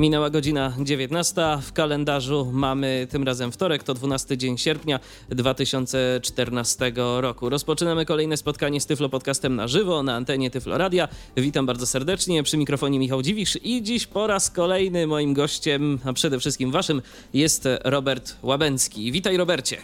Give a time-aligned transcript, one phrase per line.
[0.00, 1.42] Minęła godzina 19.
[1.62, 7.48] W kalendarzu mamy tym razem wtorek, to 12 dzień sierpnia 2014 roku.
[7.48, 11.08] Rozpoczynamy kolejne spotkanie z Tyflo Podcastem na żywo na antenie Tyflo Radia.
[11.36, 12.42] Witam bardzo serdecznie.
[12.42, 17.02] Przy mikrofonie Michał Dziwisz i dziś po raz kolejny moim gościem, a przede wszystkim waszym,
[17.34, 19.12] jest Robert Łabęcki.
[19.12, 19.76] Witaj Robercie.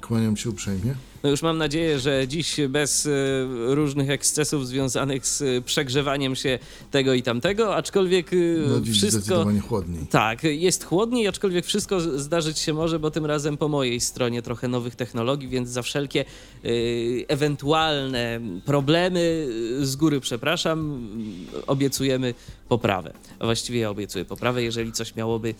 [0.00, 0.94] Kłaniam się uprzejmie.
[1.22, 3.10] No już mam nadzieję, że dziś bez e,
[3.74, 6.58] różnych ekscesów związanych z przegrzewaniem się
[6.90, 8.36] tego i tamtego, aczkolwiek e,
[8.68, 9.44] no, dziś wszystko...
[9.68, 10.06] chłodniej.
[10.10, 14.68] Tak, jest chłodniej, aczkolwiek wszystko zdarzyć się może, bo tym razem po mojej stronie trochę
[14.68, 16.24] nowych technologii, więc za wszelkie
[17.28, 19.48] ewentualne problemy
[19.80, 21.08] z góry przepraszam,
[21.66, 22.34] obiecujemy
[22.68, 23.12] poprawę.
[23.38, 25.54] A właściwie ja obiecuję poprawę, jeżeli coś miałoby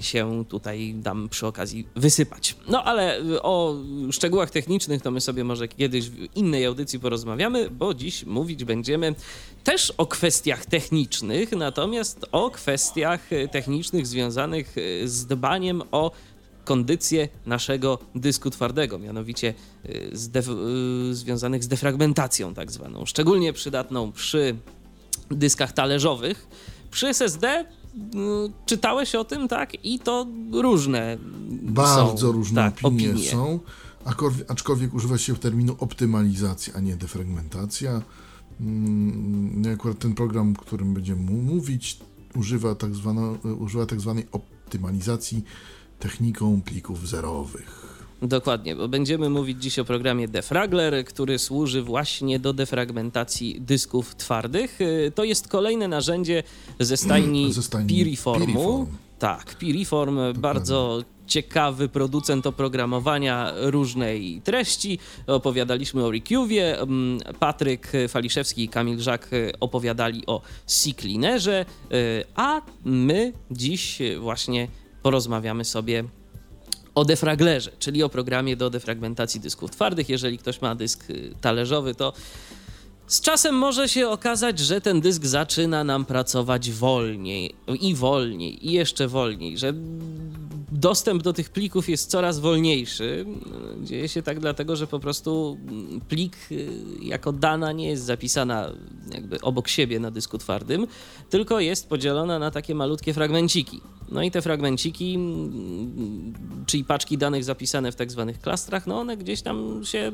[0.00, 2.56] się tutaj dam przy okazji wysypać.
[2.68, 3.76] No ale o
[4.10, 9.14] szczegółach technicznych to my sobie może kiedyś w innej audycji porozmawiamy, bo dziś mówić będziemy
[9.64, 16.10] też o kwestiach technicznych, natomiast o kwestiach technicznych związanych z dbaniem o
[16.64, 19.54] kondycję naszego dysku twardego, mianowicie
[20.12, 20.46] z
[21.16, 24.56] związanych z defragmentacją tak zwaną, szczególnie przydatną przy
[25.30, 26.46] dyskach talerzowych.
[26.90, 27.64] Przy SSD
[28.66, 29.84] czytałeś o tym, tak?
[29.84, 31.16] I to różne
[31.62, 33.58] Bardzo są, różne tak, opinie, opinie są
[34.48, 38.02] aczkolwiek używa się terminu optymalizacja, a nie defragmentacja.
[38.60, 41.98] Mm, akurat ten program, o którym będziemy mówić,
[42.34, 42.90] używa tak,
[43.58, 45.44] używa tak zwanej optymalizacji
[45.98, 47.92] techniką plików zerowych.
[48.22, 54.78] Dokładnie, bo będziemy mówić dziś o programie Defragler, który służy właśnie do defragmentacji dysków twardych.
[55.14, 56.42] To jest kolejne narzędzie
[56.80, 58.46] ze stajni, ze stajni Piriformu.
[58.46, 58.86] Piriform.
[59.18, 60.40] Tak, Piriform, Dokładnie.
[60.40, 64.98] bardzo ciekawy producent oprogramowania różnej treści.
[65.26, 73.32] Opowiadaliśmy o Ricuwie, mm, Patryk Faliszewski i Kamil Żak opowiadali o C-Cleanerze, y, a my
[73.50, 74.68] dziś właśnie
[75.02, 76.04] porozmawiamy sobie
[76.94, 80.08] o defraglerze, czyli o programie do defragmentacji dysków twardych.
[80.08, 81.06] Jeżeli ktoś ma dysk
[81.40, 82.12] talerzowy, to
[83.06, 88.72] z czasem może się okazać, że ten dysk zaczyna nam pracować wolniej i wolniej i
[88.72, 89.72] jeszcze wolniej, że
[90.72, 93.26] dostęp do tych plików jest coraz wolniejszy.
[93.82, 95.58] Dzieje się tak dlatego, że po prostu
[96.08, 96.68] plik y,
[97.02, 98.70] jako dana nie jest zapisana
[99.14, 100.86] jakby obok siebie na dysku twardym,
[101.30, 103.80] tylko jest podzielona na takie malutkie fragmenciki.
[104.12, 105.18] No i te fragmenciki,
[106.66, 110.12] czyli paczki danych zapisane w tak zwanych klastrach, no one gdzieś tam się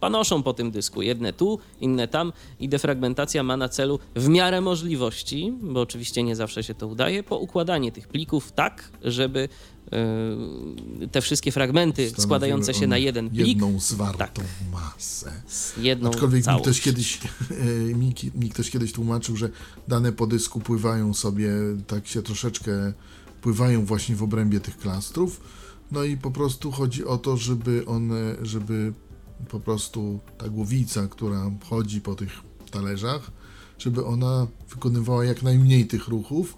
[0.00, 1.02] panoszą po tym dysku.
[1.02, 6.36] Jedne tu, inne tam i defragmentacja ma na celu w miarę możliwości, bo oczywiście nie
[6.36, 9.48] zawsze się to udaje, poukładanie tych plików tak, żeby
[9.92, 13.48] E, te wszystkie fragmenty składające się na jeden plik.
[13.48, 14.44] Jedną zwartą tak.
[14.72, 15.32] masę.
[15.78, 16.66] Jedną Aczkolwiek całość.
[16.66, 17.18] mi ktoś, kiedyś,
[17.50, 19.50] e, mi, mi ktoś kiedyś tłumaczył, że
[19.88, 21.50] dane po dysku pływają sobie,
[21.86, 22.92] tak się troszeczkę
[23.42, 25.40] pływają właśnie w obrębie tych klastrów.
[25.92, 28.92] No i po prostu chodzi o to, żeby one, żeby
[29.48, 32.32] po prostu ta głowica, która chodzi po tych
[32.70, 33.30] talerzach,
[33.78, 36.56] żeby ona wykonywała jak najmniej tych ruchów,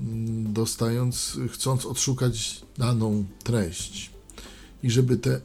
[0.00, 4.10] Mm, dostając, chcąc odszukać daną treść.
[4.82, 5.40] I żeby te,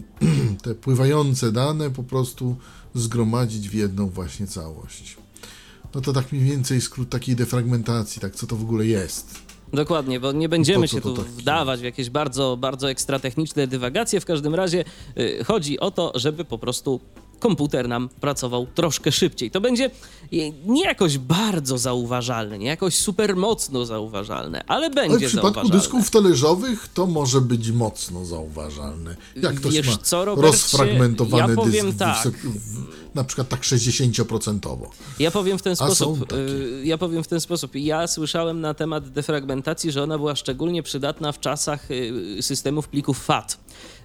[0.62, 2.56] te pływające dane po prostu
[2.94, 5.16] zgromadzić w jedną właśnie całość.
[5.94, 9.43] No to tak mniej więcej skrót takiej defragmentacji, tak co to w ogóle jest.
[9.74, 14.20] Dokładnie, bo nie będziemy się tu tak wdawać w jakieś bardzo, bardzo ekstratechniczne dywagacje.
[14.20, 14.84] W każdym razie
[15.18, 17.00] y, chodzi o to, żeby po prostu
[17.44, 19.50] komputer nam pracował troszkę szybciej.
[19.50, 19.90] To będzie
[20.66, 26.10] nie jakoś bardzo zauważalne, nie jakoś super mocno zauważalne, ale będzie ale w przypadku dysków
[26.10, 29.16] talerzowych to może być mocno zauważalne.
[29.36, 32.28] Jak ktoś Wiesz ma co, Robercie, rozfragmentowany ja powiem dysk, tak.
[32.28, 34.88] w, w, na przykład tak 60%.
[35.18, 36.32] Ja powiem w ten sposób.
[36.32, 37.74] Y, ja powiem w ten sposób.
[37.74, 43.24] Ja słyszałem na temat defragmentacji, że ona była szczególnie przydatna w czasach y, systemów plików
[43.24, 43.58] FAT.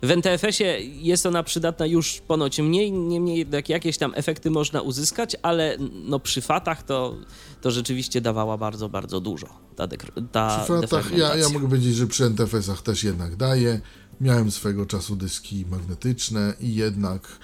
[0.03, 5.35] W NTFS-ie jest ona przydatna już ponoć mniej, niemniej jednak jakieś tam efekty można uzyskać,
[5.41, 7.15] ale no przy fatach to,
[7.61, 9.47] to rzeczywiście dawała bardzo, bardzo dużo.
[9.75, 9.87] Ta,
[10.31, 13.81] ta przy fatach ja, ja mogę powiedzieć, że przy NTFS-ach też jednak daje.
[14.21, 17.39] Miałem swego czasu dyski magnetyczne i jednak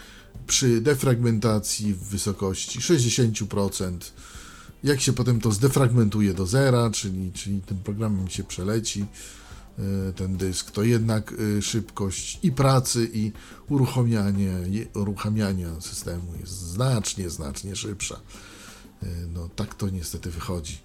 [0.47, 3.97] przy defragmentacji w wysokości 60%,
[4.83, 9.05] jak się potem to zdefragmentuje do zera, czyli, czyli tym programem się przeleci,
[9.79, 13.31] E, ten dysk, to jednak e, szybkość i pracy, i
[13.69, 14.51] uruchamianie,
[14.93, 18.19] uruchamiania systemu jest znacznie, znacznie szybsza.
[19.33, 20.77] no tak to niestety wychodzi.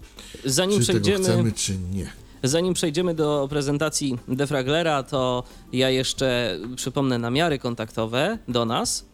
[0.45, 1.19] Zanim czy przejdziemy...
[1.19, 2.13] tego chcemy, czy nie.
[2.43, 5.43] Zanim przejdziemy do prezentacji Defraglera, to
[5.73, 9.05] ja jeszcze przypomnę namiary kontaktowe do nas,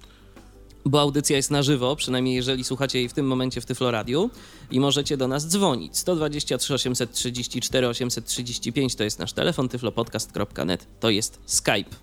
[0.90, 4.30] bo audycja jest na żywo, przynajmniej jeżeli słuchacie jej w tym momencie w Tyfloradiu
[4.72, 5.98] i możecie do nas dzwonić.
[5.98, 11.96] 123 834 835 to jest nasz telefon, tyflopodcast.net to jest Skype.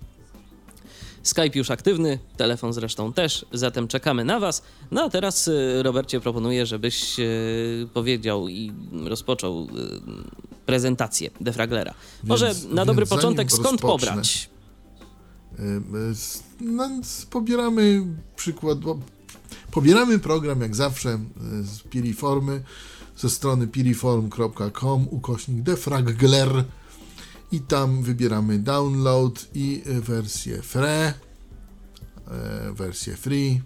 [1.23, 4.61] Skype już aktywny, telefon zresztą też, zatem czekamy na Was.
[4.91, 8.71] No a teraz, y, Robercie, proponuję, żebyś y, powiedział i
[9.03, 9.67] rozpoczął y,
[10.65, 11.93] prezentację Defraglera.
[12.23, 14.49] Może więc, na dobry początek, skąd rozpocznę, pobrać?
[16.61, 16.89] No,
[17.29, 18.05] pobieramy
[18.35, 18.77] przykład,
[19.71, 21.19] pobieramy program jak zawsze
[21.61, 22.63] z Piriformy
[23.17, 26.63] ze strony piriform.com ukośnik defragler
[27.51, 31.13] i tam wybieramy download i wersję free, e,
[32.73, 33.61] wersję free,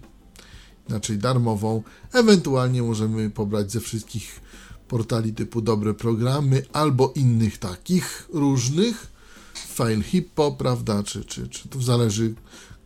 [0.88, 1.82] inaczej darmową.
[2.12, 4.40] Ewentualnie możemy pobrać ze wszystkich
[4.88, 9.10] portali typu dobre programy albo innych takich różnych.
[9.54, 12.34] File hippo, prawda, czy, czy, czy to zależy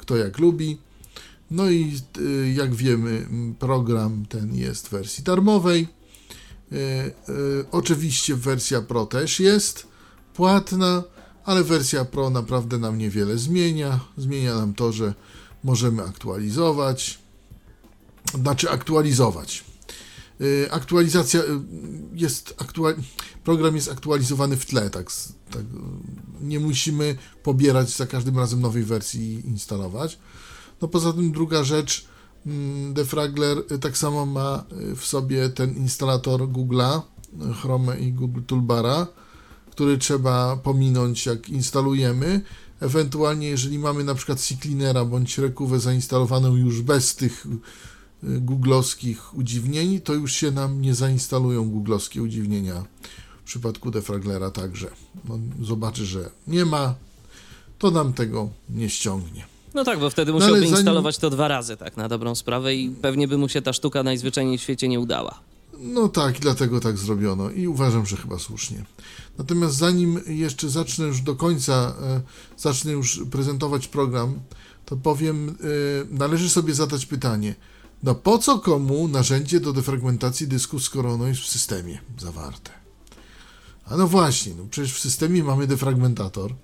[0.04, 0.78] kto jak lubi.
[1.50, 3.26] No i e, jak wiemy,
[3.58, 5.88] program ten jest w wersji darmowej.
[6.72, 7.10] E,
[7.72, 9.86] oczywiście wersja Pro też jest
[10.34, 11.02] płatna,
[11.44, 14.00] ale wersja Pro naprawdę nam niewiele zmienia.
[14.16, 15.14] Zmienia nam to, że
[15.64, 17.18] możemy aktualizować,
[18.34, 19.64] znaczy aktualizować.
[20.40, 21.44] Y, aktualizacja y,
[22.12, 22.94] jest aktual...
[23.44, 25.10] program jest aktualizowany w tle, tak,
[25.50, 25.62] tak,
[26.40, 30.18] nie musimy pobierać za każdym razem nowej wersji i instalować.
[30.82, 32.06] No poza tym druga rzecz,
[32.46, 34.64] mm, Defragler y, tak samo ma
[34.96, 37.00] w sobie ten instalator Google'a,
[37.62, 39.06] Chrome i Google Toolbara,
[39.70, 42.40] który trzeba pominąć, jak instalujemy.
[42.80, 47.46] Ewentualnie, jeżeli mamy na przykład CCleanera bądź Rekuwę zainstalowaną już bez tych
[48.24, 52.84] googlowskich udziwnień, to już się nam nie zainstalują googlowskie udziwnienia.
[53.40, 54.90] W przypadku defraglera także.
[55.30, 56.94] On zobaczy, że nie ma,
[57.78, 59.44] to nam tego nie ściągnie.
[59.74, 62.74] No tak, bo wtedy no musiałby no, instalować to dwa razy, tak, na dobrą sprawę
[62.74, 65.40] i pewnie by mu się ta sztuka najzwyczajniej w świecie nie udała.
[65.78, 68.84] No tak, dlatego tak zrobiono i uważam, że chyba słusznie.
[69.38, 72.20] Natomiast zanim jeszcze zacznę już do końca, e,
[72.56, 74.40] zacznę już prezentować program,
[74.86, 75.54] to powiem, e,
[76.10, 77.54] należy sobie zadać pytanie,
[78.04, 82.70] no po co komu narzędzie do defragmentacji dysku, skoro ono jest w systemie zawarte?
[83.86, 86.54] A no właśnie, no przecież w systemie mamy defragmentator,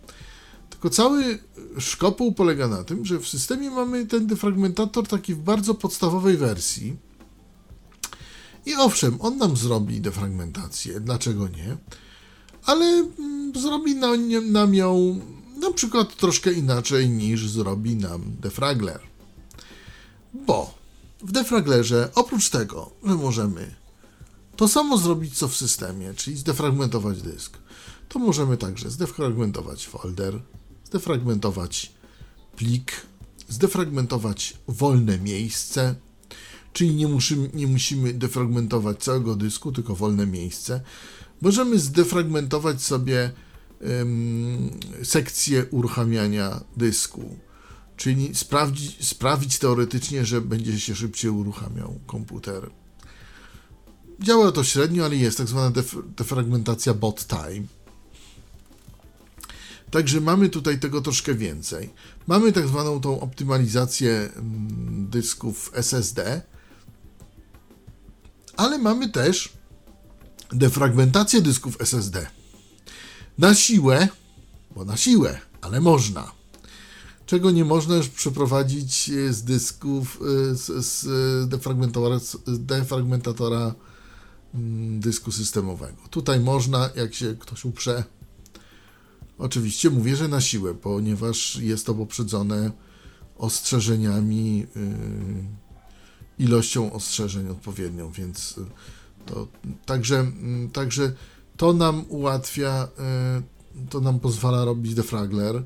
[0.70, 1.38] tylko cały
[1.78, 6.96] szkopuł polega na tym, że w systemie mamy ten defragmentator taki w bardzo podstawowej wersji,
[8.66, 11.76] i owszem, on nam zrobi defragmentację, dlaczego nie?
[12.64, 12.84] Ale
[13.19, 15.20] mm, zrobi nam, nam ją
[15.56, 19.00] na przykład troszkę inaczej niż zrobi nam defragler.
[20.34, 20.79] Bo
[21.22, 23.75] w defraglerze oprócz tego, że możemy
[24.56, 27.58] to samo zrobić co w systemie, czyli zdefragmentować dysk,
[28.08, 30.43] to możemy także zdefragmentować folder,
[30.84, 31.93] zdefragmentować
[32.56, 32.93] plik,
[33.49, 35.94] zdefragmentować wolne miejsce,
[36.72, 40.81] czyli nie musimy, nie musimy defragmentować całego dysku, tylko wolne miejsce.
[41.40, 43.31] Możemy zdefragmentować sobie
[45.02, 47.37] sekcję uruchamiania dysku,
[48.00, 52.70] czyli sprawdzić, sprawić teoretycznie, że będzie się szybciej uruchamiał komputer.
[54.20, 57.66] Działa to średnio, ale jest tak zwana def defragmentacja bot time.
[59.90, 61.90] Także mamy tutaj tego troszkę więcej.
[62.26, 64.30] Mamy tak zwaną tą optymalizację
[64.90, 66.42] dysków SSD,
[68.57, 69.52] ale mamy też
[70.52, 72.26] defragmentację dysków SSD.
[73.38, 74.09] Na siłę,
[74.71, 76.39] bo na siłę, ale można.
[77.30, 80.20] Czego nie można już przeprowadzić z dysków,
[80.50, 83.75] e, z, z defragmentatora, z defragmentatora
[84.54, 85.99] mm, dysku systemowego.
[86.10, 88.04] Tutaj można, jak się ktoś uprze.
[89.38, 92.70] Oczywiście mówię, że na siłę, ponieważ jest to poprzedzone
[93.38, 94.58] ostrzeżeniami.
[94.58, 98.60] Yy, ilością ostrzeżeń odpowiednią, więc
[99.26, 99.49] to
[99.87, 101.12] także, mm, także
[101.56, 102.88] to nam ułatwia,
[103.90, 105.62] to nam pozwala robić defragler.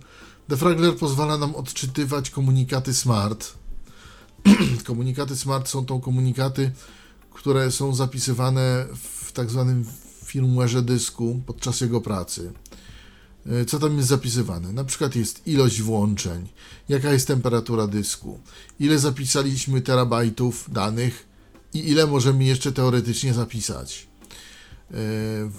[0.49, 3.55] Defragler pozwala nam odczytywać komunikaty smart.
[4.87, 6.73] komunikaty smart są to komunikaty,
[7.31, 8.87] które są zapisywane
[9.25, 9.85] w tak zwanym
[10.27, 12.53] firmware'ze dysku podczas jego pracy.
[13.47, 14.73] E, co tam jest zapisywane.
[14.73, 16.49] Na przykład jest ilość włączeń,
[16.89, 18.41] jaka jest temperatura dysku,
[18.81, 21.27] ile zapisaliśmy terabajtów danych
[21.75, 24.07] i ile możemy jeszcze teoretycznie zapisać.
[24.91, 24.95] E,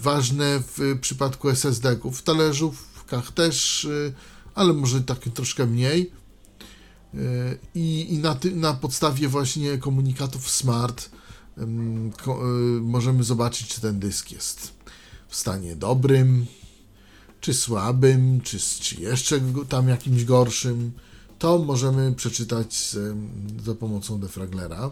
[0.02, 6.12] ważne w przypadku SSD-ków, w talerzówkach też, e, ale może tak troszkę mniej.
[7.76, 11.10] I, i na, ty, na podstawie właśnie komunikatów smart
[12.82, 14.74] możemy zobaczyć, czy ten dysk jest
[15.28, 16.46] w stanie dobrym,
[17.42, 20.92] czy słabym, czy, czy jeszcze tam jakimś gorszym.
[21.40, 22.96] To możemy przeczytać
[23.66, 24.92] za pomocą defraglera.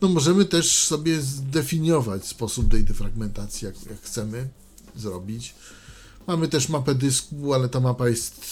[0.00, 4.48] No możemy też sobie zdefiniować sposób tej defragmentacji, jak, jak chcemy
[4.96, 5.54] zrobić.
[6.30, 8.44] Mamy też mapę dysku, ale ta mapa jest,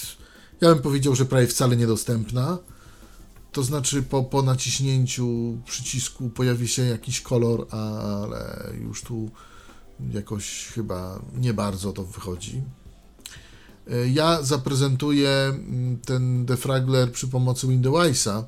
[0.60, 2.58] ja bym powiedział, że prawie wcale niedostępna.
[3.52, 9.30] To znaczy po, po naciśnięciu przycisku pojawi się jakiś kolor, ale już tu
[10.12, 12.62] jakoś chyba nie bardzo to wychodzi.
[14.12, 18.44] Ja zaprezentuję mm, ten defragler przy pomocy Windowsa,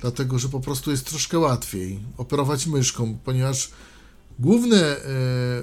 [0.00, 3.70] dlatego że po prostu jest troszkę łatwiej operować myszką, ponieważ
[4.38, 5.00] główne e,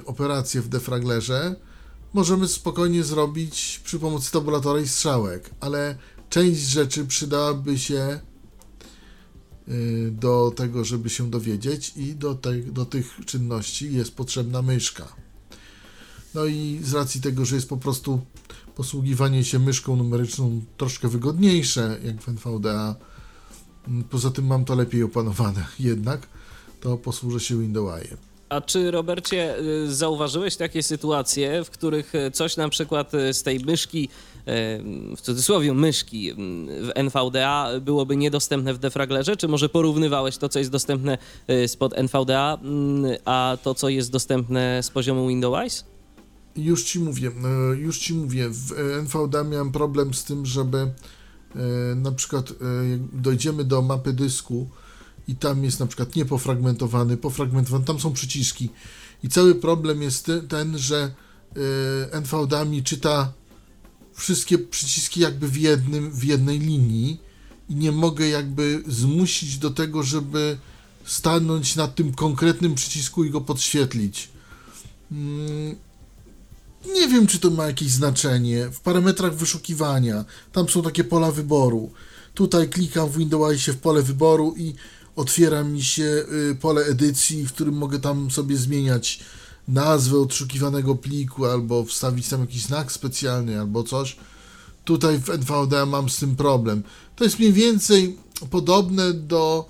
[0.06, 1.56] operacje w defraglerze
[2.14, 5.96] możemy spokojnie zrobić przy pomocy tabulatora i strzałek, ale
[6.30, 8.20] część rzeczy przydałaby się
[9.68, 15.16] y, do tego, żeby się dowiedzieć i do, te, do tych czynności jest potrzebna myszka.
[16.34, 18.22] No i z racji tego, że jest po prostu
[18.76, 22.96] posługiwanie się myszką numeryczną troszkę wygodniejsze jak w NVDA,
[23.88, 26.28] mm, poza tym mam to lepiej opanowane jednak,
[26.82, 28.33] to posłużę się Windowsem.
[28.54, 33.44] A czy, Robercie, y, zauważyłeś takie sytuacje, w których y, coś na przykład y, z
[33.44, 34.10] tej myszki,
[35.18, 36.34] w cudzysłowie myszki
[36.68, 39.38] w NVDA byłoby niedostępne w defraglerze?
[39.38, 41.18] Czy może porównywałeś to, co jest dostępne
[41.68, 42.58] spod NVDA,
[43.26, 45.86] a to, co jest dostępne z poziomu Windows?
[46.56, 47.32] Już ci mówię,
[47.78, 48.50] już ci mówię.
[48.50, 50.92] W NVDA miałem problem z tym, żeby
[51.96, 52.54] na przykład
[53.14, 54.70] dojdziemy do mapy dysku,
[55.28, 58.70] i tam jest na przykład niepofragmentowany, pofragmentowany, tam są przyciski.
[59.24, 61.12] I cały problem jest ten, że
[61.58, 63.34] y, NVDA mi czyta
[64.14, 67.22] wszystkie przyciski jakby w, jednym, w jednej linii
[67.70, 70.58] i nie mogę jakby zmusić do tego, żeby
[71.06, 74.30] stanąć na tym konkretnym przycisku i go podświetlić.
[75.12, 75.76] Mm,
[76.96, 78.70] nie wiem, czy to ma jakieś znaczenie.
[78.72, 81.92] W parametrach wyszukiwania tam są takie pola wyboru.
[82.34, 84.74] Tutaj klikam w Windowsie w pole wyboru i
[85.16, 89.20] otwiera mi się y, pole edycji, w którym mogę tam sobie zmieniać
[89.68, 94.18] nazwę odszukiwanego pliku, albo wstawić tam jakiś znak specjalny, albo coś.
[94.86, 96.84] Tutaj w NVDA mam z tym problem.
[97.16, 98.18] To jest mniej więcej
[98.50, 99.70] podobne do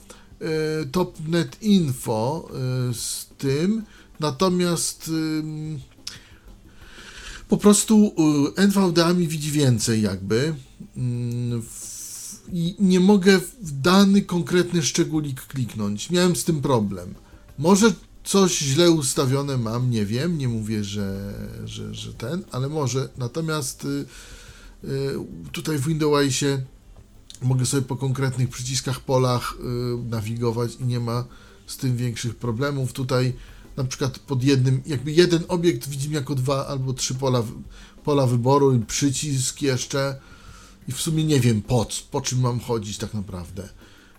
[0.82, 2.50] y, TopNet Info
[2.90, 3.84] y, z tym,
[4.20, 5.44] natomiast y,
[7.50, 8.14] po prostu
[8.58, 10.56] y, NVDA mi widzi więcej jakby.
[10.98, 11.64] Mm,
[12.52, 16.10] i nie mogę w dany konkretny szczególik kliknąć.
[16.10, 17.14] Miałem z tym problem.
[17.58, 21.34] Może coś źle ustawione mam, nie wiem, nie mówię, że,
[21.66, 23.10] że, że ten, ale może.
[23.18, 24.06] Natomiast y,
[24.84, 25.16] y,
[25.52, 26.62] tutaj w Windowsie
[27.42, 31.26] mogę sobie po konkretnych przyciskach, polach y, nawigować i nie ma
[31.68, 32.94] z tym większych problemów.
[32.94, 33.34] Tutaj
[33.78, 37.44] na przykład pod jednym, jakby jeden obiekt widzimy jako dwa albo trzy pola,
[38.04, 40.20] pola wyboru i przycisk jeszcze
[40.88, 43.70] i w sumie nie wiem po, po czym mam chodzić tak naprawdę.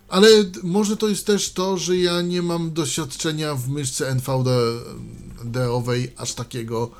[0.07, 0.27] Ale
[0.63, 6.91] może to jest też to, że ja nie mam doświadczenia w myszce NVD-owej aż takiego,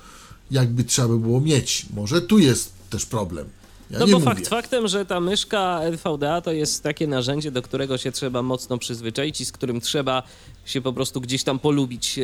[0.52, 1.86] jakby trzeba by było mieć.
[1.94, 3.50] Może tu jest też problem.
[3.92, 4.26] Ja no bo mówię.
[4.26, 8.78] fakt faktem, że ta myszka NVDA to jest takie narzędzie, do którego się trzeba mocno
[8.78, 10.24] przyzwyczaić i z którym trzeba
[10.66, 12.20] się po prostu gdzieś tam polubić.
[12.20, 12.24] E,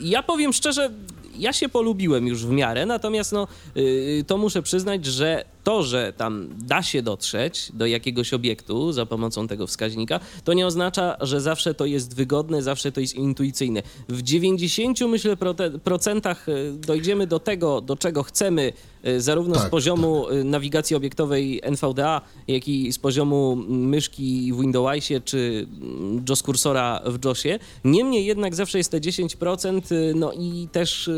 [0.00, 0.90] ja powiem szczerze,
[1.38, 6.12] ja się polubiłem już w miarę, natomiast no, yy, to muszę przyznać, że to, że
[6.16, 11.40] tam da się dotrzeć do jakiegoś obiektu za pomocą tego wskaźnika, to nie oznacza, że
[11.40, 13.82] zawsze to jest wygodne, zawsze to jest intuicyjne.
[14.08, 15.36] W 90 myślę
[15.84, 18.72] procentach y, dojdziemy do tego, do czego chcemy,
[19.06, 20.34] y, zarówno tak, z poziomu tak.
[20.34, 27.02] Y, nawigacji obiektowej NVDA, jak i z poziomu myszki w Windowsie czy mm, JOS kursora
[27.06, 27.58] w JOSie.
[27.84, 29.80] Niemniej jednak zawsze jest te 10%,
[30.14, 31.10] no i też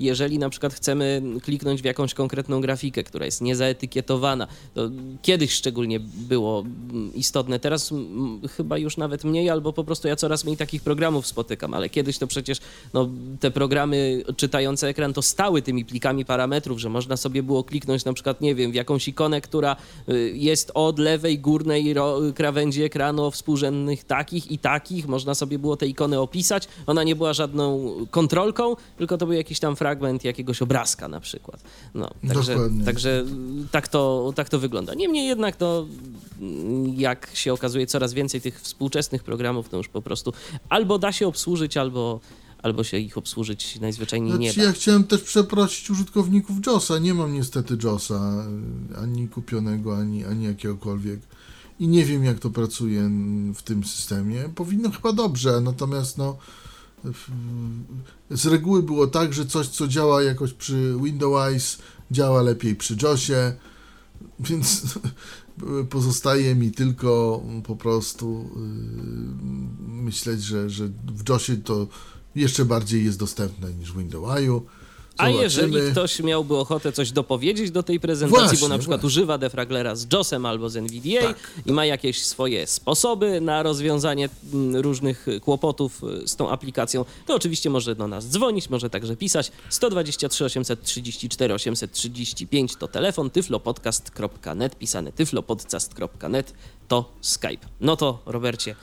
[0.00, 4.90] jeżeli na przykład chcemy kliknąć w jakąś konkretną grafikę, która jest niezaetykietowana, to
[5.22, 6.64] kiedyś szczególnie było
[7.14, 7.90] istotne, teraz
[8.56, 12.18] chyba już nawet mniej, albo po prostu ja coraz mniej takich programów spotykam, ale kiedyś
[12.18, 12.58] to przecież
[12.94, 13.08] no,
[13.40, 18.12] te programy czytające ekran to stały tymi plikami parametrów, że można sobie było kliknąć na
[18.12, 19.76] przykład, nie wiem, w jakąś ikonę, która
[20.08, 21.94] y, jest od lewej górnej
[22.34, 27.16] krawędzi ekranu o współrzędnych takich i takich, można sobie było te ikony opisać, ona nie
[27.16, 29.85] była żadną kontrolką, tylko to był jakiś tam fragment
[30.24, 31.60] jakiegoś obrazka na przykład.
[31.94, 33.24] No, także, także
[33.70, 34.94] tak, to, tak to wygląda.
[34.94, 35.86] Niemniej jednak, no,
[36.96, 40.32] jak się okazuje, coraz więcej tych współczesnych programów, to już po prostu
[40.68, 42.20] albo da się obsłużyć, albo,
[42.62, 44.62] albo się ich obsłużyć najzwyczajniej znaczy, nie da.
[44.62, 46.98] Ja chciałem też przeprosić użytkowników JOSa.
[46.98, 48.44] Nie mam niestety JOSa
[49.02, 51.20] ani kupionego, ani, ani jakiegokolwiek.
[51.78, 53.10] i nie wiem, jak to pracuje
[53.54, 54.48] w tym systemie.
[54.54, 56.36] Powinno chyba dobrze, natomiast no,
[58.30, 61.78] z reguły było tak, że coś, co działa jakoś przy Windows,
[62.10, 63.54] działa lepiej przy JOSie,
[64.40, 64.82] więc
[65.90, 71.86] pozostaje mi tylko po prostu yy, myśleć, że, że w JOSie to
[72.34, 73.96] jeszcze bardziej jest dostępne niż w
[75.18, 75.40] Windows.
[75.40, 79.06] A jeżeli ktoś miałby ochotę coś dopowiedzieć do tej prezentacji, właśnie, bo na przykład właśnie.
[79.06, 84.28] używa defraglera z JOSem albo z NVDA tak, i ma jakieś swoje sposoby na rozwiązanie
[84.52, 89.16] mm, różnych kłopotów y, z tą aplikacją, to oczywiście może do nas dzwonić, może także
[89.16, 89.52] pisać.
[89.68, 96.52] 123 834 835 to telefon, tyflopodcast.net, pisane tyflopodcast.net
[96.88, 97.66] to Skype.
[97.80, 98.76] No to Robercie,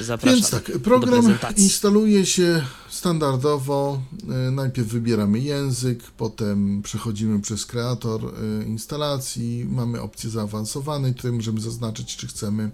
[0.00, 4.02] Zapraszam Więc tak, program instaluje się standardowo.
[4.28, 9.66] E, najpierw wybieramy język, potem przechodzimy przez kreator e, instalacji.
[9.70, 12.70] Mamy opcję zaawansowanej, tutaj możemy zaznaczyć, czy chcemy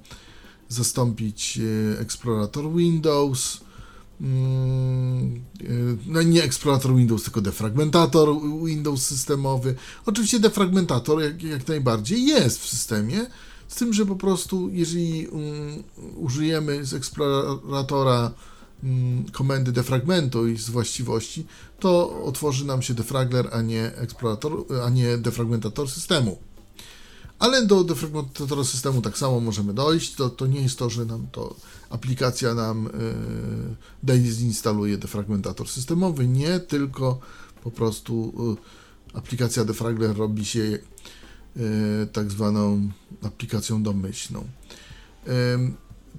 [0.69, 3.61] zastąpić e, eksplorator Windows.
[4.21, 5.45] Mm,
[6.07, 8.29] no nie eksplorator Windows, tylko defragmentator
[8.65, 9.75] Windows systemowy.
[10.07, 13.27] Oczywiście defragmentator jak, jak najbardziej jest w systemie,
[13.73, 15.83] z tym, że po prostu, jeżeli um,
[16.17, 18.31] użyjemy z eksploratora
[18.83, 21.47] um, komendy defragmentu i z właściwości,
[21.81, 24.53] to otworzy nam się defragler, a nie eksplorator,
[24.85, 26.39] a nie defragmentator systemu.
[27.39, 30.15] Ale do defragmentatora systemu tak samo możemy dojść.
[30.15, 31.57] To, to nie jest to, że nam to
[31.91, 36.27] aplikacja nam yy, deinstaluje defragmentator systemowy.
[36.29, 37.19] Nie, tylko
[37.65, 38.33] po prostu
[39.13, 40.92] yy, aplikacja defragler robi się E,
[42.13, 42.89] tak zwaną
[43.23, 44.45] aplikacją domyślną.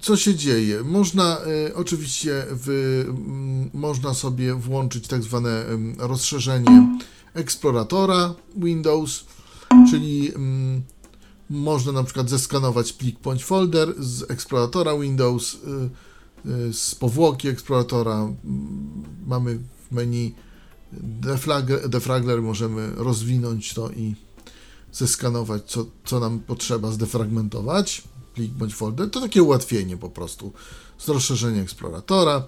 [0.02, 0.84] Co się dzieje?
[0.84, 3.06] Można e, oczywiście w,
[3.74, 5.66] można sobie włączyć tak zwane
[5.98, 7.00] rozszerzenie
[7.34, 9.26] eksploratora Windows,
[9.90, 10.32] czyli
[11.50, 18.28] można na przykład zeskanować plik bądź folder z eksploratora Windows, e, z powłoki eksploratora.
[19.28, 19.60] Mamy
[19.90, 20.36] w menu
[21.02, 24.16] defragler, defragler możemy rozwinąć to i
[24.94, 28.04] zeskanować, co, co nam potrzeba zdefragmentować,
[28.34, 30.54] plik bądź folder, to takie ułatwienie po prostu
[30.98, 32.48] z rozszerzenia eksploratora.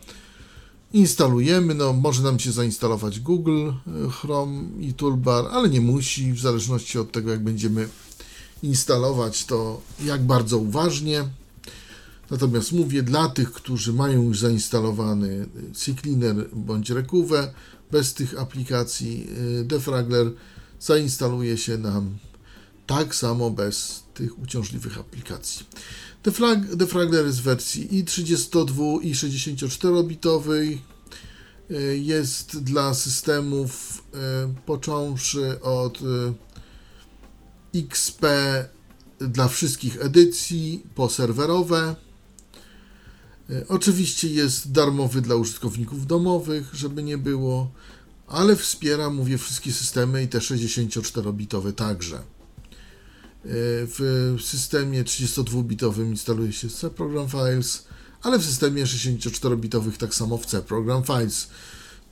[0.93, 6.39] Instalujemy, no może nam się zainstalować Google e, Chrome i Toolbar, ale nie musi, w
[6.39, 7.87] zależności od tego jak będziemy
[8.63, 11.25] instalować to jak bardzo uważnie.
[12.31, 17.53] Natomiast mówię dla tych, którzy mają już zainstalowany CCleaner bądź Recuve,
[17.91, 19.27] bez tych aplikacji
[19.61, 20.31] e, Defragler
[20.79, 22.17] zainstaluje się nam
[22.87, 25.65] tak samo bez tych uciążliwych aplikacji.
[26.23, 30.77] Defrag, defragler jest w wersji i 32 i 64-bitowej.
[31.71, 36.33] E, jest dla systemów e, począwszy od e,
[37.79, 38.25] XP
[39.19, 41.95] dla wszystkich edycji po serwerowe.
[43.67, 47.71] Oczywiście jest darmowy dla użytkowników domowych, żeby nie było,
[48.27, 52.34] ale wspiera, mówię, wszystkie systemy i te 64-bitowe także.
[53.47, 57.85] W systemie 32-bitowym instaluje się C Program Files,
[58.21, 61.47] ale w systemie 64-bitowych tak samo w C Program Files,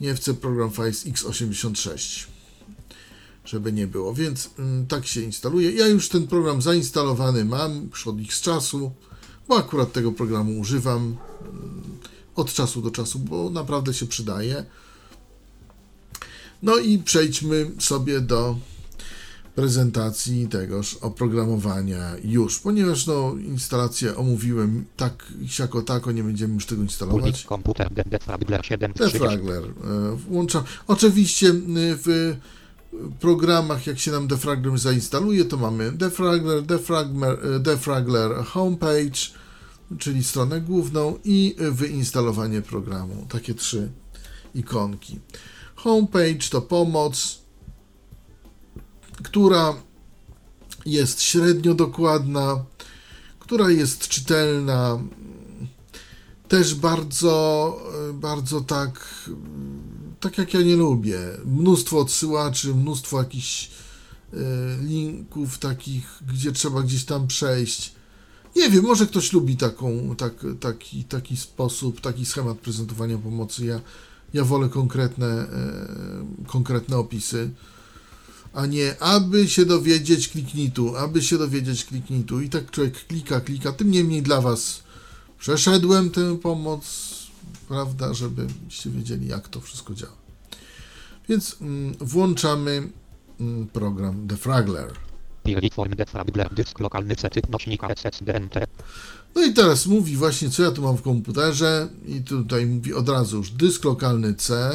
[0.02, 2.28] nie w C Program Files x86,
[3.46, 4.13] żeby nie było.
[4.13, 5.72] Więc mm, tak się instaluje.
[5.72, 8.91] Ja już ten program zainstalowany mam już od x czasu,
[9.48, 11.17] bo akurat tego programu używam mm,
[12.36, 14.65] od czasu do czasu, bo naprawdę się przydaje.
[16.63, 18.58] No i przejdźmy sobie do
[19.56, 26.82] prezentacji tegoż oprogramowania już, ponieważ no instalację omówiłem tak siako tako, nie będziemy już tego
[26.82, 27.44] instalować.
[27.44, 29.63] Komputer Defragler 7 Defragler
[30.16, 30.63] włączam.
[30.88, 31.54] Oczywiście
[32.04, 32.36] w
[33.20, 39.20] programach, jak się nam Defragler zainstaluje, to mamy Defragler, Defragler, Defragler Homepage,
[40.00, 43.26] czyli stronę główną i wyinstalowanie programu.
[43.30, 43.92] Takie trzy
[44.56, 45.20] ikonki.
[45.76, 47.42] Homepage to pomoc,
[49.24, 49.74] która
[50.86, 52.66] jest średnio dokładna,
[53.40, 55.00] która jest czytelna,
[56.48, 57.78] też bardzo,
[58.14, 59.20] bardzo tak,
[60.20, 61.20] tak jak ja nie lubię.
[61.46, 63.70] Mnóstwo odsyłaczy, mnóstwo jakichś
[64.34, 64.38] e,
[64.82, 67.94] linków takich, gdzie trzeba gdzieś tam przejść.
[68.56, 73.66] Nie wiem, może ktoś lubi taką, tak, taki, taki sposób, taki schemat prezentowania pomocy.
[73.66, 73.82] Ja,
[74.34, 75.48] ja wolę konkretne, e,
[76.48, 77.50] konkretne opisy
[78.54, 82.42] a nie aby się dowiedzieć, kliknij tu, aby się dowiedzieć, kliknij tu.
[82.42, 83.72] I tak człowiek klika, klika.
[83.72, 84.84] Tym niemniej dla Was
[85.39, 87.13] przeszedłem tę pomoc,
[87.68, 90.24] prawda, żebyście wiedzieli, jak to wszystko działa.
[91.30, 92.89] Więc mm, włączamy
[93.39, 94.92] mm, program Defragler.
[99.36, 103.10] No i teraz mówi właśnie, co ja tu mam w komputerze i tutaj mówi od
[103.10, 104.72] razu już dysk lokalny C.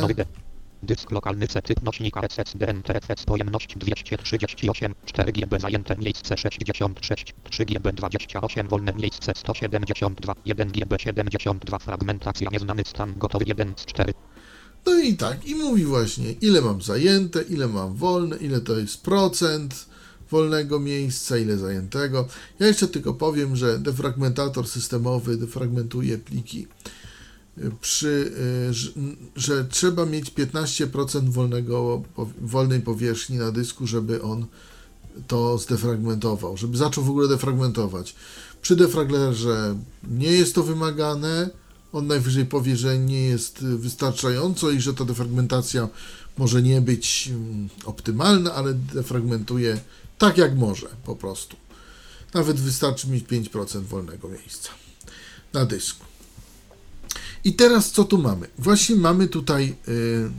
[0.82, 8.68] Dysk lokalny typ nośnika SSDNTFS pojemność 238 4 GB zajęte miejsce 66 3 GB 28
[8.68, 14.14] wolne miejsce 172 1 GB 72 fragmentacja nieznany stan gotowy 1 z 4
[14.86, 19.02] No i tak, i mówi właśnie, ile mam zajęte, ile mam wolne, ile to jest
[19.02, 19.86] procent
[20.30, 22.28] wolnego miejsca, ile zajętego.
[22.58, 26.66] Ja jeszcze tylko powiem, że defragmentator systemowy defragmentuje pliki
[27.80, 28.32] przy,
[28.70, 32.02] y, że, trzeba mieć 15% wolnego,
[32.40, 34.46] wolnej powierzchni na dysku, żeby on
[35.26, 38.14] to zdefragmentował, żeby zaczął w ogóle defragmentować.
[38.62, 39.78] Przy defraglerze
[40.10, 41.50] nie jest to wymagane,
[41.92, 45.88] on najwyżej powie, że nie jest wystarczająco i że ta defragmentacja
[46.38, 49.80] może nie być mm, optymalna, ale defragmentuje
[50.18, 51.56] tak jak może po prostu.
[52.34, 54.70] Nawet wystarczy mieć 5% wolnego miejsca
[55.52, 56.07] na dysku.
[57.44, 58.46] I teraz co tu mamy?
[58.58, 60.30] Właśnie mamy tutaj y,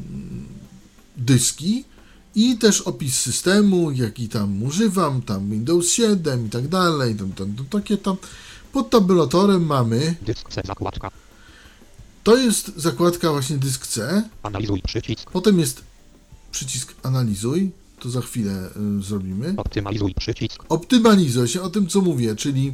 [1.17, 1.83] dyski
[2.35, 7.53] i też opis systemu, jaki tam używam, tam Windows 7 i tak dalej, tam, tam,
[7.53, 8.17] tam, takie tam.
[8.71, 10.15] Pod tabulatorem mamy.
[10.21, 11.11] Dysk C zakładka.
[12.23, 14.23] To jest zakładka właśnie dysk C.
[14.43, 15.31] Analizuj przycisk.
[15.31, 15.81] Potem jest
[16.51, 17.71] przycisk analizuj.
[17.99, 19.53] To za chwilę y, zrobimy.
[19.57, 20.63] Optymalizuj przycisk.
[20.69, 22.73] Optymalizuj się o tym, co mówię, czyli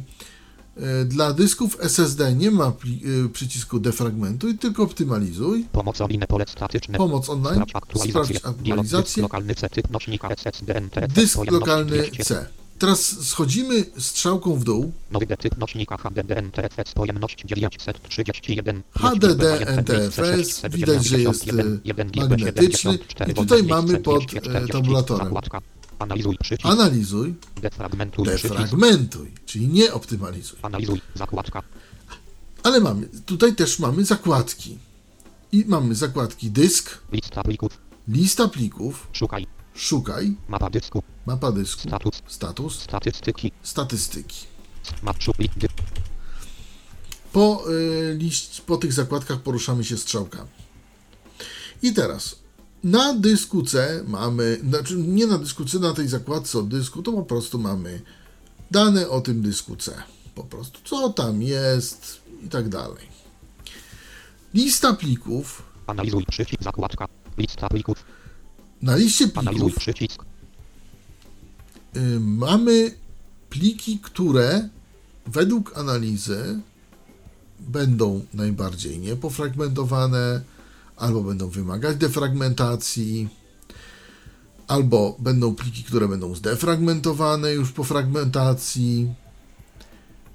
[1.06, 5.66] dla dysków SSD nie ma e, przycisku defragmentuj, tylko optymalizuj.
[5.72, 6.98] Pomoc online pole statyczne.
[6.98, 7.54] Pomoc online.
[7.54, 8.40] Sprawdź aktualizację.
[8.88, 11.06] Sprawdź lokalny C typ nośnika SSD NT.
[11.08, 12.46] Dysk lokalny C.
[12.78, 14.92] Teraz schodzimy strzałką w dół.
[15.10, 18.82] Nowy typ nośnika HDD NTFS pojemność 931.
[18.90, 21.46] HDD NTFS widać, że jest
[22.16, 24.24] magnetyczny i tutaj mamy pod
[24.72, 25.34] tabulatorem.
[25.98, 26.66] Analizuj przycisk.
[26.66, 27.34] Analizuj.
[27.60, 28.24] Defragmentuj.
[28.24, 30.58] Defragmentuj, czyli nie optymalizuj.
[30.62, 31.00] Analizuj.
[31.14, 31.62] Zakładka.
[32.62, 34.78] Ale mamy, tutaj też mamy zakładki.
[35.52, 36.98] I mamy zakładki dysk.
[37.12, 37.78] Lista plików.
[38.08, 39.08] Lista plików.
[39.12, 39.46] Szukaj.
[39.74, 40.36] Szukaj.
[40.48, 41.02] Mapa dysku.
[41.26, 41.80] Mapa dysku.
[41.80, 42.22] Status.
[42.26, 42.80] Status.
[42.80, 43.52] Statystyki.
[43.62, 44.46] Statystyki.
[45.02, 45.16] Map.
[47.32, 50.50] Po, y, liść, po tych zakładkach poruszamy się strzałkami.
[51.82, 52.36] I teraz
[52.84, 57.12] na dysku C mamy, znaczy nie na dysku C, na tej zakładce od dysku, to
[57.12, 58.02] po prostu mamy
[58.70, 59.94] dane o tym dysku C.
[60.34, 63.06] Po prostu co tam jest i tak dalej.
[64.54, 65.62] Lista plików.
[65.86, 67.08] Analizuj przycisk zakładka.
[67.38, 68.04] Lista plików.
[68.82, 69.74] Na liście plików.
[71.96, 72.94] Y, mamy
[73.50, 74.68] pliki, które
[75.26, 76.60] według analizy
[77.60, 80.40] będą najbardziej niepofragmentowane,
[80.96, 83.28] albo będą wymagać defragmentacji,
[84.68, 89.14] albo będą pliki, które będą zdefragmentowane już po fragmentacji.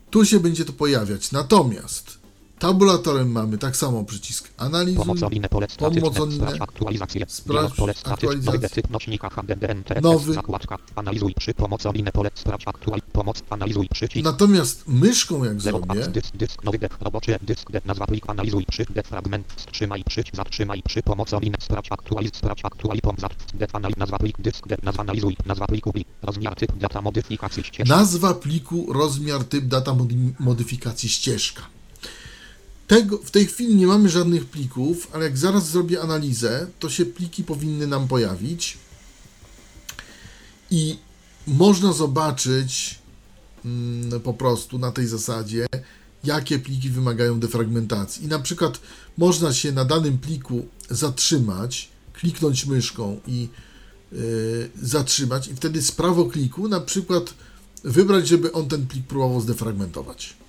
[0.10, 1.32] Tu się będzie to pojawiać.
[1.32, 2.21] Natomiast
[2.62, 8.90] Tabulatorem mamy tak samo przycisk analizuj, pomocolinę, pole pomocolinę, sprawdź aktualizację, sprawdź pole aktualizację, typ
[8.90, 12.66] nośnika HDDNT, nowy, zakładka, analizuj przy pomocolinę, pole sprawdź
[13.12, 14.26] pomoc, analizuj przycisk.
[14.26, 20.04] Natomiast myszką jak zrobię, dysk, dysk, nowy roboczy, dysk, nazwa plik, analizuj przy, defragment, wstrzymaj,
[20.04, 24.66] przyć, zatrzymaj, przy pomocolinę, sprawdź aktualiz, sprawdź aktuali, pom, zat, def, analiz, nazwa plik, dysk,
[24.84, 27.96] nazwa analizuj, nazwa pliku, plik, rozmiar, typ, data modyfikacji, ścieżka.
[27.96, 29.96] Nazwa pliku, rozmiar, typ, data
[30.40, 31.81] modyfikacji, ścieżka.
[32.92, 37.06] Tego, w tej chwili nie mamy żadnych plików, ale jak zaraz zrobię analizę, to się
[37.06, 38.78] pliki powinny nam pojawić
[40.72, 40.98] i
[41.48, 43.00] można zobaczyć
[43.66, 45.68] mm, po prostu na tej zasadzie,
[46.24, 48.26] jakie pliki wymagają defragmentacji.
[48.26, 48.80] I na przykład
[49.18, 53.50] można się na danym pliku zatrzymać, kliknąć myszką i
[54.12, 57.34] yy, zatrzymać, i wtedy z prawokliku na przykład
[57.84, 60.41] wybrać, żeby on ten plik próbował zdefragmentować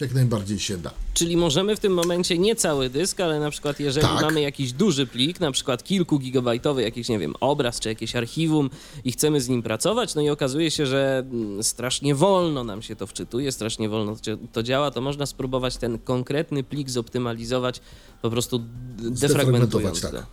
[0.00, 0.90] jak najbardziej się da.
[1.14, 4.22] Czyli możemy w tym momencie nie cały dysk, ale na przykład jeżeli tak.
[4.22, 8.70] mamy jakiś duży plik, na przykład kilku gigabajtowy jakiś, nie wiem, obraz czy jakieś archiwum
[9.04, 12.96] i chcemy z nim pracować, no i okazuje się, że mm, strasznie wolno nam się
[12.96, 14.16] to wczytuje, strasznie wolno
[14.52, 17.80] to działa, to można spróbować ten konkretny plik zoptymalizować,
[18.22, 18.60] po prostu
[18.98, 20.00] defragmentować.
[20.00, 20.26] Tak.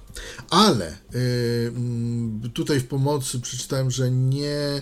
[0.50, 0.98] Ale
[2.44, 4.82] yy, tutaj w pomocy przeczytałem, że nie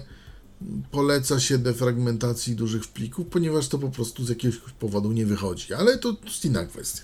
[0.92, 5.74] poleca się defragmentacji dużych plików, ponieważ to po prostu z jakiegoś powodu nie wychodzi.
[5.74, 7.02] Ale to jest inna kwestia.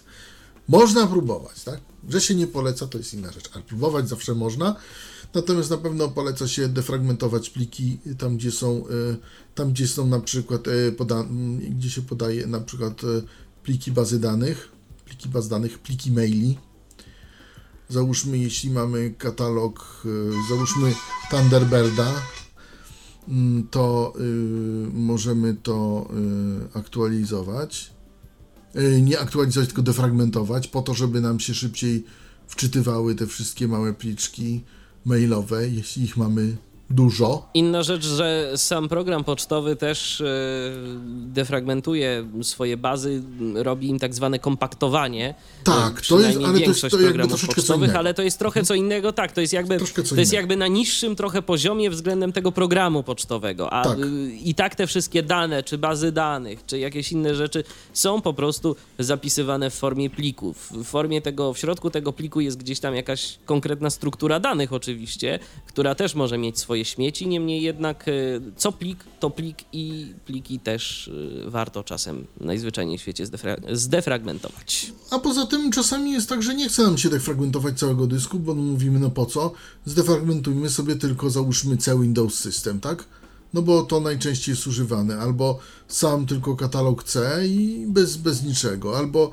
[0.67, 1.79] Można próbować, tak?
[2.09, 4.75] Że się nie poleca, to jest inna rzecz, ale próbować zawsze można.
[5.33, 9.15] Natomiast na pewno poleca się defragmentować pliki tam, gdzie są, e,
[9.55, 11.25] tam, gdzie są na przykład, e, poda,
[11.69, 13.07] gdzie się podaje na przykład e,
[13.63, 14.69] pliki bazy danych,
[15.05, 16.57] pliki baz danych, pliki maili.
[17.89, 20.03] Załóżmy, jeśli mamy katalog,
[20.49, 20.93] załóżmy
[21.29, 22.13] Thunderbirda,
[23.71, 24.13] to
[24.93, 26.09] możemy to
[26.73, 27.91] aktualizować.
[29.01, 32.05] nie aktualizować, tylko defragmentować, po to, żeby nam się szybciej
[32.47, 34.63] wczytywały te wszystkie małe pliczki
[35.05, 36.57] mailowe, jeśli ich mamy
[36.89, 37.49] dużo.
[37.53, 40.25] Inna rzecz, że sam program pocztowy też e,
[41.07, 43.23] defragmentuje swoje bazy,
[43.55, 45.35] robi im tak zwane kompaktowanie.
[45.63, 49.13] Tak, to jest, ale to jest to troszeczkę pocztowych, ale to jest trochę co innego,
[49.13, 49.77] tak, to jest jakby,
[50.09, 53.97] to jest jakby na niższym trochę poziomie względem tego programu pocztowego, a tak.
[54.43, 58.75] i tak te wszystkie dane, czy bazy danych, czy jakieś inne rzeczy są po prostu
[58.99, 60.71] zapisywane w formie plików.
[60.71, 65.39] W formie tego, w środku tego pliku jest gdzieś tam jakaś konkretna struktura danych oczywiście,
[65.67, 68.11] która też może mieć swoje swoje śmieci, niemniej jednak e,
[68.57, 71.11] co plik, to plik i pliki też
[71.47, 74.93] e, warto czasem najzwyczajniej w świecie zdefra zdefragmentować.
[75.11, 78.55] A poza tym czasami jest tak, że nie chce nam się defragmentować całego dysku, bo
[78.55, 79.53] mówimy no po co,
[79.85, 83.05] zdefragmentujmy sobie tylko załóżmy cały Windows System, tak?
[83.53, 88.97] No bo to najczęściej jest używane, albo sam tylko katalog C i bez, bez niczego,
[88.97, 89.31] albo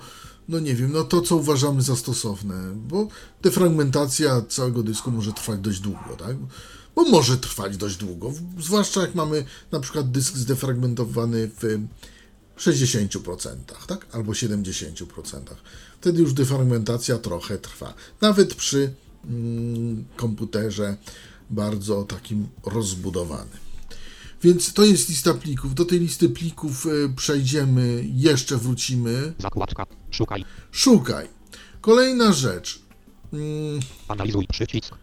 [0.49, 3.09] no nie wiem, no to co uważamy za stosowne, bo
[3.43, 6.37] defragmentacja całego dysku może trwać dość długo, tak?
[6.95, 11.79] Bo może trwać dość długo, zwłaszcza jak mamy na przykład dysk zdefragmentowany w
[12.59, 14.07] 60%, tak?
[14.13, 15.05] Albo 70%.
[16.01, 17.95] Wtedy już defragmentacja trochę trwa.
[18.21, 18.93] Nawet przy
[19.25, 20.97] mm, komputerze
[21.51, 23.59] bardzo takim rozbudowanym.
[24.43, 25.75] Więc to jest lista plików.
[25.75, 29.33] Do tej listy plików y, przejdziemy, jeszcze wrócimy.
[29.39, 30.45] Zakładka, szukaj.
[30.73, 31.29] Szukaj.
[31.81, 32.83] Kolejna rzecz.
[33.33, 33.81] Mm.
[34.09, 34.95] Analizuj przycisk.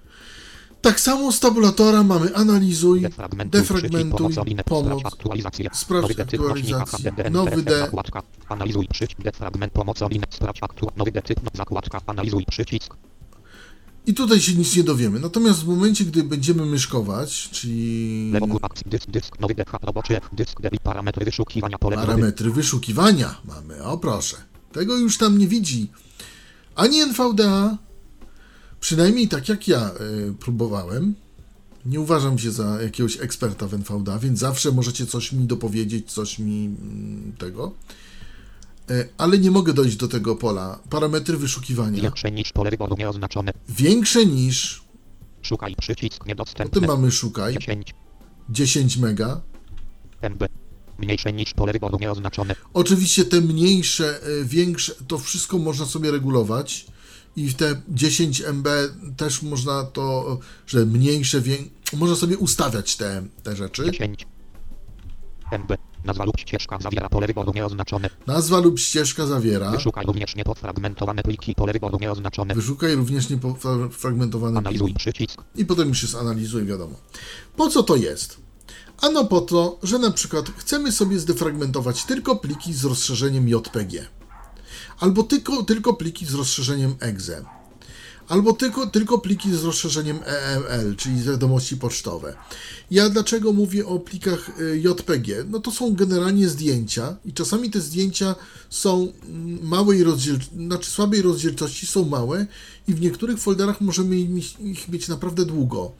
[0.87, 3.01] Tak samo z tabulatora mamy analizuj,
[3.45, 5.01] defragmentuj, pomoc,
[5.73, 7.89] sprawdź aktualizację, nowy D.
[8.49, 11.21] Analizuj przycisk, defragment pomocowy, sprawdź aktualizację, nowy D,
[11.53, 12.95] zakładka, analizuj przycisk.
[14.05, 15.19] I tutaj się nic nie dowiemy.
[15.19, 18.31] Natomiast w momencie, gdy będziemy myszkować, czyli...
[22.03, 24.37] Parametry wyszukiwania mamy, o proszę.
[24.71, 25.91] Tego już tam nie widzi
[26.75, 27.77] ani NVDA,
[28.79, 29.91] Przynajmniej tak jak ja
[30.29, 31.15] y, próbowałem.
[31.85, 36.39] Nie uważam się za jakiegoś eksperta w NVDA, więc zawsze możecie coś mi dopowiedzieć, coś
[36.39, 37.71] mi mm, tego.
[38.91, 40.79] Y, ale nie mogę dojść do tego pola.
[40.89, 42.01] Parametry wyszukiwania.
[42.01, 43.53] Większe niż pole wyboru nieoznaczone.
[43.69, 44.83] Większe niż.
[45.41, 46.81] Szukaj przycisk niedostępny.
[46.81, 47.53] Potem mamy szukaj.
[47.53, 47.93] 10.
[48.49, 49.41] 10 mega.
[50.21, 50.43] MB.
[50.97, 52.55] Mniejsze niż pole wyboru nieoznaczone.
[52.73, 56.85] Oczywiście te mniejsze, większe, to wszystko można sobie regulować
[57.37, 58.67] i w te 10 MB
[59.17, 61.57] też można to, że mniejsze, wię...
[61.93, 63.91] można sobie ustawiać te, te rzeczy.
[63.91, 64.27] 10
[65.51, 65.77] MB.
[66.05, 68.09] Nazwa lub ścieżka zawiera pole wyboru nieoznaczone.
[68.27, 69.71] Nazwa lub ścieżka zawiera.
[69.71, 72.55] Wyszukaj również niepofragmentowane pliki, pole wyboru nieoznaczone.
[72.55, 74.99] Wyszukaj również niepofragmentowane Analizuj pliki.
[74.99, 75.41] przycisk.
[75.55, 76.95] I potem już jest analizuj, wiadomo.
[77.55, 78.37] Po co to jest?
[79.01, 84.16] Ano po to, że na przykład chcemy sobie zdefragmentować tylko pliki z rozszerzeniem JPG
[84.99, 87.45] albo tylko, tylko pliki z rozszerzeniem exe,
[88.27, 92.35] albo tylko, tylko pliki z rozszerzeniem EML, czyli wiadomości pocztowe.
[92.91, 95.43] Ja dlaczego mówię o plikach y, JPG?
[95.49, 98.35] No to są generalnie zdjęcia i czasami te zdjęcia
[98.69, 102.45] są mm, małej rozdzielczości, znaczy słabej rozdzielczości, są małe
[102.87, 104.17] i w niektórych folderach możemy
[104.59, 105.91] ich mieć naprawdę długo.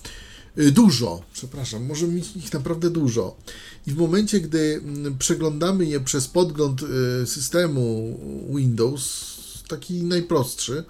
[0.60, 3.38] Y, dużo, przepraszam, możemy mieć ich naprawdę dużo.
[3.88, 8.20] I w momencie, gdy mm, przeglądamy je przez podgląd y, systemu
[8.56, 9.36] Windows,
[9.68, 10.84] taki najprostszy,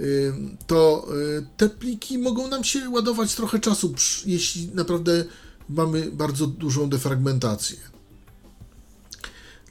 [0.00, 0.32] y,
[0.66, 1.08] to
[1.56, 3.94] te pliki mogą nam się ładować trochę czasu,
[4.26, 5.24] jeśli naprawdę
[5.68, 7.76] mamy bardzo dużą defragmentację.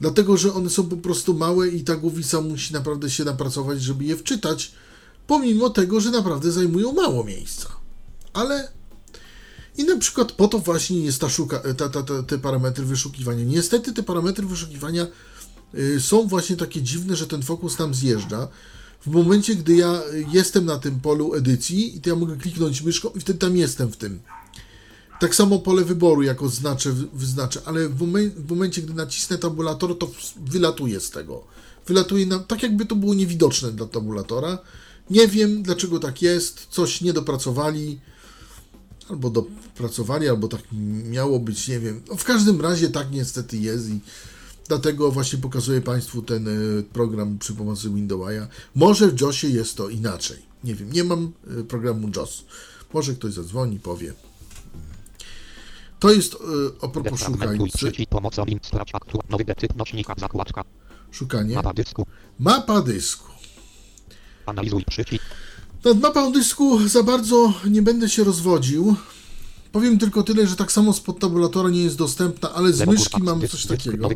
[0.00, 4.04] Dlatego, że one są po prostu małe i ta głowica musi naprawdę się napracować, żeby
[4.04, 4.72] je wczytać,
[5.26, 7.68] pomimo tego, że naprawdę zajmują mało miejsca.
[8.32, 8.75] Ale
[9.76, 13.44] i na przykład po to właśnie jest ta szuka, ta, ta, ta, te parametry wyszukiwania.
[13.44, 15.06] Niestety te parametry wyszukiwania
[15.74, 18.48] y, są właśnie takie dziwne, że ten fokus tam zjeżdża.
[19.06, 23.10] W momencie, gdy ja jestem na tym polu edycji, i to ja mogę kliknąć myszką
[23.10, 24.20] i wtedy tam jestem w tym.
[25.20, 29.98] Tak samo pole wyboru, jako znaczę, wyznaczę, ale w, momen, w momencie, gdy nacisnę tabulator,
[29.98, 31.44] to wylatuje z tego.
[31.86, 34.58] Wylatuje nam, tak jakby to było niewidoczne dla tabulatora.
[35.10, 38.00] Nie wiem, dlaczego tak jest, coś nie dopracowali
[39.10, 40.60] albo dopracowali, albo tak
[41.10, 42.02] miało być, nie wiem.
[42.08, 44.00] No w każdym razie tak niestety jest i
[44.68, 48.48] dlatego właśnie pokazuję Państwu ten e, program przy pomocy Windowsa.
[48.74, 50.38] Może w JOSie jest to inaczej.
[50.64, 52.44] Nie wiem, nie mam e, programu JOS.
[52.92, 54.14] Może ktoś zadzwoni, powie.
[55.98, 56.36] To jest
[56.82, 57.92] a propos szukający.
[61.10, 61.54] Szukanie.
[61.54, 62.06] Mapa dysku.
[62.38, 63.32] Mapa dysku.
[64.46, 65.24] Analizuj przycisk.
[65.84, 68.96] Nad mapą dysku za bardzo nie będę się rozwodził.
[69.72, 73.48] powiem tylko tyle, że tak samo spod tabulatora nie jest dostępna, ale z myszki mamy
[73.48, 74.08] coś takiego.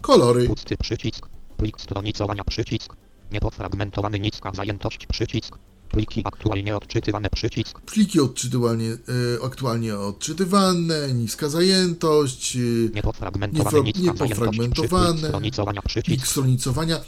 [0.00, 0.46] Kolory.
[0.48, 1.26] Pusty przycisk.
[1.56, 2.96] Plik stronicowania przycisk.
[3.32, 5.58] Niepofragmentowany niska zajętość przycisk.
[5.92, 7.80] Pliki aktualnie odczytywane przycisk.
[7.80, 12.60] Pliki odczytywanie, e, aktualnie odczytywane, niska zajętość, e,
[12.94, 15.28] Niepofragmentowane niska zajętość niepofragmentowane, przycisk.
[15.28, 16.26] Stronicowania plik przycisk.
[16.26, 17.00] stronicowania.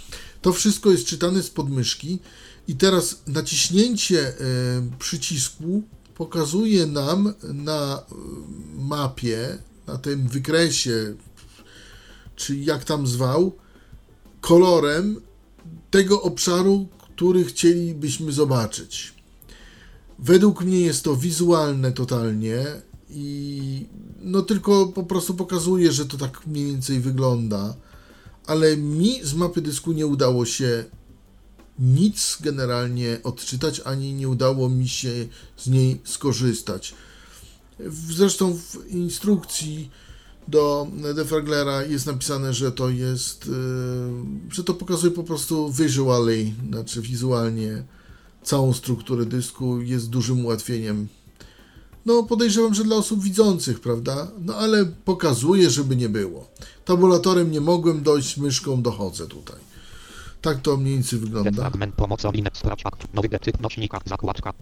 [0.42, 2.18] To wszystko jest czytane z podmyszki
[2.68, 4.34] i teraz naciśnięcie e,
[4.98, 5.82] przycisku
[6.14, 8.14] pokazuje nam na e,
[8.78, 11.14] mapie, na tym wykresie,
[12.36, 13.52] czy jak tam zwał,
[14.40, 15.20] kolorem
[15.90, 19.14] tego obszaru, który chcielibyśmy zobaczyć.
[20.18, 22.64] Według mnie jest to wizualne totalnie
[23.10, 23.86] i
[24.20, 27.74] no tylko po prostu pokazuje, że to tak mniej więcej wygląda,
[28.46, 30.84] ale mi z mapy dysku nie udało się
[31.78, 35.12] nic generalnie odczytać, ani nie udało mi się
[35.56, 36.94] z niej skorzystać.
[38.10, 39.90] Zresztą w instrukcji
[40.48, 43.54] do defraglera jest napisane, że to jest, yy,
[44.50, 47.84] że to pokazuje po prostu visually, znaczy wizualnie
[48.42, 51.08] całą strukturę dysku, jest dużym ułatwieniem.
[52.06, 54.30] No, podejrzewam, że dla osób widzących, prawda?
[54.40, 56.50] No, ale pokazuje, żeby nie było.
[56.84, 59.73] Tabulatorem nie mogłem dojść, myszką dochodzę tutaj.
[60.44, 61.52] Tak to mniej więcej wygląda.
[61.52, 62.38] Fragment pomocowy.
[62.52, 63.14] Sprawdź akt.
[63.14, 64.00] Nowy typ nośnika.
[64.06, 64.52] Zakładka.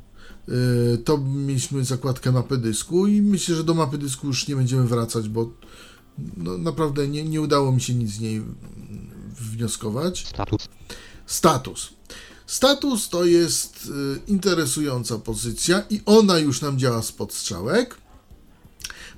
[0.48, 4.84] Yy, to mieliśmy zakładkę mapy dysku i myślę, że do mapy dysku już nie będziemy
[4.84, 5.50] wracać, bo
[6.36, 8.42] no, naprawdę nie, nie udało mi się nic z niej
[9.40, 10.26] wnioskować.
[10.26, 10.68] Status.
[11.26, 11.92] Status.
[12.46, 17.98] Status to jest y, interesująca pozycja i ona już nam działa spod strzałek.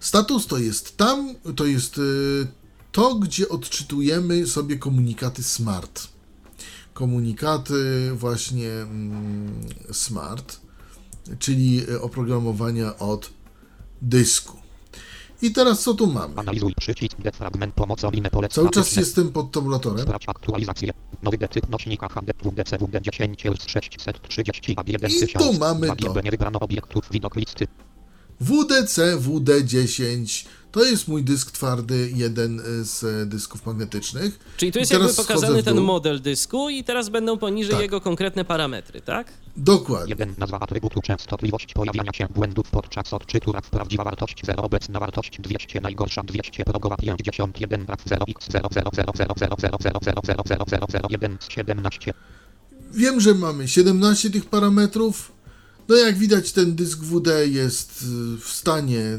[0.00, 2.46] Status to jest tam, to jest y,
[2.92, 6.13] to, gdzie odczytujemy sobie komunikaty smart.
[6.94, 10.60] Komunikaty właśnie mm, smart,
[11.38, 13.30] czyli y, oprogramowania od
[14.02, 14.64] dysku.
[15.42, 16.34] I teraz co tu mamy?
[16.36, 17.20] Analizuj przycisk.
[17.20, 18.22] Defragment pomocowy.
[18.22, 20.00] Pole Cały czas jestem pod tabulatorem.
[20.00, 20.92] Sprawdź aktualizację.
[21.22, 23.34] Nowy typ nośnika HD WDC WD10
[23.66, 26.20] 630 AB 1000 I tu mamy to.
[26.20, 27.66] Nie wybrano obiektów widok listy.
[28.40, 34.38] WDC WD10 to jest mój dysk twardy, jeden z dysków magnetycznych.
[34.56, 37.82] Czyli tu jest teraz jakby pokazany ten model dysku i teraz będą poniżej Tak.
[37.82, 39.32] jego konkretne parametry, tak?
[39.56, 40.10] Dokładnie.
[40.10, 40.34] 1.
[40.38, 45.80] Nazwa atrybutu częstotliwość pojawiania się błędów podczas odczytu RAW prawdziwa wartość 0 obecna wartość 200
[45.80, 50.20] najgorsza 200 progowa 51 RAW 0 x 0 0 0 0 0 0 0 0
[50.22, 52.14] 0 0 0 0 1 z 17
[52.92, 55.32] Wiem, że mamy 17 tych parametrów.
[55.88, 59.18] No jak widać ten dysk WD jest y, w stanie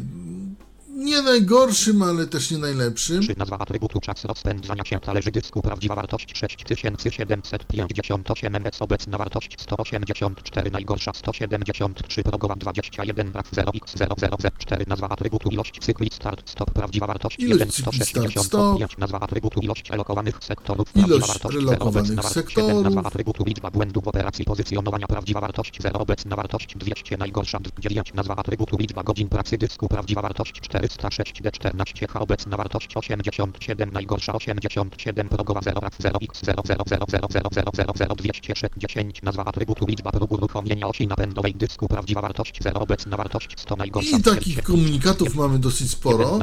[0.96, 3.22] nie najgorszym, ale też nie najlepszym.
[3.22, 3.36] 3.
[3.38, 5.62] Nazwa atrybutu czas rozpędzania się talerzy dysku?
[5.62, 14.16] Prawdziwa wartość 6758 ms obecna wartość 184 najgorsza 173 progowa 21 RAW 0 x 0
[14.18, 16.72] 0 0 4 nazwa atrybutu ilość cykli start stop.
[16.72, 20.94] Prawdziwa wartość Ilość 1 cykli start, 165 nazwa atrybutu ilość alokowanych sektorów.
[20.94, 22.70] Prawdziwa Ilość wartość 0 relokowanych obecna wartość sektorów.
[22.70, 25.08] 7 nazwa atrybutu liczba błędów operacji pozycjonowania.
[25.08, 29.88] Prawdziwa wartość 0 obecna wartość 200 najgorsza 9 nazwa atrybutu liczba godzin pracy dysku.
[29.88, 36.42] Prawdziwa wartość 406 D14 H obecna wartość 87 najgorsza 87 progowa 0 RAW 0 x
[36.44, 41.08] 0 0 0 0 0 0 0 0 210 nazwa atrybutu liczba prób uruchomienia osi
[41.08, 46.40] napędowej dysku prawdziwa wartość 0 obecna wartość 100 najgorsza I takich komunikatów mamy dosyć sporo.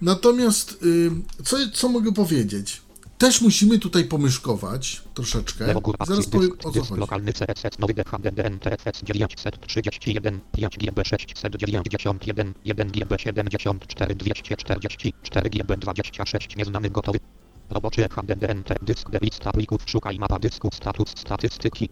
[0.00, 1.10] Natomiast y,
[1.44, 2.82] co, co mogę powiedzieć?
[3.20, 5.66] Też musimy tutaj pomyszkować troszeczkę.
[5.66, 7.00] lewo góra Zaraz akcji powiem dysk, o co dysk chodzi.
[7.00, 15.76] lokalny CSS nowy DHD DNTFS 931 5 GB 691 1 GB 74 240 4 GB
[15.76, 17.18] 26 nieznany gotowy.
[17.70, 21.88] Roboczy HDDNT dysk lista plików szukaj mapa dysku status statystyki.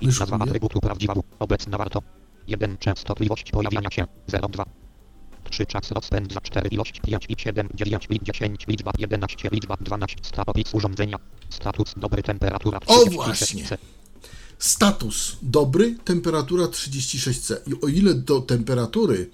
[0.00, 2.02] I nazwa atrybutu prawdziwa obecna warto.
[2.46, 4.06] 1 częstotliwość pojawiania się
[4.50, 4.64] 02
[5.50, 10.16] 3 czas rozpędza 4 ilość 5 i 7 9 i 10 liczba 11 liczba 12
[10.22, 11.18] stat opis urządzenia
[11.50, 13.64] status dobry temperatura O 36 właśnie.
[13.64, 13.78] C.
[14.58, 17.56] Status dobry, temperatura 36C.
[17.66, 19.30] I o ile do temperatury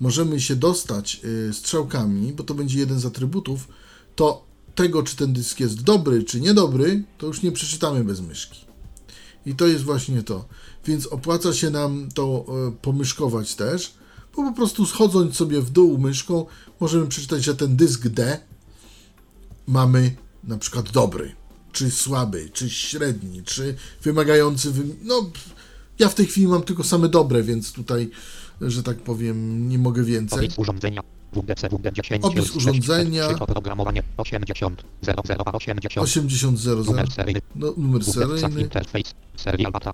[0.00, 3.68] możemy się dostać y, strzałkami, bo to będzie jeden z atrybutów,
[4.16, 4.44] to
[4.74, 8.60] tego, czy ten dysk jest dobry, czy niedobry, to już nie przeczytamy bez myszki.
[9.46, 10.48] I to jest właśnie to.
[10.86, 13.94] Więc opłaca się nam to y, pomyszkować też,
[14.42, 16.46] bo po prostu schodząc sobie w dół myszką,
[16.80, 18.40] możemy przeczytać, że ten dysk D
[19.66, 21.32] mamy na przykład dobry,
[21.72, 24.70] czy słaby, czy średni, czy wymagający.
[24.70, 24.84] Wy...
[25.02, 25.30] No,
[25.98, 28.10] ja w tej chwili mam tylko same dobre, więc tutaj,
[28.60, 30.38] że tak powiem, nie mogę więcej.
[30.46, 33.28] Opis urządzenia WDC WD10 Opis urządzenia.
[33.28, 35.22] oprogramowanie 80 00
[35.52, 39.92] 80 8000, numer seryjny no, numer seryjny, interface serial data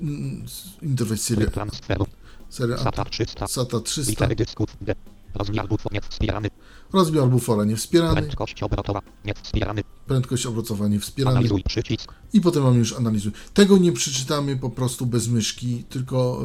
[0.00, 0.44] mm,
[0.82, 2.06] interfejs serial.
[2.48, 3.46] Seria SATA 300.
[3.46, 4.10] SATA 300.
[4.10, 4.94] Litery dysków D.
[5.34, 6.50] Rozmiar bufo niewspierany.
[6.92, 8.14] Rozmiar bufora niewspierany.
[8.14, 9.82] Prędkość obrotowa niewspierany.
[10.06, 11.36] Prędkość obrotowa niewspierany.
[11.36, 12.14] Analizuj przycisk.
[12.32, 13.32] I potem mamy już analizuj.
[13.54, 16.42] Tego nie przeczytamy po prostu bez myszki, tylko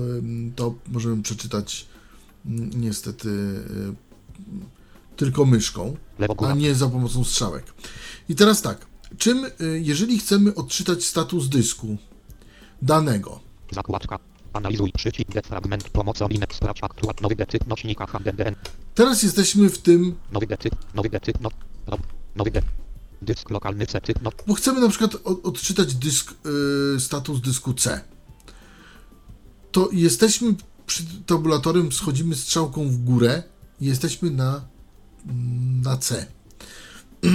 [0.56, 1.86] to możemy przeczytać
[2.76, 5.98] niestety y, tylko myszką,
[6.48, 7.74] a nie za pomocą strzałek.
[8.30, 8.86] I teraz tak,
[9.18, 11.98] czym, y, jeżeli chcemy odczytać status dysku
[12.82, 13.40] danego,
[13.72, 14.20] Zakładka.
[14.54, 18.56] Analizuj przycisk defragment pomocą linek sprawdź aktual nowy detyk nośnika HDDN.
[18.96, 21.50] teraz jesteśmy w tym, Nowy detyk, nowy detyk, no,
[22.36, 22.70] nowy detyk.
[23.22, 26.34] Dysk lokalny cetyk, no, bo chcemy na przykład od, odczytać dysk,
[26.96, 28.02] y, status dysku C.
[29.72, 33.44] To jesteśmy przy tabulatorem, schodzimy strzałką w górę
[33.82, 34.62] i jesteśmy na,
[35.26, 36.26] mm, na C.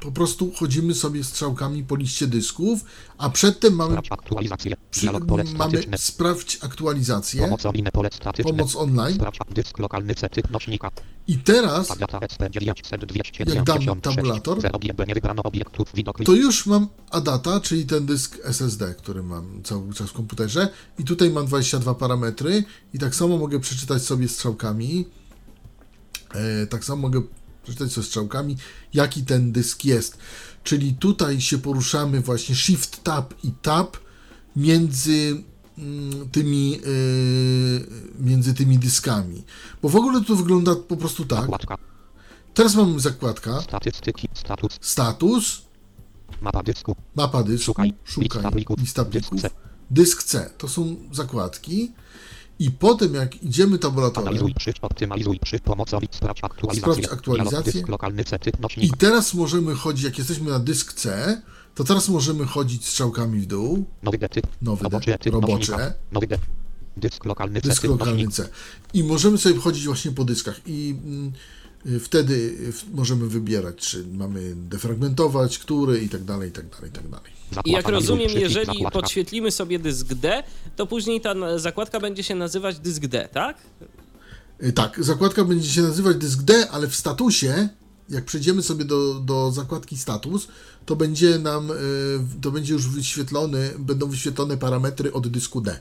[0.00, 2.80] Po prostu chodzimy sobie strzałkami po liście dysków,
[3.18, 4.76] a przedtem mamy, aktualizację.
[4.90, 5.06] przy,
[5.56, 7.48] mamy sprawdź aktualizację,
[8.42, 9.14] pomoc online.
[9.14, 10.14] Sprawdź dysk lokalny
[10.50, 10.90] nośnika.
[11.26, 16.34] i teraz Agata SP 900 Jak dam tabulator, 0 GB nie wybrano obiektów widok to
[16.34, 20.68] już mam ADATA, czyli ten dysk SSD, który mam cały czas w komputerze.
[20.98, 22.64] I tutaj mam 22 parametry.
[22.94, 25.08] I tak samo mogę przeczytać sobie strzałkami.
[26.34, 27.22] E, tak samo mogę
[27.68, 28.56] przeczytać sobie strzałkami
[28.94, 30.18] jaki ten dysk jest
[30.64, 33.96] czyli tutaj się poruszamy właśnie Shift Tab i Tab
[34.56, 35.42] między
[35.78, 39.44] mm, tymi e, między tymi dyskami
[39.82, 41.78] bo w ogóle to wygląda po prostu tak Zakładka.
[42.54, 44.28] teraz mamy zakładka Statystyki.
[44.34, 44.78] Status.
[44.80, 45.62] status
[46.40, 46.96] Mapa dysku.
[47.14, 47.92] Mapa dysku, Szukaj.
[48.04, 49.40] szukaj, Lista plików.
[49.40, 49.50] Dysk C.
[49.90, 51.92] dysk C, to są zakładki
[52.58, 54.84] i potem jak idziemy tabulatorem Analizuj przycisk.
[54.84, 55.64] Optymalizuj przycisk.
[55.64, 56.80] Pomocą sprawdź aktualizację.
[57.04, 57.72] Sprawdź aktualizację.
[57.72, 61.42] Dialog lokalny cetyk i teraz możemy chodzić, jak jesteśmy na dysk C,
[61.74, 64.44] to teraz możemy chodzić strzałkami w dół, Nowy detyk.
[64.62, 65.94] nowy Roboczy de, robocze.
[66.12, 66.46] Nowy detyk.
[66.96, 68.28] Dysk lokalny dysk cetyk lokalny.
[68.28, 68.48] C
[68.94, 71.32] i możemy sobie chodzić właśnie po dyskach i mm,
[71.86, 76.90] y, wtedy w- możemy wybierać, czy mamy defragmentować, który i tak dalej, i tak dalej,
[76.90, 77.37] i tak dalej.
[77.64, 78.90] I jak rozumiem, jeżeli Zakładka.
[79.00, 80.42] podświetlimy sobie dysk D,
[80.76, 83.56] to później ta zakładka będzie się nazywać dysk D, tak?
[84.62, 87.68] Y, Tak, zakładka będzie się nazywać dysk D, ale w statusie,
[88.08, 90.48] jak przejdziemy sobie do, do zakładki status,
[90.86, 91.74] to będzie nam, y,
[92.42, 95.80] to będzie już wyświetlony, będą wyświetlone parametry od dysku D.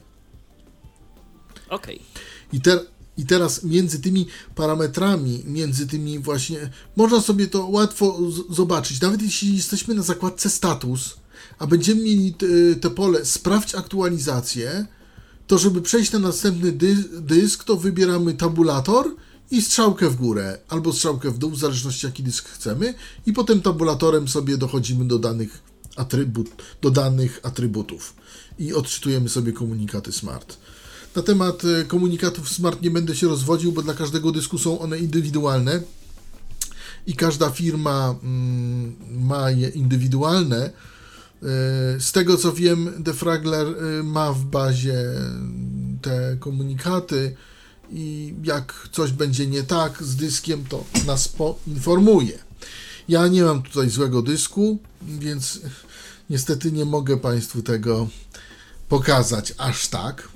[1.69, 2.01] Okej.
[2.53, 2.79] I, ter,
[3.17, 9.01] I teraz między tymi parametrami, między tymi właśnie, można sobie to łatwo z- zobaczyć.
[9.01, 11.17] Nawet jeśli jesteśmy na zakładce status,
[11.59, 12.33] a będziemy mieli
[12.81, 14.85] te, pole sprawdź aktualizację,
[15.47, 19.15] to żeby przejść na następny dy, dysk, to wybieramy tabulator
[19.51, 22.93] i strzałkę w górę, albo strzałkę w dół, w zależności jaki dysk chcemy,
[23.25, 25.63] i potem tabulatorem sobie dochodzimy do danych,
[25.95, 26.49] atrybut,
[26.81, 28.13] do danych atrybutów
[28.59, 30.57] i odczytujemy sobie komunikaty smart.
[31.15, 34.99] Na temat e, komunikatów smart nie będę się rozwodził, bo dla każdego dysku są one
[34.99, 35.81] indywidualne
[37.07, 38.95] i każda firma mm,
[39.27, 40.71] ma je indywidualne.
[41.43, 45.03] E, Z tego co wiem, Defragler e, ma w bazie
[46.01, 47.35] te komunikaty
[47.91, 52.39] i jak coś będzie nie tak z dyskiem, to nas poinformuje.
[53.09, 55.59] Ja nie mam tutaj złego dysku, więc
[56.29, 58.07] niestety nie mogę Państwu tego
[58.89, 60.27] pokazać aż tak.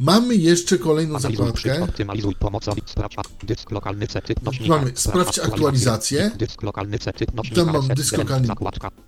[0.00, 1.86] Mamy jeszcze kolejną zakładkę.
[4.68, 6.30] Mamy sprawdź aktualizację.
[7.54, 8.48] Tam mam dysk lokalny.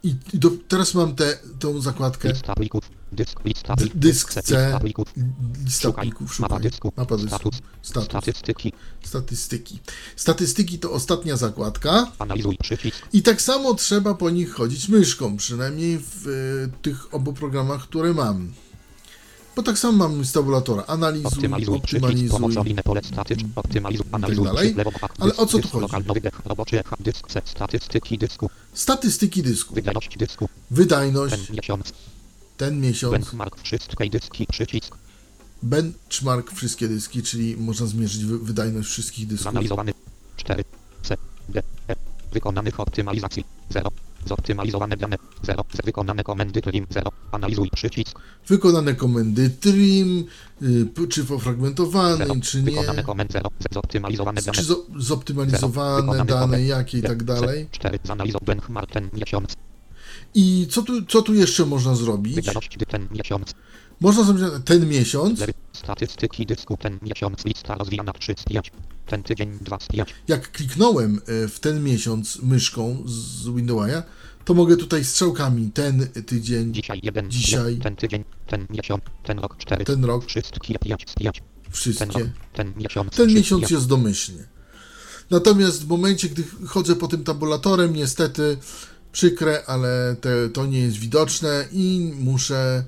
[0.03, 2.33] I, do, teraz mam tę tą zakładkę.
[3.13, 4.79] Dysk, lista dysk C,
[5.65, 6.35] Lista plików.
[6.35, 6.41] Szukaj.
[6.41, 6.93] Mapa dysku.
[7.29, 7.61] Status.
[7.83, 8.73] Statystyki.
[9.05, 9.81] Statystyki.
[10.17, 12.13] Statystyki to ostatnia zakładka.
[12.19, 12.97] Analizuj przycisk.
[13.13, 18.15] I tak samo trzeba po nich chodzić myszką, przynajmniej w e, tych obu programach, które
[18.15, 18.53] mam.
[19.57, 20.85] Bo tak samo mam z tabulatora.
[20.87, 22.29] Analizuj, Optymalizuj optymalizuj.
[22.29, 23.49] Pomocą linę pole statyczne.
[23.57, 24.07] Optymalizuj.
[24.13, 24.59] Analizuj dalej.
[24.59, 24.79] przycisk.
[24.79, 25.13] Lewo pak.
[25.19, 25.95] Ale o co tu chodzi?
[26.45, 26.83] Roboczy.
[27.01, 27.27] Dysk.
[27.45, 28.51] Statystyki dysku.
[28.73, 29.75] Statystyki dysku.
[29.75, 30.49] Wydajność dysku.
[30.71, 31.93] Wydajność, Ten miesiąc.
[32.57, 33.57] ten miesiąc, Benchmark.
[33.63, 34.47] Wszystkie dyski.
[34.47, 34.97] Przycisk.
[35.63, 39.45] benchmark wszystkie dyski, czyli można zmierzyć wy- wydajność wszystkich dysków.
[39.45, 39.93] Zanalizowany
[40.37, 40.65] 4
[41.03, 41.17] C
[41.49, 41.97] D E
[42.33, 43.91] wykonanych optymalizacji 0
[44.29, 45.17] zoptymalizowane dane.
[45.43, 46.87] 0 z wykonane komendy trim.
[46.91, 48.19] 0 analizuj przycisk.
[48.49, 50.25] Wykonane komendy trim,
[50.63, 54.59] y, czy 0 pofragmentowany, czy nie, wykonane komend 0 z zoptymalizowane dane.
[54.59, 57.69] czy zo- zoptymalizowane dane, jakie i tak dalej.
[57.71, 59.55] 4 zanalizow benchmark ten miesiąc.
[60.35, 62.47] I co tu, co tu jeszcze można zrobić?
[62.89, 63.55] ten miesiąc.
[64.01, 66.77] Można zrobić ten miesiąc, 0 statystyki dysku.
[66.77, 67.45] Ten miesiąc.
[67.45, 68.13] Lista rozwijana.
[68.13, 68.73] 3 z 5
[69.07, 74.03] ten tydzień 2 z 5 jak kliknąłem y, w ten miesiąc myszką z Windowsa,
[74.45, 77.31] to mogę tutaj strzałkami ten tydzień, Dzisiaj jeden.
[77.31, 77.77] Dzisiaj.
[77.77, 78.25] Ten tydzień.
[78.47, 79.03] Ten miesiąc.
[79.25, 79.85] Ten rok cztery.
[79.85, 81.05] ten rok, Wszystkie pięć.
[81.05, 81.15] Pięć.
[81.15, 81.37] Ten rok.
[81.71, 82.31] wszystkie.
[82.53, 83.13] Ten miesiąc.
[83.13, 84.45] Ten miesiąc jest domyślnie.
[85.31, 88.57] Natomiast w momencie, gdy chodzę po tym tabulatorem, niestety
[89.13, 92.85] przykre, ale te, to nie jest widoczne i muszę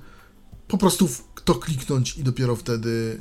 [0.69, 1.09] po prostu
[1.49, 3.21] to kliknąć i dopiero wtedy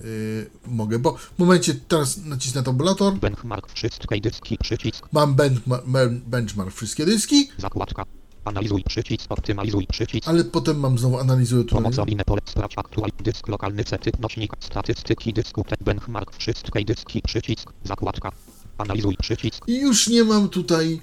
[0.68, 1.00] y, mogę.
[1.00, 3.74] Bo w momencie teraz nacisnę tabulator, Benchmark.
[3.74, 4.58] Wszystkie dyski.
[4.58, 5.08] Przycisk.
[5.12, 5.84] mam benchmark,
[6.26, 8.04] benchmark wszystkie dyski, Zakładka.
[8.46, 9.32] Analizuj przycisk.
[9.32, 10.28] Optymalizuj przycisk.
[10.28, 11.76] ale potem mam znowu analizuję tu.
[11.76, 17.74] Pomocowe pole sprawdź aktual dysk lokalny sety nośnik statystyki dysku ten benchmark wszystkie dyski przycisk
[17.84, 18.32] zakładka
[18.78, 21.02] analizuj przycisk I już nie mam tutaj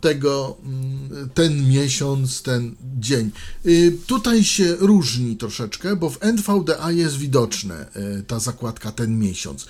[0.00, 3.30] tego, mm, ten miesiąc, ten dzień.
[3.66, 7.86] Y, Tutaj się różni troszeczkę, bo w NVDA jest widoczne
[8.18, 9.66] y, ta zakładka ten miesiąc.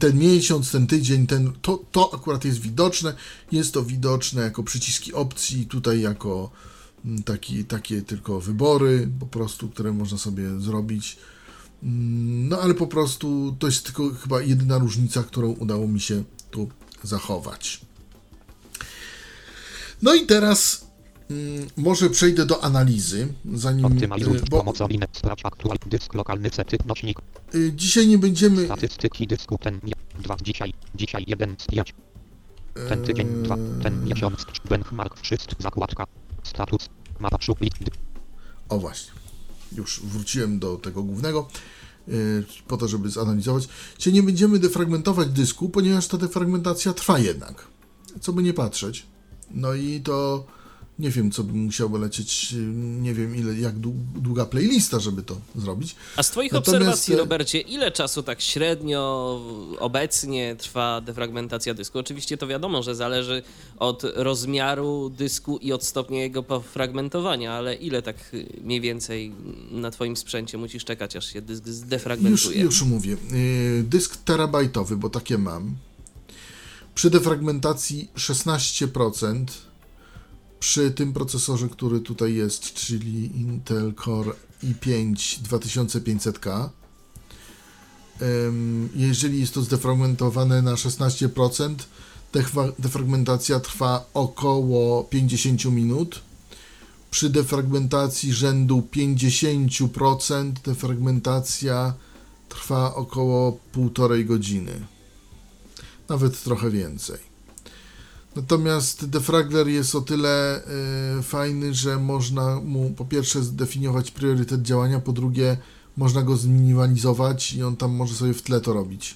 [0.00, 3.14] Ten miesiąc, ten tydzień, ten, to, to akurat jest widoczne.
[3.52, 6.50] Jest to widoczne jako przyciski opcji, tutaj jako
[7.04, 11.16] mm, taki, takie tylko wybory, po prostu, które można sobie zrobić.
[11.82, 16.24] Mm, No ale po prostu to jest tylko chyba jedyna różnica, którą udało mi się
[16.50, 16.68] tu
[17.02, 17.80] zachować.
[20.02, 20.86] No i teraz
[21.30, 23.84] mm, może przejdę do analizy, zanim.
[23.84, 27.18] optymalizuj y, Bo pomocowe sprawdź aktual dysk lokalny sety nośnik
[27.54, 28.64] y, dzisiaj nie będziemy.
[28.64, 29.80] statystyki dysku ten
[30.18, 31.94] dwa dzisiaj dzisiaj jeden pięć
[32.88, 36.06] ten tydzień dwa ten miesiąc benchmark wszystko zakładka
[36.42, 36.88] status
[37.20, 37.74] mapa szuplit
[38.68, 39.12] O właśnie,
[39.76, 41.48] już wróciłem do tego głównego,
[42.08, 43.68] y, po to, żeby zanalizować.
[43.98, 47.66] Dzisiaj nie będziemy defragmentować dysku, ponieważ ta defragmentacja trwa jednak.
[48.20, 49.06] Co by nie patrzeć.
[49.54, 50.44] No i to
[50.98, 55.22] nie wiem, co by musiało lecieć, y, nie wiem ile, jak dłu- długa playlista, żeby
[55.22, 55.96] to zrobić.
[56.16, 59.40] A z Twoich Natomiast, obserwacji, e, Robercie, ile czasu tak średnio
[59.78, 61.98] obecnie trwa defragmentacja dysku?
[61.98, 63.42] Oczywiście to wiadomo, że zależy
[63.78, 69.32] od rozmiaru dysku i od stopnia jego pofragmentowania, ale ile tak y, mniej więcej
[69.70, 72.60] na Twoim sprzęcie musisz czekać, aż się dysk Już, zdefragmentuje?
[72.60, 73.16] już mówię.
[73.32, 75.74] Yy, Dysk terabajtowy, bo takie mam.
[76.94, 79.44] Przy defragmentacji 16%.
[80.60, 84.32] Przy tym procesorze, który tutaj jest, czyli Intel Core
[84.62, 86.68] i5 2500K.
[88.22, 91.74] Ym, Jeżeli jest to zdefragmentowane na 16%,
[92.32, 96.20] defra- defragmentacja trwa około 50 minut.
[97.10, 101.94] Przy defragmentacji rzędu 50% defragmentacja
[102.48, 104.93] trwa około półtorej godziny.
[106.08, 107.18] Nawet trochę więcej.
[108.36, 110.62] Natomiast defragler jest o tyle
[111.18, 115.56] y, fajny, że można mu po pierwsze zdefiniować priorytet działania, po drugie
[115.96, 119.14] można go zminimalizować i on tam może sobie w tle to robić.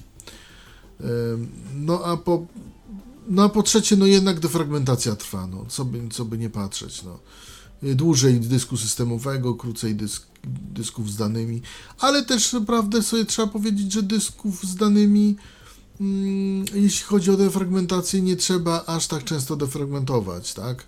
[1.01, 2.47] Ym, no a po,
[3.28, 7.03] no a po trzecie, no jednak defragmentacja trwa, no co by, co by nie patrzeć,
[7.03, 7.18] no.
[7.89, 10.26] Y, Dłużej dysku systemowego, krócej dysk,
[10.74, 11.62] dysków z danymi,
[11.99, 15.36] ale też naprawdę sobie trzeba powiedzieć, że dysków z danymi,
[16.74, 20.86] jeśli chodzi o defragmentację, nie trzeba aż tak często defragmentować, tak?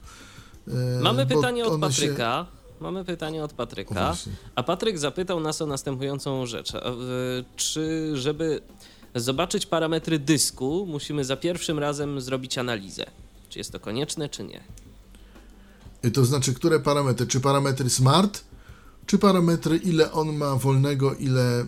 [0.68, 2.46] Y, Mamy bo pytanie od one się- Patryka.
[2.80, 4.16] Mamy pytanie od Patryka.
[4.54, 6.72] A Patryk zapytał nas o następującą rzecz.
[6.72, 8.60] W- Czy żeby
[9.14, 13.04] zobaczyć parametry dysku, musimy za pierwszym razem zrobić analizę?
[13.48, 14.60] Czy jest to konieczne, czy nie?
[16.04, 17.26] Y, To znaczy, które parametry?
[17.26, 18.40] Czy parametry smart,
[19.06, 21.64] czy parametry, ile on ma wolnego, ile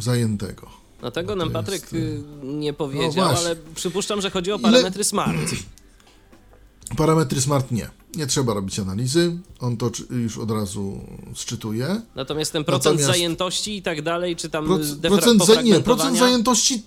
[0.00, 0.73] zajętego?
[1.04, 3.46] No tego nam Patryk jest, y, nie no powiedział, właśnie.
[3.46, 5.36] ale przypuszczam, że chodzi o Ile- parametry smart.
[6.96, 7.88] Parametry smart nie.
[8.16, 11.00] Nie trzeba robić analizy, on to już od razu
[11.34, 12.00] sczytuje.
[12.14, 16.18] Natomiast ten procent Natomiast- zajętości i tak dalej, czy tam Proc- procent, za, nie, procent
[16.18, 16.82] zajętości.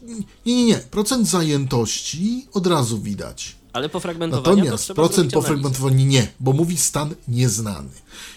[0.45, 0.75] Nie, nie, nie.
[0.77, 3.55] Procent zajętości od razu widać.
[3.73, 7.89] ale pofragmentowania to Natomiast procent pofragmentowania nie, bo mówi stan nieznany.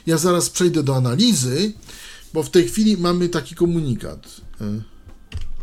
[0.07, 1.72] Ja zaraz przejdę do analizy,
[2.35, 4.26] bo w tej chwili mamy taki komunikat.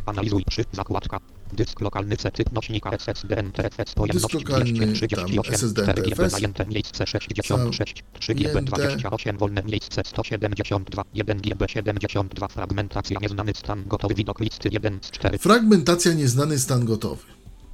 [0.07, 1.19] Analizuj przy zakładka
[1.53, 6.31] dysk lokalny sety nośnika SSD NTFS pojemność Dysk lokalny, 238 tam SSD 4 GB NTFS.
[6.31, 8.71] zajęte miejsce 66 3 GB Zajęte.
[8.71, 15.11] 28 wolne miejsce 172 1 GB 72 fragmentacja nieznany stan gotowy widok listy 1 z
[15.11, 17.23] 4 Fragmentacja nieznany stan gotowy.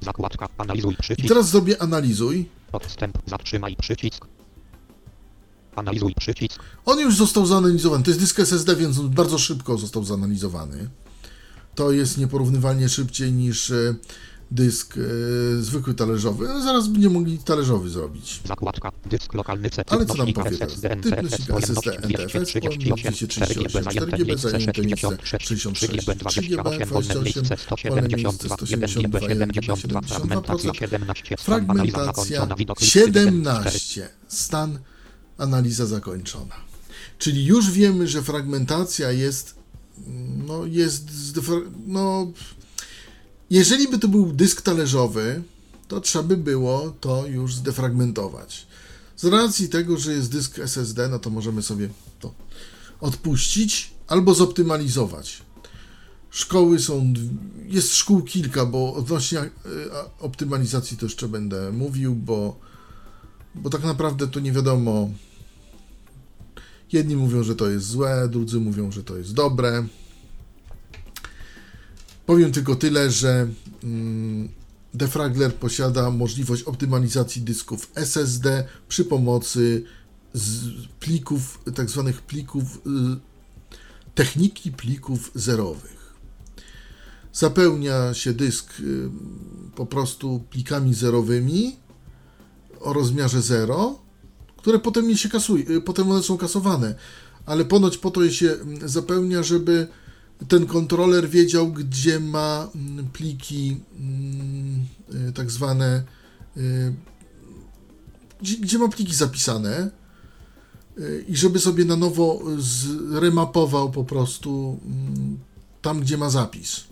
[0.00, 2.48] zakładka analizuj I przycisk teraz zrobię analizuj.
[2.72, 4.26] odstęp zatrzymaj przycisk
[5.76, 8.04] analizuj przycisk On już został zanalizowany.
[8.04, 10.88] To jest dysk SSD, więc on bardzo szybko został zanalizowany.
[11.74, 13.94] To jest nieporównywalnie szybciej niż e,
[14.50, 15.00] dysk e,
[15.62, 16.48] zwykły talerzowy.
[16.48, 18.40] No, zaraz będziemy mogli talerzowy zrobić.
[18.48, 20.80] zakładka dysk lokalny sety Ale co nam powie teraz?
[20.80, 26.14] Typ nośnika SSD NTFS, 238 4 GB 4 zajęte miejsce zajęte miejsce 66 3 GB
[26.30, 32.56] 3 GB 28 wolne miejsce 172 1 GB 72 fragmentacja 17 stan analiza Fragmentacja zakończona
[32.56, 34.08] widok listy 1 z 4 17.
[34.28, 34.78] Stan
[35.38, 36.54] analiza zakończona.
[37.18, 39.54] Czyli już wiemy, że fragmentacja jest,
[40.46, 41.08] no jest,
[41.86, 42.32] no,
[43.50, 45.42] jeżeli by to był dysk talerzowy,
[45.88, 48.66] to trzeba by było to już zdefragmentować.
[49.16, 51.88] Z racji tego, że jest dysk SSD, no to możemy sobie
[52.20, 52.34] to
[53.00, 55.42] odpuścić albo zoptymalizować.
[56.30, 57.12] Szkoły są,
[57.66, 59.50] jest szkół kilka, bo odnośnie e,
[60.20, 62.56] optymalizacji to jeszcze będę mówił, bo,
[63.54, 65.10] bo tak naprawdę to nie wiadomo.
[66.94, 69.86] Jedni mówią, że to jest złe, drudzy mówią, że to jest dobre.
[72.26, 73.48] Powiem tylko tyle, że
[73.84, 74.48] mm,
[74.94, 79.84] Defragler posiada możliwość optymalizacji dysków SSD przy pomocy
[81.00, 82.90] plików, tak zwanych plików, y,
[84.14, 86.14] techniki plików zerowych.
[87.32, 89.10] Zapełnia się dysk y,
[89.76, 91.76] po prostu plikami zerowymi
[92.80, 93.98] o rozmiarze 0,
[94.64, 96.94] które potem nie się kasuje, y, potem one są kasowane,
[97.46, 99.86] ale ponoć po to je się mm, zapełnia, żeby
[100.48, 104.84] ten kontroler wiedział, gdzie ma mm, pliki mm,
[105.28, 106.02] y, tak zwane,
[106.56, 106.94] y,
[108.42, 109.90] gdzie, gdzie ma pliki zapisane
[111.28, 114.80] i żeby sobie na nowo zremapował po prostu
[115.82, 116.84] tam, gdzie ma zapis.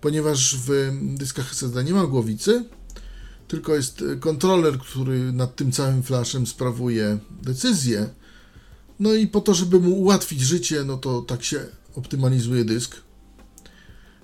[0.00, 2.64] Ponieważ w dyskach SSD nie ma głowicy,
[3.48, 8.08] tylko jest kontroler, który nad tym całym flashem sprawuje decyzję.
[9.00, 12.96] No i po to, żeby mu ułatwić życie, no to tak się optymalizuje dysk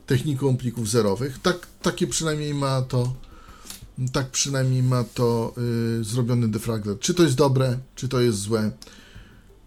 [0.07, 1.39] techniką plików zerowych.
[1.43, 3.15] Tak, takie przynajmniej ma to
[4.13, 5.55] tak przynajmniej ma to
[5.99, 6.99] yy, zrobiony defragler.
[6.99, 8.71] Czy to jest dobre, czy to jest złe.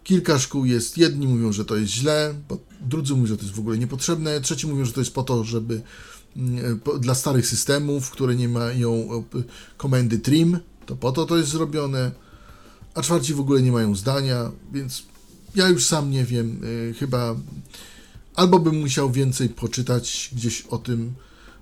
[0.03, 2.33] Kilka szkół jest, jedni mówią, że to jest źle,
[2.81, 5.43] drudzy mówią, że to jest w ogóle niepotrzebne, trzeci mówią, że to jest po to,
[5.43, 5.81] żeby
[6.99, 9.43] dla starych systemów, które nie mają yy,
[9.77, 12.11] komendy trim, to po to to jest zrobione,
[12.93, 15.03] a czwarci w ogóle nie mają zdania, więc
[15.55, 17.35] ja już sam nie wiem, yy, chyba
[18.35, 21.13] Albo bym musiał więcej poczytać gdzieś o tym,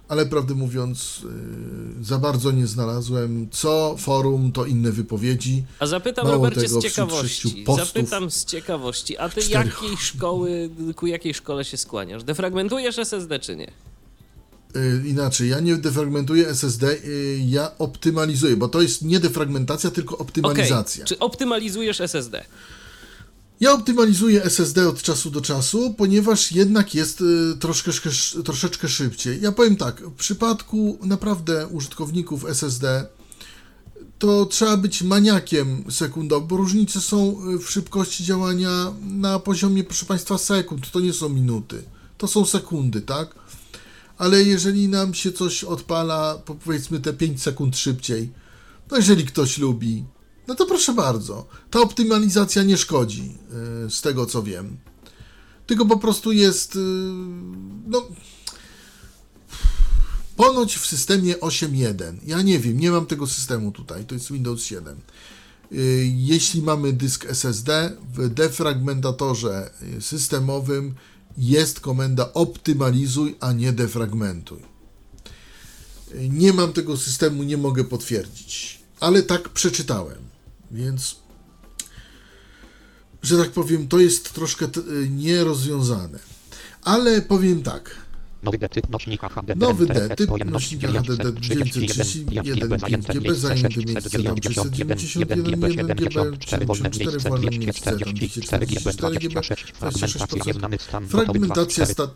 [0.07, 1.21] ale prawdę mówiąc,
[1.97, 3.47] yy, za bardzo nie znalazłem.
[3.51, 5.63] Co forum, to inne wypowiedzi.
[5.79, 7.65] A zapytam Mało Robercie tego, z ciekawości.
[7.77, 9.17] Zapytam z ciekawości.
[9.17, 9.69] A ty cztery...
[9.69, 12.23] jakiej szkoły, ku jakiej szkole się skłaniasz?
[12.23, 13.71] Defragmentujesz SSD czy nie?
[14.75, 20.17] Yy, inaczej, ja nie defragmentuję SSD, yy, ja optymalizuję, bo to jest nie defragmentacja, tylko
[20.17, 21.03] optymalizacja.
[21.03, 21.07] Okay.
[21.07, 22.43] Czy optymalizujesz SSD?
[23.59, 27.91] Ja optymalizuję SSD od czasu do czasu, ponieważ jednak jest y, troszkę,
[28.45, 29.41] troszeczkę szybciej.
[29.41, 33.07] Ja powiem tak, w przypadku naprawdę użytkowników SSD
[34.19, 40.05] to trzeba być maniakiem sekundowym, bo różnice są y, w szybkości działania na poziomie, proszę
[40.05, 40.91] Państwa, sekund.
[40.91, 41.83] To nie są minuty,
[42.17, 43.35] to są sekundy, tak?
[44.17, 48.31] Ale jeżeli nam się coś odpala, powiedzmy te 5 sekund szybciej,
[48.91, 50.05] no jeżeli ktoś lubi,
[50.47, 51.47] no to proszę bardzo.
[51.69, 53.37] Ta optymalizacja nie szkodzi,
[53.85, 54.77] y, z tego co wiem.
[55.67, 56.75] Tylko po prostu jest.
[56.75, 56.79] Y,
[57.87, 58.07] no.
[60.35, 62.15] Ponoć w systemie 8.1.
[62.25, 64.05] Ja nie wiem, nie mam tego systemu tutaj.
[64.05, 64.99] To jest Windows 7.
[65.71, 70.95] Y, jeśli mamy dysk SSD, w defragmentatorze systemowym
[71.37, 74.59] jest komenda optymalizuj, a nie defragmentuj.
[76.15, 80.17] Nie mam tego systemu, nie mogę potwierdzić, ale tak przeczytałem.
[80.71, 81.15] Więc,
[83.21, 84.67] że tak powiem, to jest troszkę
[85.09, 86.19] nierozwiązane.
[86.83, 87.95] Ale powiem tak,
[88.43, 89.55] Nowy D typ nośnika HDD.
[89.55, 96.89] Nowy D typ nośnika HDD 931 5GB zajęty miejsce tam 391 1 GB 4 wolne
[96.89, 101.07] miejsce 244 GB 26%.
[101.07, 102.07] Fragmentacja, sta,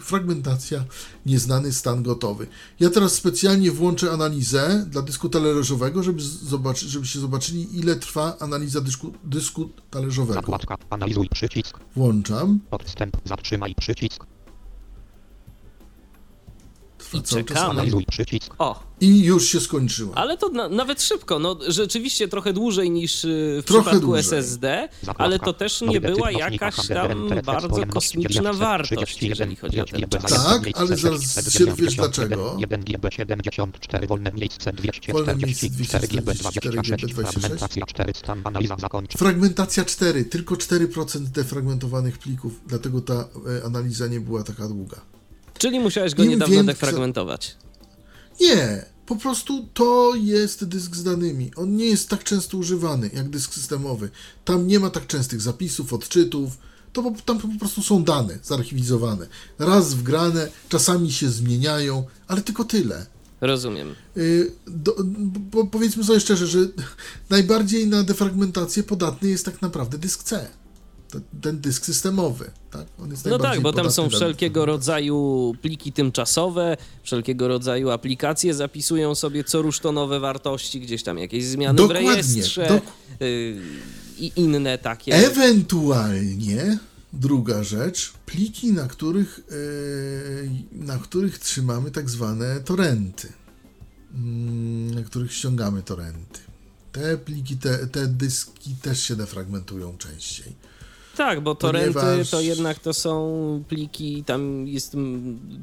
[0.00, 0.84] fragmentacja
[1.26, 2.46] nieznany stan gotowy.
[2.80, 8.80] Ja teraz specjalnie włączę analizę dla dysku talerzowego, żeby zobaczyć, żebyście zobaczyli ile trwa analiza
[8.80, 10.58] dysku, dysku talerzowego.
[11.96, 12.60] Włączam.
[12.70, 14.26] Podstęp, zatrzymaj przycisk.
[17.14, 17.82] I czekamy.
[18.58, 18.90] O.
[19.00, 20.18] I już się skończyło.
[20.18, 24.20] Ale to na, nawet szybko, no rzeczywiście trochę dłużej niż y, w trochę przypadku dłużej.
[24.20, 30.08] SSD, ale to też nie była jakaś tam bardzo kosmiczna wartość, jeżeli chodzi o ten
[30.08, 30.44] czas.
[30.44, 32.56] Tak, ale zaraz się dowiesz dlaczego.
[32.58, 39.18] 1 GB 74, wolne miejsce 244 GB 26, fragmentacja 4, stan analiza zakończona.
[39.18, 45.00] Fragmentacja 4, tylko 4% defragmentowanych plików, dlatego ta e, analiza nie była taka długa.
[45.60, 46.74] Czyli musiałeś go Im niedawno więcej...
[46.74, 47.56] defragmentować.
[48.40, 51.50] Nie, po prostu to jest dysk z danymi.
[51.56, 54.10] On nie jest tak często używany jak dysk systemowy.
[54.44, 56.58] Tam nie ma tak częstych zapisów, odczytów.
[56.92, 59.26] To po, tam po prostu są dane zarchiwizowane.
[59.58, 63.06] Raz wgrane, czasami się zmieniają, ale tylko tyle.
[63.40, 63.94] Rozumiem.
[64.16, 64.96] Y, do,
[65.26, 66.58] bo powiedzmy sobie szczerze, że
[67.30, 70.48] najbardziej na defragmentację podatny jest tak naprawdę dysk C.
[71.42, 72.86] Ten dysk systemowy, tak?
[73.24, 79.62] no tak, bo tam są wszelkiego rodzaju pliki tymczasowe, wszelkiego rodzaju aplikacje zapisują sobie co
[79.62, 82.82] rusz to nowe wartości, gdzieś tam jakieś zmiany Dokładnie, w rejestrze dok
[83.22, 83.56] y,
[84.18, 85.14] i inne takie.
[85.14, 86.78] Ewentualnie
[87.12, 95.32] druga rzecz, pliki, na których, yy, na których trzymamy tak zwane torenty, yy, na których
[95.32, 96.40] ściągamy torenty.
[96.92, 100.52] Te pliki, te, te dyski też się defragmentują częściej.
[101.20, 102.30] Tak, bo torenty Ponieważ...
[102.30, 104.96] to jednak to są pliki, tam jest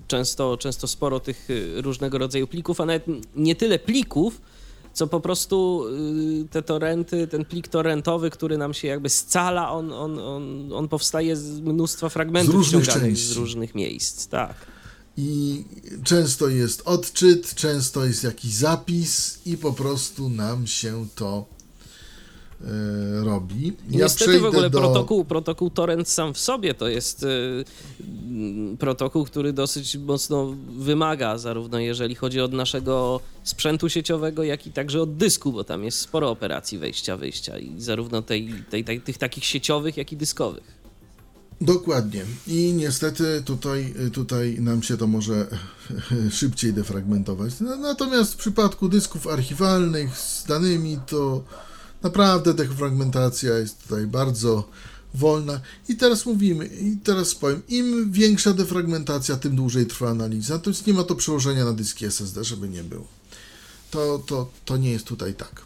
[0.07, 3.03] często, często sporo tych y, różnego rodzaju plików, a nawet
[3.35, 4.41] nie tyle plików,
[4.93, 5.85] co po prostu
[6.43, 10.87] y, te torenty, ten plik torrentowy, który nam się jakby scala, on, on, on, on
[10.87, 13.25] powstaje z mnóstwa fragmentów z różnych części.
[13.25, 14.55] z różnych miejsc, tak.
[15.17, 15.63] I
[16.03, 21.56] często jest odczyt, często jest jakiś zapis i po prostu nam się to
[23.23, 23.73] robi.
[23.89, 24.79] Ja Niestety w ogóle do...
[24.79, 27.27] protokół, protokół torrent sam w sobie to jest e,
[28.79, 35.01] protokół, który dosyć mocno wymaga, zarówno jeżeli chodzi od naszego sprzętu sieciowego, jak i także
[35.01, 39.17] od dysku, bo tam jest sporo operacji wejścia, wyjścia i zarówno tej, tej, tej, tych
[39.17, 40.77] takich sieciowych, jak i dyskowych.
[41.61, 42.25] Dokładnie.
[42.47, 45.47] I niestety tutaj, tutaj nam się to może
[46.31, 47.53] szybciej defragmentować.
[47.59, 51.43] Natomiast w przypadku dysków archiwalnych z danymi to
[52.03, 54.69] Naprawdę defragmentacja jest tutaj bardzo
[55.13, 55.61] wolna.
[55.89, 60.53] I teraz mówimy, i teraz powiem, im większa defragmentacja, tym dłużej trwa analiza.
[60.53, 63.07] Natomiast nie ma to przełożenia na dyski SSD, żeby nie było.
[63.91, 65.65] To, to, to nie jest tutaj tak.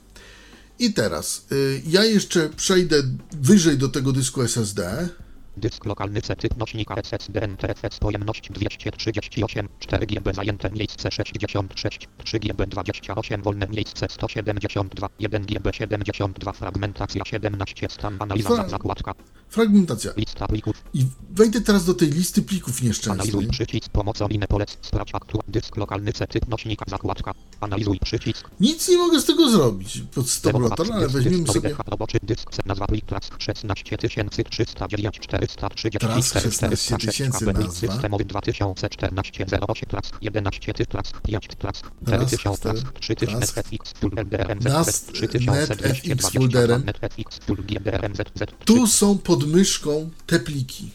[0.79, 5.09] I teraz, y, ja jeszcze przejdę wyżej do tego dysku SSD.
[5.57, 12.39] Dysk lokalny C typ nośnika SSD NTFS pojemność 238 4 GB zajęte miejsce 66 3
[12.39, 19.13] GB 28 wolne miejsce 172 1 GB 72 fragmentacja 17 stan analiza Fra zakładka
[19.51, 20.11] Fragmentacja.
[20.17, 20.83] Lista plików.
[20.93, 23.11] I wejdę teraz do tej listy plików nieszczęsnych.
[23.11, 24.77] Analizuj przycisk pomocą inne polec.
[24.81, 27.33] Sprawdź aktualny dysk lokalny C typ nośnika zakładka.
[27.61, 28.49] Analizuj przycisk.
[28.59, 31.75] Nic nie mogę z tego zrobić pod stabilizator, ale weźmiemy sobie...
[31.87, 36.39] Roboczy dysk nazwa plik trask 16309 430 Trask
[36.75, 37.71] 16000 nazwa.
[37.71, 44.61] Systemowy 2014 08 trask 11 ty trask 5 trask 4000 trask 3000 FX full LDRM
[44.83, 50.91] Z 3220 NetFX full GDRM Z Tu są pod myszką te pliki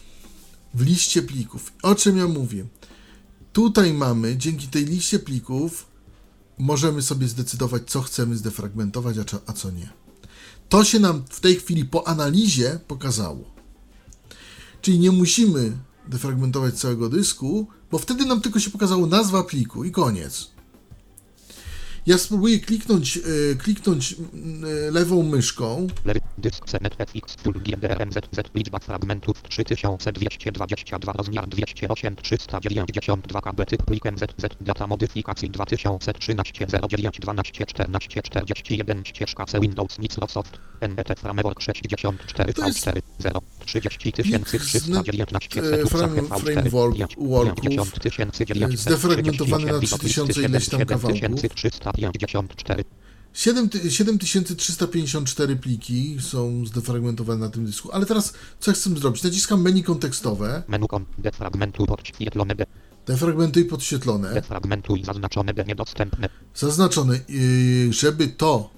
[0.74, 1.72] w liście plików.
[1.82, 2.66] O czym ja mówię?
[3.52, 5.86] Tutaj mamy, dzięki tej liście plików,
[6.58, 9.16] możemy sobie zdecydować, co chcemy zdefragmentować,
[9.46, 9.88] a co nie.
[10.68, 13.55] To się nam w tej chwili po analizie pokazało.
[14.86, 15.72] Czyli nie musimy
[16.08, 20.50] defragmentować całego dysku, bo wtedy nam tylko się pokazało nazwa pliku i koniec.
[22.06, 23.20] Ja spróbuję kliknąć, e,
[23.54, 25.86] kliknąć e, lewą myszką.
[26.38, 28.14] Dysk CNFX full GDRMZ
[28.54, 37.66] liczba fragmentów 3222 rozmiar 208 392 KB typ plik MZZ data modyfikacji 2013 09 12
[37.66, 45.62] 14 41 ścieżka C Windows Microsoft NET Framework 64 V4 0 30 319
[46.40, 46.96] framework
[48.76, 52.84] zdefragmentowany na 3000 ileś tam kawałków 5354
[53.32, 59.22] 7354 pliki są zdefragmentowane na tym dysku, ale teraz co chcę zrobić?
[59.22, 60.62] Naciskam menu kontekstowe.
[60.68, 60.86] Menu
[61.18, 62.54] defragmentuj podświetlone.
[63.06, 64.34] Defragmentuj podświetlone.
[64.34, 66.28] Defragmentuj zaznaczone niedostępne.
[66.54, 67.20] Zaznaczone.
[67.90, 68.75] Żeby to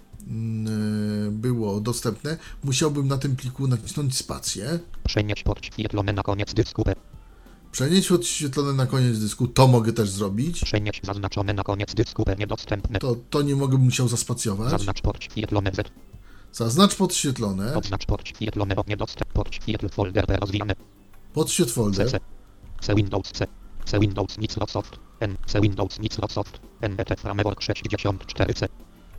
[1.30, 4.78] było dostępne, musiałbym na tym pliku nacisnąć spację.
[5.04, 6.94] Przenieść podświetlone na koniec dysku B.
[7.72, 10.64] Przenieść odświetlone na koniec dysku, to mogę też zrobić.
[10.64, 12.98] Przenieść zaznaczone na koniec dysku, niedostępne.
[12.98, 14.70] To, to nie mogę, musiał zaspacjować.
[14.70, 15.90] Zaznacz podświetlone Z.
[16.52, 17.76] Zaznacz podświetlone.
[17.76, 20.74] Oznacz podświetlone, niedostęp, podświetl folder rozwijane.
[21.34, 22.10] Podświetl folder.
[22.10, 22.20] C,
[22.80, 23.46] C Windows C.
[23.84, 24.98] C Windows Microsoft.
[25.20, 25.36] N.
[25.46, 26.60] C Windows Microsoft.
[26.80, 28.68] NET Framework 64C.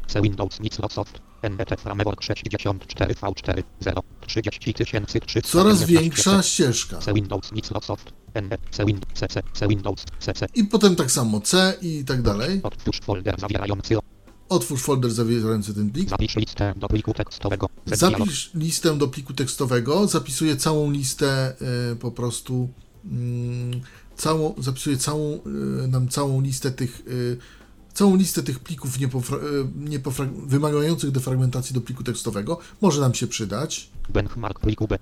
[0.10, 1.22] C Windows Microsoft.
[1.44, 6.98] NET Framework 64 V4 0 30 300 Coraz większa ścieżka.
[6.98, 8.14] C Windows Microsoft.
[8.72, 10.48] C Windows C, C, Windows C, C.
[10.56, 12.60] I potem tak samo C i tak dalej.
[12.64, 13.96] Otwórz folder zawierający
[14.50, 16.10] Otwórz folder zawierający ten plik.
[16.10, 17.70] Zapisz listę do pliku tekstowego.
[17.86, 20.08] Zapisz listę do pliku tekstowego.
[20.08, 21.54] Zapisuję całą listę
[21.92, 22.70] y, po prostu.
[23.06, 23.10] Y,
[24.16, 25.34] całą, zapisuję całą,
[25.84, 27.38] y, nam całą listę tych y,
[28.00, 28.98] całą listę tych plików
[30.48, 32.60] wymagających defragmentacji do pliku tekstowego.
[32.82, 33.90] Może nam się przydać.
[34.10, 35.00] Benchmark pliku B.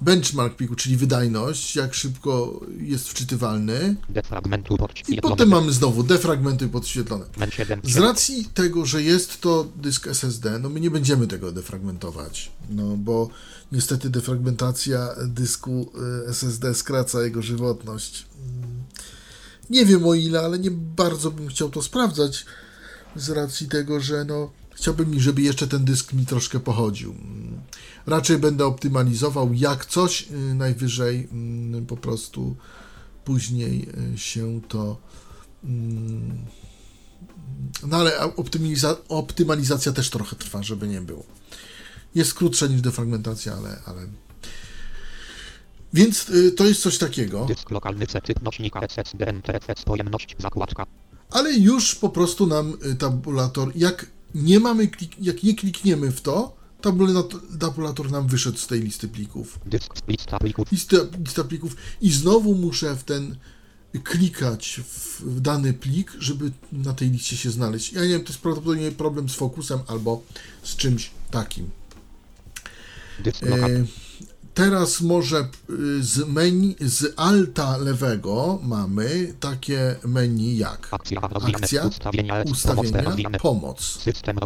[0.00, 3.96] benchmark pliku, czyli wydajność, jak szybko jest wczytywalny.
[4.08, 4.78] Defragmentuj
[5.08, 7.24] I potem mamy znowu defragmentuj podświetlone.
[7.36, 11.52] Men 7, Z racji tego, że jest to dysk SSD, no my nie będziemy tego
[11.52, 13.28] defragmentować, no bo
[13.72, 15.92] niestety defragmentacja dysku
[16.26, 18.26] y, SSD skraca jego żywotność.
[19.70, 22.46] Nie wiem o ile, ale nie bardzo bym chciał to sprawdzać
[23.16, 27.10] z racji tego, że no chciałbym, żeby jeszcze ten dysk mi troszkę pochodził.
[27.12, 27.60] Mm,
[28.06, 32.56] Raczej będę optymalizował jak coś, y, najwyżej mm, po prostu
[33.24, 34.96] później y, się to
[35.64, 36.44] mm,
[37.86, 41.24] no ale optymiza- optymalizacja też trochę trwa, żeby nie było.
[42.14, 43.82] Jest krótsza niż defragmentacja, ale.
[43.86, 44.06] ale...
[45.94, 48.80] Więc y, to jest coś takiego, Dysk lokalny C nośnika
[49.84, 50.86] pojemność zakładka.
[51.30, 56.20] ale już po prostu nam y, tabulator, jak nie mamy, klik- jak nie klikniemy w
[56.20, 56.56] to,
[57.60, 59.58] tabulator, nam wyszedł z tej listy plików.
[59.66, 60.72] Dysk lista plików.
[60.72, 63.36] Lista, lista plików i znowu muszę w ten
[64.04, 67.92] klikać w, dany plik, żeby na tej liście się znaleźć.
[67.92, 70.22] Ja nie wiem, to jest prawdopodobnie problem z fokusem albo
[70.62, 71.70] z czymś takim.
[73.24, 73.42] Dysk.
[73.42, 73.84] E,
[74.54, 82.42] teraz może y, z menu, z alta lewego mamy takie menu jak Akcja Ustawienia.
[82.42, 83.80] Ustawienia, pomoc.
[83.80, 84.38] System.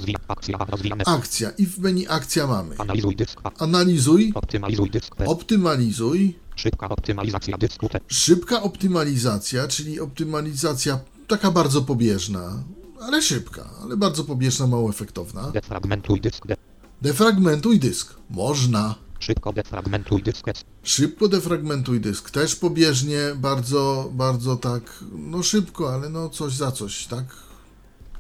[1.07, 7.89] Akcja i w menu akcja mamy Analizuj dysk analizuj, Optymalizuj dysk optymalizuj, Szybka optymalizacja dysku
[8.09, 12.63] szybka optymalizacja, czyli optymalizacja taka bardzo pobieżna,
[13.01, 15.51] ale szybka, ale bardzo pobieżna, mało efektowna.
[15.51, 16.45] Defragmentuj dysk.
[17.03, 18.15] Defragmentuj dysk.
[18.31, 18.95] Można.
[19.21, 20.65] Szybko defragmentuj dysk S.
[20.83, 22.31] Szybko defragmentuj dysk.
[22.31, 27.25] Też pobieżnie, bardzo, bardzo tak, no szybko, ale no coś za coś, tak?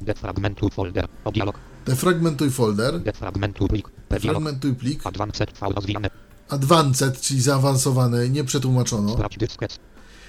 [0.00, 1.08] Defragmentuj folder.
[1.24, 1.56] O dialog.
[1.86, 3.00] Defragmentuj folder.
[3.00, 3.88] Defragmentuj plik.
[4.10, 5.06] Defragmentuj plik.
[5.06, 6.10] Advanced V rozwijane.
[6.48, 9.12] Advanced, czyli zaawansowane, nie przetłumaczono.
[9.12, 9.78] Sprawdź dysk S.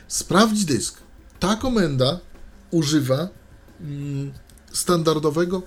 [0.07, 0.97] Sprawdź dysk.
[1.39, 2.19] Ta komenda
[2.71, 3.27] używa
[3.81, 4.31] mm,
[4.71, 5.61] standardowego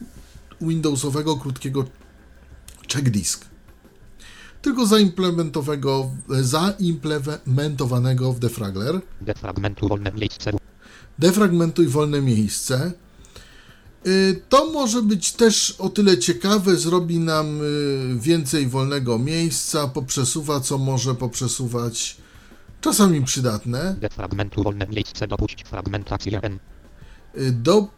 [0.60, 1.84] Windowsowego krótkiego
[2.88, 3.51] check disk.
[4.62, 9.00] Tylko zaimplementowego, zaimplementowanego w defragler.
[9.20, 10.50] Defragmentuj wolne miejsce.
[11.18, 12.92] Defragmentuj wolne miejsce.
[14.06, 20.60] Y, To może być też o tyle ciekawe, zrobi nam y, więcej wolnego miejsca, poprzesuwa
[20.60, 22.16] co może poprzesuwać,
[22.80, 23.96] czasami przydatne.
[24.00, 25.28] Defragmentuj wolne miejsce.
[25.28, 26.58] Dopuść fragmentację N.
[27.52, 27.88] Do,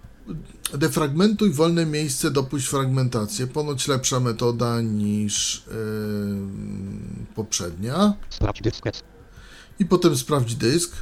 [0.75, 3.47] defragmentuj wolne miejsce, dopuść fragmentację.
[3.47, 5.75] Ponoć lepsza metoda niż yy,
[7.35, 8.15] poprzednia.
[8.31, 8.85] Sprawdź dysk.
[9.79, 10.97] I potem sprawdź dysk.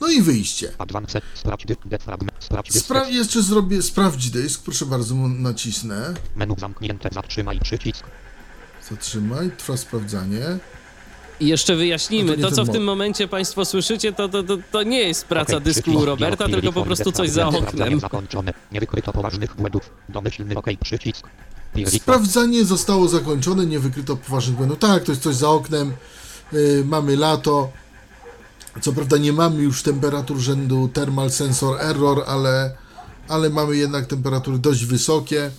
[0.00, 0.72] No i wyjście.
[2.70, 4.62] Sprawdź jeszcze zrobię sprawdź dysk.
[4.62, 6.14] Proszę bardzo, nacisnę.
[6.36, 7.08] Menu zamknięte.
[7.12, 8.04] Zatrzymaj przycisk.
[8.90, 10.58] Zatrzymaj, trwa sprawdzanie.
[11.40, 14.82] I jeszcze No wyjaśnijmy, to co w tym momencie Państwo słyszycie, to, to, to, to
[14.82, 16.06] nie jest praca Okej, dysku przycisk.
[16.06, 18.00] Roberta, tylko po prostu coś za oknem.
[18.72, 19.90] Nie wykryto poważnych błędów.
[20.08, 20.66] Domyślny OK.
[20.84, 21.26] Przycisk.
[21.86, 24.78] Sprawdzanie zostało zakończone, nie wykryto poważnych błędów.
[24.78, 25.92] Tak, to jest coś za oknem.
[26.52, 27.72] Yy, mamy lato.
[28.80, 32.76] Co prawda nie mamy już temperatur rzędu thermal sensor error, ale,
[33.28, 35.50] ale mamy jednak temperatury dość wysokie.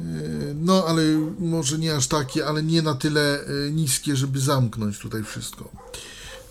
[0.00, 1.02] Yy, No, ale
[1.38, 5.70] może nie aż takie, ale nie na tyle yy, niskie, żeby zamknąć tutaj wszystko.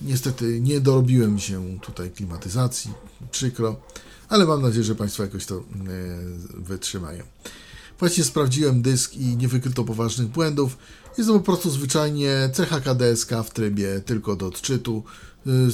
[0.01, 2.93] Niestety nie dorobiłem się tutaj klimatyzacji,
[3.31, 3.75] przykro,
[4.29, 5.63] ale mam nadzieję, że Państwo jakoś to yy,
[6.63, 7.23] wytrzymają.
[7.99, 10.77] Właśnie sprawdziłem dysk i nie wykryto poważnych błędów.
[11.17, 15.03] Jest to po prostu zwyczajnie CHKDSK w trybie tylko do odczytu,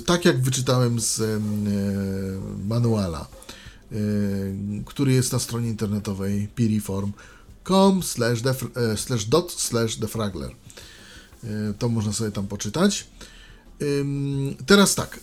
[0.06, 1.40] tak jak wyczytałem z e,
[2.68, 3.28] manuala,
[4.86, 7.39] który jest na stronie internetowej piriform.com
[8.02, 10.52] slash def- e, slash dot slash defragler.
[11.44, 13.08] Y, To można sobie tam poczytać.
[14.66, 15.20] Teraz tak,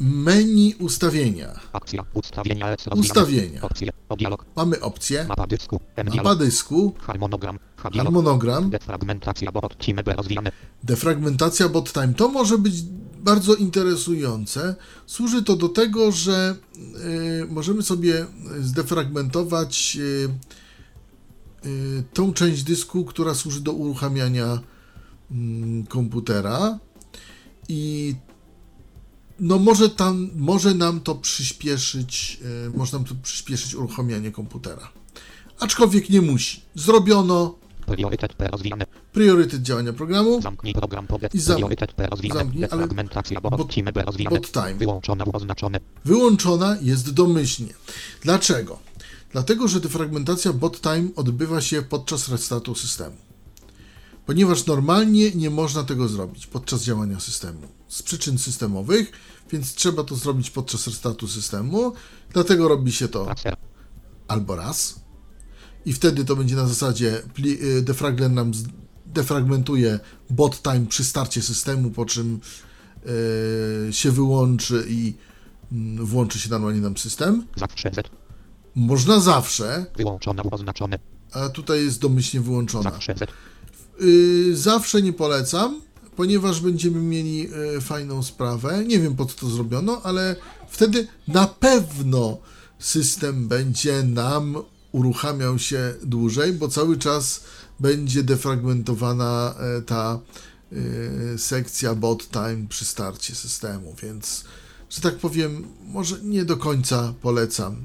[0.00, 1.60] menu ustawienia.
[1.72, 2.04] Akcja.
[2.14, 3.00] Ustawienia rozwijane.
[3.00, 3.60] Ustawienia.
[3.62, 3.92] Opcje.
[4.56, 5.80] Mamy opcję Mapa dysku.
[6.16, 7.58] Mapa dysku, Harmonogram.
[7.76, 9.52] Harmonogram, Defragmentacja.
[9.52, 10.52] Bo od Team B rozwijane.
[10.84, 12.14] defragmentacja bot time.
[12.14, 12.74] To może być
[13.18, 14.74] bardzo interesujące.
[15.06, 16.56] Służy to do tego, że
[17.42, 18.26] y, możemy sobie
[18.60, 20.28] zdefragmentować y,
[22.12, 24.58] tą część dysku, która służy do uruchamiania
[25.30, 26.78] mm, komputera
[27.68, 28.14] i
[29.40, 34.88] no może tam, może nam to przyspieszyć, y, może nam to przyspieszyć uruchamianie komputera.
[35.60, 36.60] Aczkolwiek nie musi.
[36.74, 37.54] Zrobiono
[37.86, 38.86] Priorytet P rozwijane.
[39.12, 40.42] priorytet działania programu.
[40.42, 42.40] Zamknij program I zam- Priorytet P rozwijane.
[42.40, 43.40] zamknij, ale- Defragmentacja.
[43.40, 44.36] Bo bot- Team B rozwijane.
[44.36, 44.74] bot time.
[44.74, 45.24] Wyłączone.
[45.32, 45.80] Oznaczone.
[46.04, 47.74] wyłączona jest domyślnie.
[48.22, 48.78] Dlaczego?
[49.32, 53.16] Dlatego, że defragmentacja bot time odbywa się podczas restartu systemu.
[54.26, 59.12] ponieważ normalnie nie można tego zrobić podczas działania systemu z przyczyn systemowych,
[59.52, 61.92] więc trzeba to zrobić podczas restartu systemu,
[62.32, 63.34] dlatego robi się to
[64.28, 65.00] albo raz
[65.86, 67.22] i wtedy to będzie na zasadzie
[67.62, 68.52] y, defragler nam
[69.06, 70.00] defragmentuje
[70.30, 72.40] bot time przy starcie systemu, po czym
[73.86, 75.14] yy, się wyłączy i
[75.72, 77.46] yy, włączy się normalnie nam system.
[77.56, 78.25] Zawsze Z.
[78.76, 79.86] Można zawsze.
[79.96, 80.98] Wyłączona oznaczone.
[81.32, 82.90] A tutaj jest domyślnie wyłączona.
[82.90, 83.14] Zawsze.
[84.00, 85.80] Yy, zawsze nie polecam,
[86.16, 88.84] ponieważ będziemy mieli yy, fajną sprawę.
[88.84, 90.36] Nie wiem po co to zrobiono, ale
[90.68, 92.38] wtedy na pewno
[92.78, 94.56] system będzie nam
[94.92, 97.40] uruchamiał się dłużej, bo cały czas
[97.80, 100.18] będzie defragmentowana e, ta
[100.72, 104.44] e, sekcja bot time przy starcie systemu, więc,
[104.90, 107.76] że tak powiem, może nie do końca polecam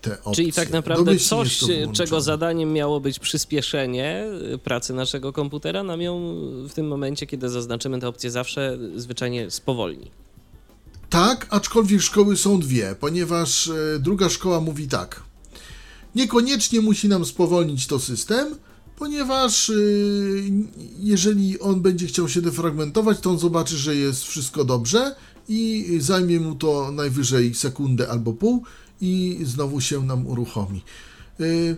[0.00, 0.34] te opcje.
[0.34, 1.60] Czyli tak naprawdę coś,
[1.92, 4.24] czego zadaniem miało być przyspieszenie
[4.64, 6.34] pracy naszego komputera, nam ją
[6.68, 10.10] w tym momencie, kiedy zaznaczymy tę opcję zawsze, zwyczajnie spowolni.
[11.10, 13.70] Tak, aczkolwiek szkoły są dwie, ponieważ
[14.00, 15.22] druga szkoła mówi tak.
[16.14, 18.56] Niekoniecznie musi nam spowolnić to system,
[18.98, 19.72] ponieważ
[20.98, 25.14] jeżeli on będzie chciał się defragmentować, to on zobaczy, że jest wszystko dobrze
[25.48, 28.62] i zajmie mu to najwyżej sekundę albo pół
[29.00, 30.82] i znowu się nam uruchomi.
[31.38, 31.76] Yy,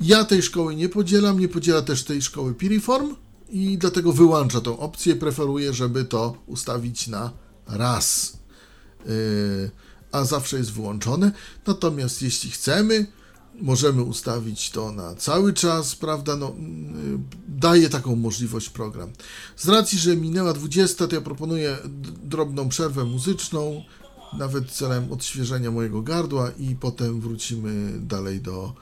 [0.00, 3.16] ja tej szkoły nie podzielam, nie podziela też tej szkoły Piriform
[3.50, 5.16] i dlatego wyłącza tą opcję.
[5.16, 7.32] Preferuję, żeby to ustawić na
[7.66, 8.38] raz,
[9.06, 9.70] yy,
[10.12, 11.32] a zawsze jest wyłączone.
[11.66, 13.06] Natomiast jeśli chcemy,
[13.60, 16.36] możemy ustawić to na cały czas, prawda?
[16.36, 19.10] No, mm, daje taką możliwość program.
[19.56, 21.78] Z racji, że minęła 20, to ja proponuję
[22.22, 23.84] drobną przerwę muzyczną,
[24.38, 28.72] nawet celem odświeżenia mojego gardła i potem wrócimy dalej do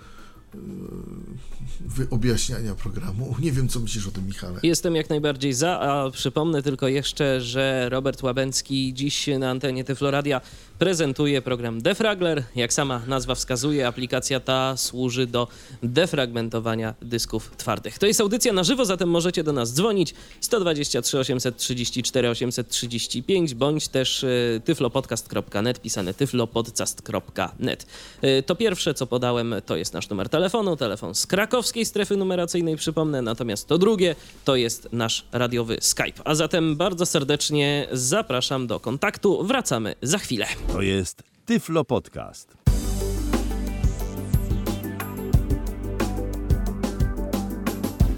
[1.81, 3.35] wyobjaśniania programu.
[3.43, 4.61] Nie wiem, co myślisz o tym, Michale.
[4.63, 10.41] Jestem jak najbardziej za, a przypomnę tylko jeszcze, że Robert Łabęcki dziś na antenie Tyfloradia
[10.79, 12.43] prezentuje program Defragler.
[12.57, 15.49] Jak sama nazwa wskazuje, aplikacja ta służy do
[15.83, 17.99] defragmentowania dysków twardych.
[17.99, 24.25] To jest audycja na żywo, zatem możecie do nas dzwonić 123 834 835 bądź też
[24.25, 27.87] e, tyflopodcast.net, pisane tyflopodcast.net.
[28.23, 30.48] E, to pierwsze, co podałem, to jest nasz numer telefonu,
[30.79, 36.23] telefon z krakowskiej strefy numeracyjnej, przypomnę, natomiast to drugie to jest nasz radiowy Skype.
[36.25, 39.45] A zatem bardzo serdecznie zapraszam do kontaktu.
[39.45, 40.47] Wracamy za chwilę.
[40.73, 42.59] To jest Tyflo Podcast.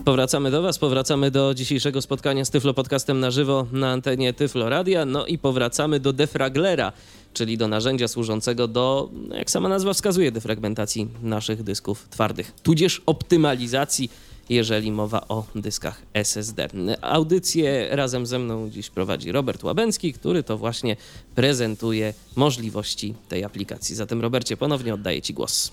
[0.04, 4.68] Powracamy do Was, powracamy do dzisiejszego spotkania z Tyflo Podcastem na żywo na antenie Tyflo
[4.68, 6.92] Radia, no i powracamy do defraglera,
[7.32, 13.02] czyli do narzędzia służącego do, no jak sama nazwa wskazuje, defragmentacji naszych dysków twardych, tudzież
[13.06, 14.10] optymalizacji
[14.50, 16.68] jeżeli mowa o dyskach SSD.
[17.02, 20.96] Audycję razem ze mną dziś prowadzi Robert Łabęcki, który to właśnie
[21.34, 23.94] prezentuje możliwości tej aplikacji.
[23.96, 25.72] Zatem Robercie, ponownie oddaję Ci głos.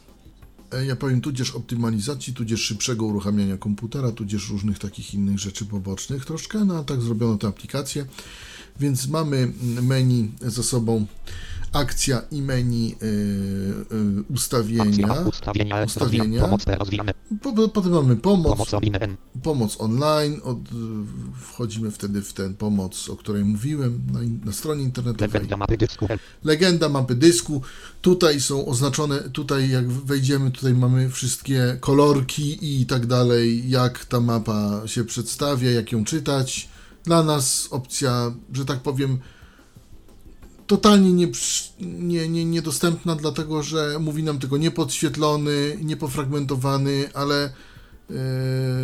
[0.71, 6.25] E, ja powiem tudzież optymalizacji, tudzież szybszego uruchamiania komputera, tudzież różnych takich innych rzeczy pobocznych
[6.25, 8.05] troszkę, no a tak zrobiono tę aplikację.
[8.79, 9.51] Więc mamy
[9.81, 11.05] menu za sobą
[11.73, 15.07] akcja i menu y, y, ustawienia.
[15.07, 16.41] Akcja, ustawienia, ustawienia.
[16.41, 16.65] Pomoc
[17.41, 18.71] po, potem mamy pomoc,
[19.43, 20.41] pomoc online.
[20.43, 20.57] Od,
[21.41, 25.27] wchodzimy wtedy w ten pomoc, o której mówiłem na, na stronie internetowej.
[25.33, 26.07] Legenda mapy dysku.
[26.43, 27.61] Legenda mapy dysku.
[28.01, 34.19] Tutaj są oznaczone, tutaj jak wejdziemy, tutaj mamy wszystkie kolorki i tak dalej, jak ta
[34.19, 36.69] mapa się przedstawia, jak ją czytać.
[37.07, 39.19] Dla nas opcja, że tak powiem,
[40.67, 41.27] totalnie nie,
[41.79, 47.49] nie, nie, niedostępna, dlatego że mówi nam tylko niepodświetlony, niepofragmentowany, ale
[48.09, 48.15] yy,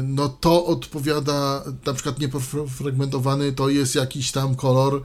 [0.03, 5.01] no to odpowiada, na przykład niepofragmentowany to jest jakiś tam kolor,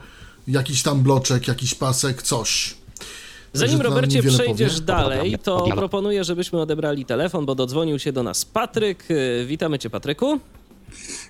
[0.47, 2.75] jakiś tam bloczek, jakiś pasek, coś.
[3.53, 4.85] Zanim Robercie przejdziesz powie.
[4.85, 9.11] dalej, to proponuję, żebyśmy odebrali telefon, bo dodzwonił się do nas Patryk.
[9.11, 10.39] Y, witamy cię, Patryku.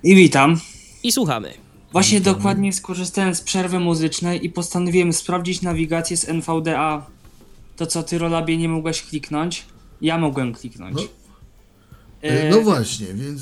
[0.03, 0.59] I witam.
[1.03, 1.68] I słuchamy.
[1.91, 7.05] Właśnie dokładnie skorzystałem z przerwy muzycznej i postanowiłem sprawdzić nawigację z NVDA.
[7.75, 9.65] To co ty, Rolabie, nie mogłeś kliknąć?
[10.01, 10.95] Ja mogłem kliknąć.
[10.95, 11.01] No,
[12.21, 13.41] e, no właśnie, więc...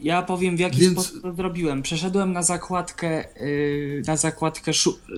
[0.00, 0.92] Ja powiem w jaki więc...
[0.92, 1.82] sposób to zrobiłem.
[1.82, 4.72] Przeszedłem na zakładkę, yy, na zakładkę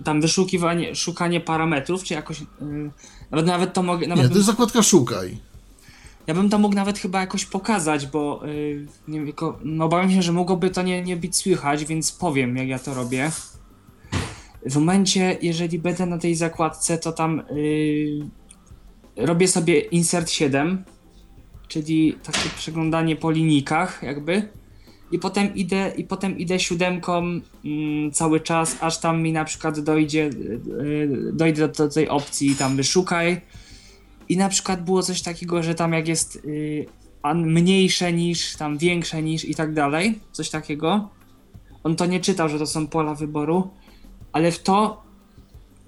[0.05, 2.41] tam wyszukiwanie, szukanie parametrów, czy jakoś...
[2.41, 2.47] Yy,
[3.31, 4.07] nawet, nawet to mogę...
[4.07, 5.39] Nawet nie, to jest zakładka szukaj.
[6.27, 9.33] Ja bym to mógł nawet chyba jakoś pokazać, bo yy, nie wiem,
[9.65, 12.95] no obawiam się, że mogłoby to nie, nie być słychać, więc powiem jak ja to
[12.95, 13.31] robię.
[14.67, 18.29] W momencie, jeżeli będę na tej zakładce, to tam yy,
[19.17, 20.85] robię sobie insert 7,
[21.69, 24.49] czyli takie przeglądanie po linijkach jakby
[25.13, 29.81] i potem idę, i potem idę siódemką mm, cały czas, aż tam mi na przykład
[29.81, 30.31] dojdzie,
[30.83, 33.41] yy, dojdę do, do, tej opcji tam wyszukaj
[34.29, 36.87] i na przykład było coś takiego, że tam jak jest yy,
[37.35, 41.09] mniejsze niż, tam większe niż i tak dalej, coś takiego,
[41.85, 43.71] on to nie czytał, że to są pola wyboru,
[44.33, 45.03] ale w to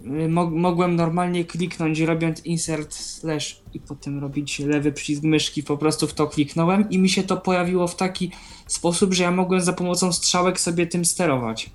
[0.00, 6.06] y, mogłem normalnie kliknąć robiąc insert slash i potem robić lewy przycisk myszki, po prostu
[6.06, 8.30] w to kliknąłem i mi się to pojawiło w taki
[8.66, 11.70] sposób, że ja mogłem za pomocą strzałek sobie tym sterować.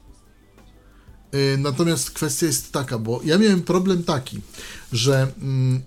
[1.36, 4.42] Y, natomiast kwestia jest taka, bo ja miałem problem taki,
[4.92, 5.82] że mm,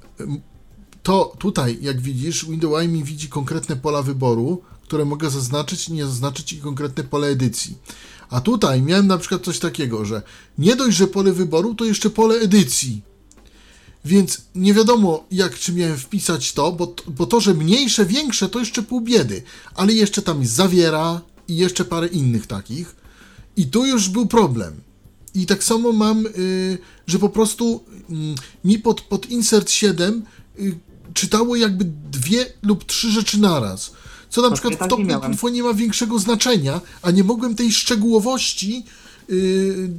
[1.02, 6.06] to tutaj, jak widzisz, Windows mi widzi konkretne pola wyboru, które mogę zaznaczyć i nie
[6.06, 7.78] zaznaczyć i konkretne pole edycji.
[8.30, 10.22] A tutaj miałem na przykład coś takiego, że
[10.58, 13.02] nie dość, że pole wyboru, to jeszcze pole edycji.
[14.04, 18.58] Więc nie wiadomo, jak czy miałem wpisać to, bo, bo to, że mniejsze, większe, to
[18.58, 19.42] jeszcze pół biedy.
[19.74, 22.96] Ale jeszcze tam zawiera i jeszcze parę innych takich.
[23.56, 24.80] I tu już był problem.
[25.34, 28.14] I tak samo mam, y, że po prostu y,
[28.64, 30.22] mi pod, pod insert 7
[30.58, 30.78] y,
[31.14, 33.92] czytało jakby dwie lub trzy rzeczy naraz.
[34.30, 37.72] Co na przykład w tak Top Info nie ma większego znaczenia, a nie mogłem tej
[37.72, 38.84] szczegółowości
[39.28, 39.90] yy,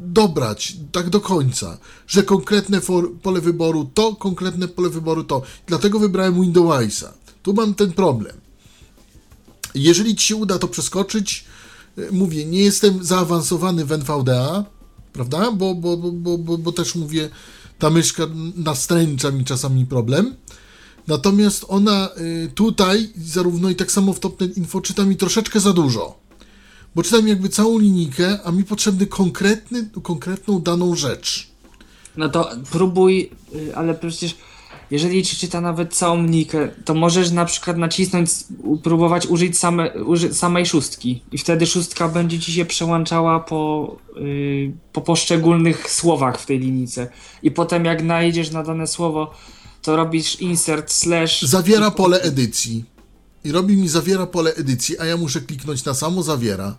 [0.00, 5.42] dobrać tak do końca, że konkretne for, pole wyboru to, konkretne pole wyboru to.
[5.66, 7.12] Dlatego wybrałem Windowsa.
[7.42, 8.36] Tu mam ten problem.
[9.74, 11.44] Jeżeli ci się uda to przeskoczyć,
[11.96, 14.64] yy, mówię, nie jestem zaawansowany w NVDA,
[15.12, 15.52] prawda?
[15.52, 17.30] Bo, bo, bo, bo, bo też mówię,
[17.78, 20.34] ta myszka nastręcza mi czasami problem.
[21.08, 25.72] Natomiast ona y, tutaj, zarówno i tak samo w Topnet Info, czyta mi troszeczkę za
[25.72, 26.18] dużo.
[26.94, 31.48] Bo czytam jakby całą linijkę, a mi potrzebny konkretny, konkretną daną rzecz.
[32.16, 34.36] No to próbuj, y, ale przecież
[34.90, 38.30] jeżeli ci czyta nawet całą linijkę, to możesz na przykład nacisnąć,
[38.82, 44.72] próbować użyć same, uży, samej szóstki i wtedy szóstka będzie ci się przełączała po, yy,
[44.92, 47.08] po poszczególnych słowach w tej linijce.
[47.42, 49.30] I potem jak najdziesz na dane słowo,
[49.82, 51.42] to robisz insert slash.
[51.42, 52.84] Zawiera pole edycji.
[53.44, 56.76] I robi mi zawiera pole edycji, a ja muszę kliknąć na samo zawiera.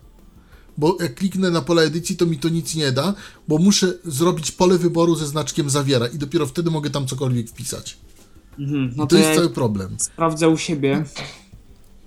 [0.78, 3.14] Bo jak kliknę na pole edycji, to mi to nic nie da,
[3.48, 7.98] bo muszę zrobić pole wyboru ze znaczkiem zawiera i dopiero wtedy mogę tam cokolwiek wpisać.
[8.60, 9.96] Mhm, no to, to jest cały problem.
[10.00, 11.06] Sprawdzę u siebie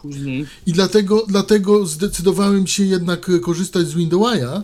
[0.06, 0.46] później.
[0.66, 4.62] I dlatego, dlatego zdecydowałem się jednak korzystać z Windowsa,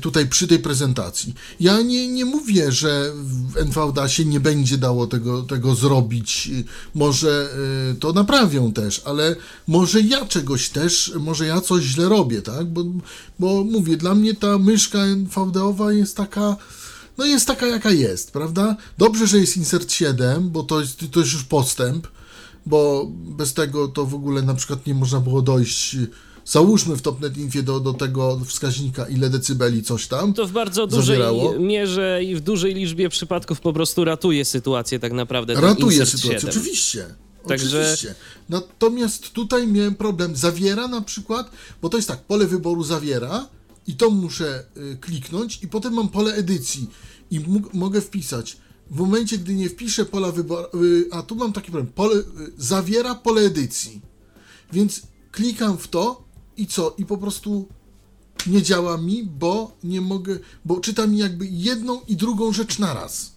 [0.00, 1.34] tutaj przy tej prezentacji.
[1.60, 6.50] Ja nie, nie mówię, że w NVDA się nie będzie dało tego, tego zrobić.
[6.94, 7.48] Może
[7.92, 12.66] y, to naprawią też, ale może ja czegoś też, może ja coś źle robię, tak?
[12.66, 12.84] Bo,
[13.38, 16.56] bo mówię, dla mnie ta myszka NVDA-owa jest taka
[17.18, 18.76] no jest taka jaka jest, prawda?
[18.98, 22.08] Dobrze, że jest insert 7, bo to jest, to jest już postęp,
[22.66, 25.96] bo bez tego to w ogóle na przykład nie można było dojść
[26.50, 30.34] załóżmy w Topnet Infie do, do tego wskaźnika, ile decybeli coś tam.
[30.34, 31.58] To w bardzo dużej zawierało.
[31.58, 35.54] mierze i w dużej liczbie przypadków po prostu ratuje sytuację tak naprawdę.
[35.54, 36.50] Ratuje sytuację, 7.
[36.50, 37.06] oczywiście.
[37.48, 37.80] Także...
[37.82, 38.14] Oczywiście.
[38.48, 40.36] Natomiast tutaj miałem problem.
[40.36, 41.50] Zawiera na przykład,
[41.82, 43.48] bo to jest tak, pole wyboru zawiera
[43.86, 46.90] i to muszę y, kliknąć i potem mam pole edycji
[47.30, 47.40] i
[47.72, 48.56] mogę wpisać.
[48.90, 52.24] W momencie, gdy nie wpiszę pola wyboru, y, a tu mam taki problem, pole, y,
[52.58, 54.00] zawiera pole edycji.
[54.72, 56.94] Więc klikam w to i co?
[56.98, 57.68] I po prostu
[58.46, 63.32] nie działa mi, bo nie mogę, bo czyta mi jakby jedną i drugą rzecz naraz.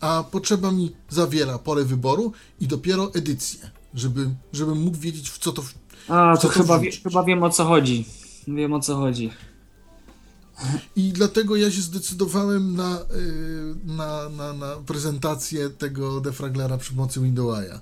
[0.00, 5.52] A potrzeba mi zawiera pole wyboru i dopiero edycję, żeby, żebym mógł wiedzieć, w co
[5.52, 5.62] to.
[5.62, 5.74] W,
[6.08, 8.04] A, to, to chyba, wie, chyba wiem o co chodzi.
[8.48, 9.30] Wiem o co chodzi.
[10.96, 17.20] I dlatego ja się zdecydowałem na, y, na, na, na prezentację tego defraglera przy pomocy
[17.20, 17.80] Windowsa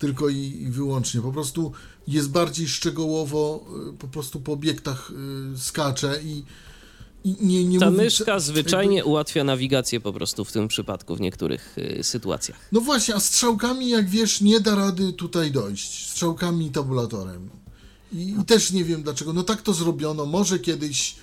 [0.00, 1.20] tylko i, i, wyłącznie.
[1.20, 1.72] Po prostu
[2.08, 5.12] jest bardziej szczegółowo, y, po prostu po obiektach
[5.54, 6.44] y, skacze i,
[7.24, 9.10] i nie, nie Ta mówi, myszka zwyczajnie jakby...
[9.10, 12.58] ułatwia nawigację po prostu w tym przypadku w niektórych y, sytuacjach.
[12.72, 16.08] No właśnie, a strzałkami, jak wiesz, nie da rady tutaj dojść.
[16.08, 17.50] Strzałkami i tabulatorem.
[18.12, 19.32] I, I też nie wiem dlaczego.
[19.32, 20.26] No tak to zrobiono.
[20.26, 21.16] Może kiedyś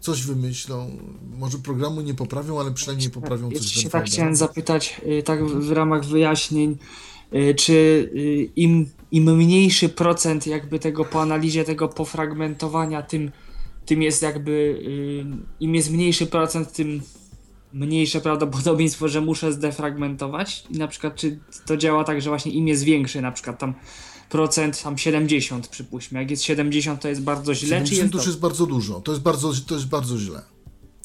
[0.00, 0.90] coś wymyślą.
[1.38, 3.76] Może programu nie poprawią, ale przynajmniej poprawią ja coś.
[3.76, 7.11] Ja się tak chciałem zapytać, tak w ramach wyjaśnień, Y,
[7.56, 13.30] czy y, im, im mniejszy procent jakby tego po analizie tego pofragmentowania, tym,
[13.86, 15.24] tym jest jakby, y,
[15.60, 17.02] im jest mniejszy procent, tym
[17.72, 22.68] mniejsze prawdopodobieństwo, że muszę zdefragmentować i na przykład czy to działa tak, że właśnie im
[22.68, 23.74] jest większy, na przykład tam
[24.28, 28.26] procent, tam 70 przypuśćmy, jak jest 70 to jest bardzo źle, 70 czy jest już
[28.26, 30.42] jest bardzo dużo, to jest bardzo, to jest bardzo źle,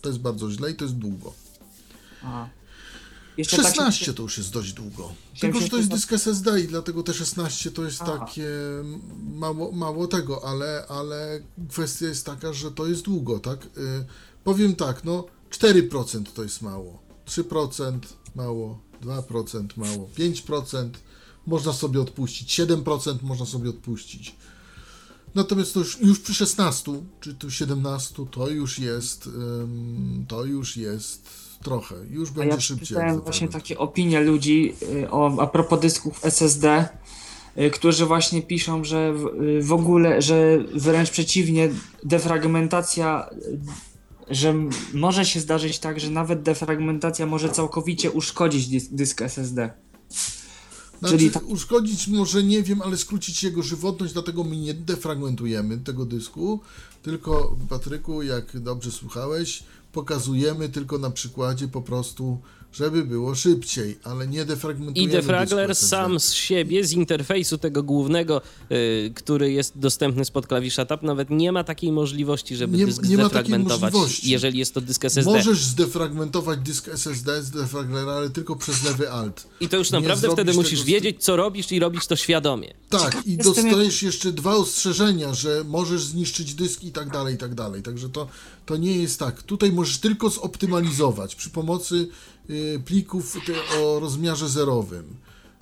[0.01, 1.33] to jest bardzo źle i to jest długo.
[2.23, 2.49] Aha.
[3.37, 5.13] Jeszcze tak się- 16 to już jest dość długo.
[5.39, 8.17] Tylko, że to jest dysk SSD i dlatego te 16 to jest Aha.
[8.19, 8.49] takie
[9.33, 13.65] mało, mało tego, ale, ale kwestia jest taka, że to jest długo, tak?
[13.65, 13.69] Y,
[14.43, 17.99] powiem tak, no 4% to jest mało, 3%
[18.35, 20.89] mało, 2% mało, 5%
[21.47, 24.35] można sobie odpuścić, 7% można sobie odpuścić.
[25.35, 30.77] Natomiast to już, już przy 16 czy tu 17 to już jest ym, to już
[30.77, 31.29] jest
[31.63, 32.77] trochę, już będzie ja szybciej.
[32.85, 34.73] przeczytałem jak właśnie takie opinie ludzi
[35.03, 36.89] y, o, a propos dysków SSD,
[37.57, 41.69] y, którzy właśnie piszą, że w, y, w ogóle, że wręcz przeciwnie,
[42.03, 43.29] defragmentacja,
[44.29, 44.53] że
[44.93, 49.69] może się zdarzyć tak, że nawet defragmentacja może całkowicie uszkodzić dysk, dysk SSD.
[50.99, 55.77] Znaczy, Czyli tak- uszkodzić może nie wiem, ale skrócić jego żywotność, dlatego my nie defragmentujemy
[55.77, 56.59] tego dysku,
[57.03, 59.63] tylko Patryku, jak dobrze słuchałeś,
[59.97, 62.41] pokazujemy tylko na przykładzie po prostu,
[62.73, 65.89] żeby było szybciej, ale nie I defragmentujemy defragler dysku SSD.
[65.97, 68.41] sam z siebie, z interfejsu tego głównego,
[68.71, 73.03] y, który jest dostępny spod klawisza Tab, nawet nie ma takiej możliwości, żeby Nie- dysk
[73.03, 74.29] nie ma takiej zdefragmentować, możliwości.
[74.31, 75.31] jeżeli jest to dysk SSD.
[75.31, 79.47] Możesz zdefragmentować dysk SSD z defraglera, ale tylko przez lewy alt.
[79.59, 82.73] I to już naprawdę wtedy musisz wiedzieć, co robisz i robić to świadomie.
[82.89, 87.55] Tak, i dostajesz jeszcze dwa ostrzeżenia, że możesz zniszczyć dysk i tak dalej, i tak
[87.55, 87.81] dalej.
[87.83, 88.27] Także to,
[88.65, 89.43] to nie jest tak.
[89.43, 92.07] Tutaj możesz tylko zoptymalizować przy pomocy
[92.85, 95.15] plików te, o rozmiarze zerowym.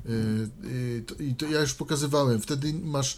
[0.10, 2.42] Y, y, I to ja już pokazywałem.
[2.42, 3.18] Wtedy masz,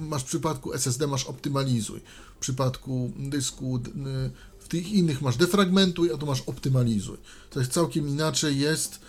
[0.00, 2.00] masz w przypadku SSD masz optymalizuj.
[2.36, 7.16] W przypadku dysku y, w tych innych masz defragmentuj, a tu masz optymalizuj.
[7.50, 9.00] To jest całkiem inaczej jest.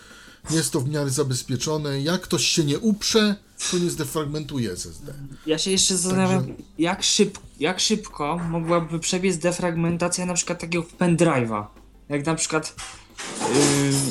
[0.50, 2.00] Jest to w miarę zabezpieczone.
[2.00, 3.36] Jak ktoś się nie uprze,
[3.70, 5.14] to nie zdefragmentuje SSD.
[5.46, 6.46] Ja się jeszcze zastanawiam,
[6.78, 11.64] jak, szyb, jak szybko mogłaby przebiec defragmentacja na przykład takiego pendrive'a.
[12.08, 12.74] Jak na przykład,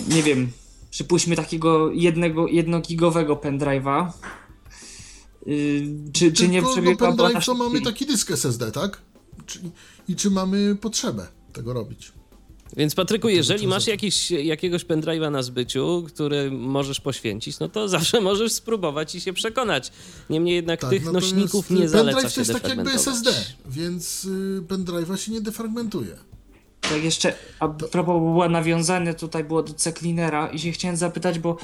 [0.10, 0.52] yy, nie wiem,
[0.92, 4.12] przypuśćmy takiego jednego, jednogigowego pendrive'a.
[5.46, 5.82] Yy,
[6.14, 9.02] czy, czy nie Tylko, no, pendrive to mamy taki dysk SSD, tak?
[9.46, 9.60] Czy,
[10.08, 12.12] I czy mamy potrzebę tego robić?
[12.78, 18.22] Więc Patryku, jeżeli masz jakiś, jakiegoś pendrive'a na zbyciu, który możesz poświęcić, no to zawsze
[18.22, 19.92] możesz spróbować i się przekonać.
[20.30, 22.92] Niemniej jednak Tak, tych nośników nie zaleca pendrive się to jest tak jakby.
[22.92, 23.32] SSD,
[23.70, 26.18] więc y, pendrive'a się nie defragmentuje.
[26.90, 31.58] Tak jeszcze, a propos było nawiązane tutaj było do C-Cleanera i się chciałem zapytać, bo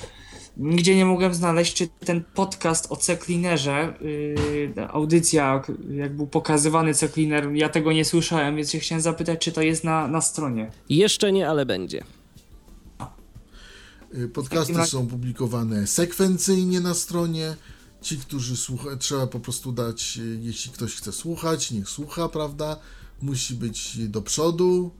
[0.58, 3.94] nigdzie nie mogłem znaleźć, czy ten podcast o C-Cleanerze,
[4.76, 9.52] yy, audycja, jak był pokazywany C-Cleaner, ja tego nie słyszałem, więc się chciałem zapytać, czy
[9.52, 10.72] to jest na, na stronie.
[10.90, 12.04] Jeszcze nie, ale będzie.
[14.16, 17.56] Y, Podcasty razie- są publikowane sekwencyjnie na stronie.
[18.02, 22.80] Ci, którzy słuchają, trzeba po prostu dać, y, jeśli ktoś chce słuchać, niech słucha, prawda?
[23.22, 24.92] Musi być do przodu,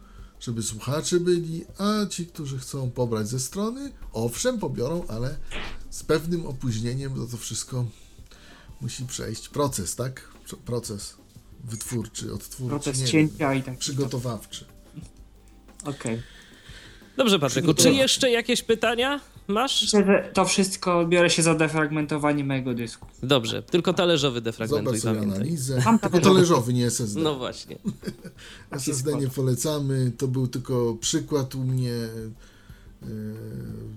[0.42, 5.38] żeby słuchacze byli, a ci, którzy chcą pobrać ze strony, owszem, pobiorą, ale
[5.90, 7.86] z pewnym opóźnieniem, bo to wszystko
[8.82, 10.32] musi przejść proces, tak?
[10.66, 11.16] Proces
[11.64, 13.78] wytwórczy, odtwórczy, Proces nie cięcia i tak.
[13.78, 14.66] przygotowawczy.
[15.86, 16.22] Okej.
[17.18, 19.82] Dobrze, Patryku, czy jeszcze jakieś pytania masz?
[19.82, 23.08] Myślę, że to wszystko biorę się za defragmentowanie mojego dysku.
[23.24, 25.38] Dobrze, tylko talerzowy Zobacz defragmentuj, sobie pamiętaj.
[25.42, 25.82] analizę.
[26.02, 26.74] Tylko talerzowy.
[26.74, 27.22] nie SSD.
[27.22, 27.78] No właśnie.
[28.72, 33.06] SSD nie polecamy, to był tylko przykład u mnie e,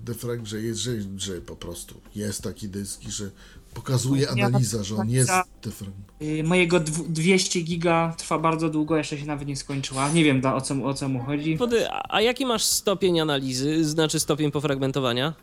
[0.04, 3.30] defrag, że jest, że, że po prostu jest taki dysk że
[3.74, 5.30] pokazuje analiza, że on jest
[5.62, 5.90] defrag.
[6.20, 10.08] Yy, mojego dwu- 200 giga trwa bardzo długo, jeszcze się nawet nie skończyła.
[10.12, 11.56] Nie wiem da, o, co, mu- o co mu chodzi.
[11.56, 15.34] Wody, a a jaki masz stopień analizy, znaczy stopień pofragmentowania?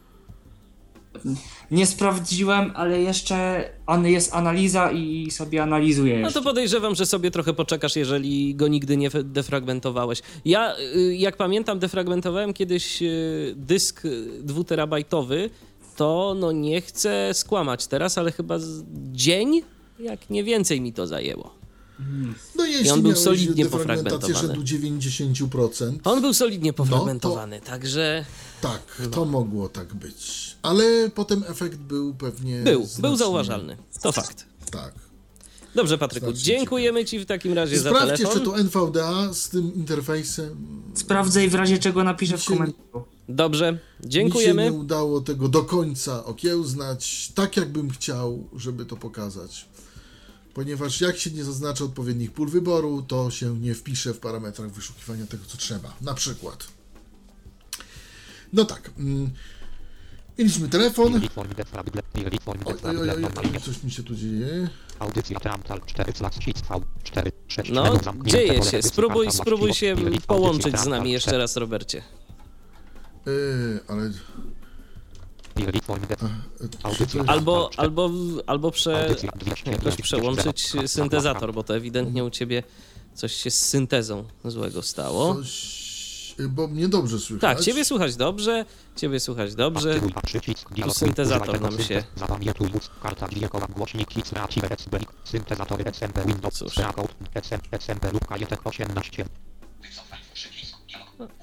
[1.72, 6.40] Nie sprawdziłem, ale jeszcze on jest analiza i sobie analizuje No jeszcze.
[6.40, 10.22] to podejrzewam, że sobie trochę poczekasz, jeżeli go nigdy nie defragmentowałeś.
[10.46, 15.50] Ja, y, jak pamiętam, defragmentowałem kiedyś y, dysk y, dwuterabajtowy,
[16.02, 19.62] to no nie chcę skłamać teraz, ale chyba z dzień,
[20.00, 21.56] jak nie więcej mi to zajęło.
[22.56, 24.34] No jeśli on był solidnie pofragmentowany.
[24.36, 28.26] rzędu 90%, On był No solidnie pofragmentowany, także
[28.62, 29.08] tak, No.
[29.10, 30.56] to mogło tak być.
[30.62, 33.78] Ale potem efekt był pewnie był, był znacznie- zauważalny.
[34.02, 34.46] To fakt.
[34.72, 34.94] Tak.
[35.76, 38.26] Dobrze, Patryku, Znacznie dziękujemy Ci w takim razie za Sprawdź telefon.
[38.26, 40.56] jeszcze to NVDA z tym interfejsem.
[40.94, 43.06] Sprawdzę i w razie czego napiszę w komentarzu.
[43.36, 44.64] Dobrze, Mi się dziękujemy.
[44.64, 49.66] nie udało tego do końca okiełznać, tak jakbym chciał, żeby to pokazać.
[50.54, 55.26] Ponieważ jak się nie zaznaczy odpowiednich pól wyboru, to się nie wpisze w parametrach wyszukiwania
[55.26, 55.94] tego, co trzeba.
[56.02, 56.68] Na przykład.
[58.54, 58.92] No tak.
[59.00, 59.30] mm,
[60.40, 61.14] Mieliśmy telefon.
[61.16, 61.22] Oj,
[62.86, 64.70] oj, oj, coś mi się tu dzieje.
[65.00, 68.82] Audycja Teamtal 4 slash V 4 6 No, dzieje się.
[68.82, 69.96] Spróbuj, spróbuj się
[70.28, 72.04] połączyć z nami jeszcze raz, Robercie.
[73.26, 74.12] Yy, ale
[76.84, 77.24] Audycja.
[77.28, 78.10] Albo, albo,
[78.48, 82.64] albo prze, Audycja 200, jakoś przełączyć syntezator, bo to ewidentnie u ciebie
[83.14, 85.36] coś się z syntezą złego stało.
[85.36, 87.42] Coś, bo mnie dobrze słychać.
[87.42, 88.66] Tak, ciebie słychać dobrze,
[88.96, 90.00] ciebie słychać dobrze.
[90.72, 90.96] Dialog.
[90.98, 92.22] syntezator nam się- syntez-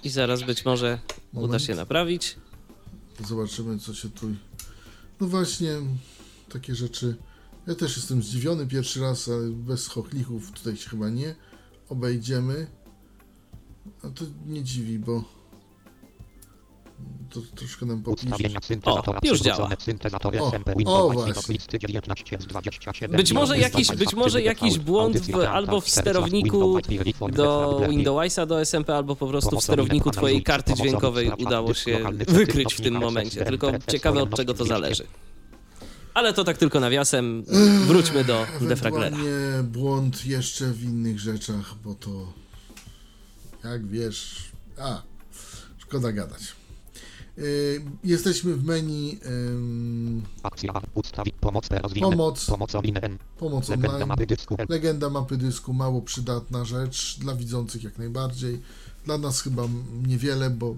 [0.05, 0.98] I zaraz być może
[1.32, 1.62] uda Moment.
[1.62, 2.36] się naprawić.
[3.28, 4.30] Zobaczymy, co się tu.
[5.20, 5.72] No właśnie,
[6.48, 7.16] takie rzeczy.
[7.66, 11.34] Ja też jestem zdziwiony pierwszy raz, ale bez chochlichów tutaj się chyba nie
[11.88, 12.66] obejdziemy.
[14.02, 15.24] A to nie dziwi, bo
[17.30, 18.02] to troszkę nam.
[18.06, 19.68] Ustawienia syntezatora O, już działa.
[20.22, 21.54] O, SMP o, Windows właśnie.
[21.54, 23.16] listy 19 z 27.
[23.16, 26.78] Być może jakiś, być może jakiś błąd w, albo w sterowniku
[27.32, 31.98] do Windowsa, do SMP, albo po prostu w sterowniku twojej karty dźwiękowej udało się
[32.28, 33.44] wykryć w tym momencie.
[33.44, 35.06] Tylko ciekawe od czego to zależy.
[36.14, 37.44] Ale to tak tylko nawiasem.
[37.86, 39.16] Wróćmy do defraglera.
[39.62, 42.32] Błąd jeszcze w innych rzeczach, bo to
[43.64, 44.44] jak wiesz.
[44.78, 45.02] A,
[45.78, 46.42] szkoda gadać.
[47.39, 50.81] Y, Jesteśmy w menu ym, Akcja A.
[50.94, 51.69] Ustawić pomoc.
[52.01, 52.47] Pomoc.
[52.47, 53.19] Pomocowy N.
[53.39, 54.09] pomoc Legenda online.
[54.09, 54.56] mapy dysku.
[54.69, 58.60] Legenda mapy dysku, mało przydatna rzecz, dla widzących jak najbardziej.
[59.05, 59.62] Dla nas chyba
[60.06, 60.74] niewiele, bo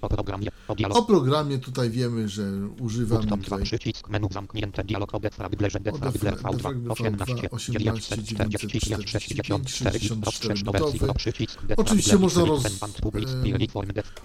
[0.00, 0.48] O programie.
[0.90, 6.52] O programie tutaj wiemy, że 2 tutaj przycisk menu zamknięte dialog o defraglerze defragler defra-
[6.52, 10.98] V2 defragler 18 V2, 18, 945 65 4 64 do wersji bitowy.
[10.98, 12.62] Pro przycisk Oczywiście można roz-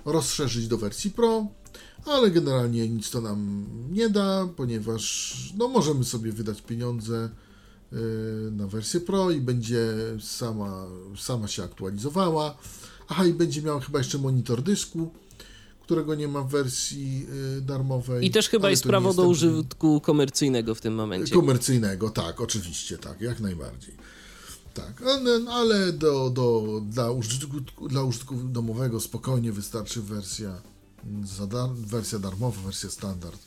[0.05, 1.47] rozszerzyć do wersji Pro,
[2.05, 7.29] ale generalnie nic to nam nie da, ponieważ no, możemy sobie wydać pieniądze
[7.91, 7.97] yy,
[8.51, 10.85] na wersję Pro i będzie sama,
[11.17, 12.57] sama się aktualizowała.
[13.07, 15.11] Aha, i będzie miał chyba jeszcze monitor dysku,
[15.83, 17.19] którego nie ma w wersji
[17.55, 18.25] yy, darmowej.
[18.25, 21.35] I też chyba jest prawo jest do ten- użytku komercyjnego w tym momencie.
[21.35, 23.95] Komercyjnego, tak, oczywiście, tak, jak najbardziej.
[24.73, 25.03] Tak,
[25.49, 30.61] ale, do, do, dla, użytku, dla użytku domowego spokojnie wystarczy wersja,
[31.05, 33.39] mm, dar, wersja darmowa, wersja standard.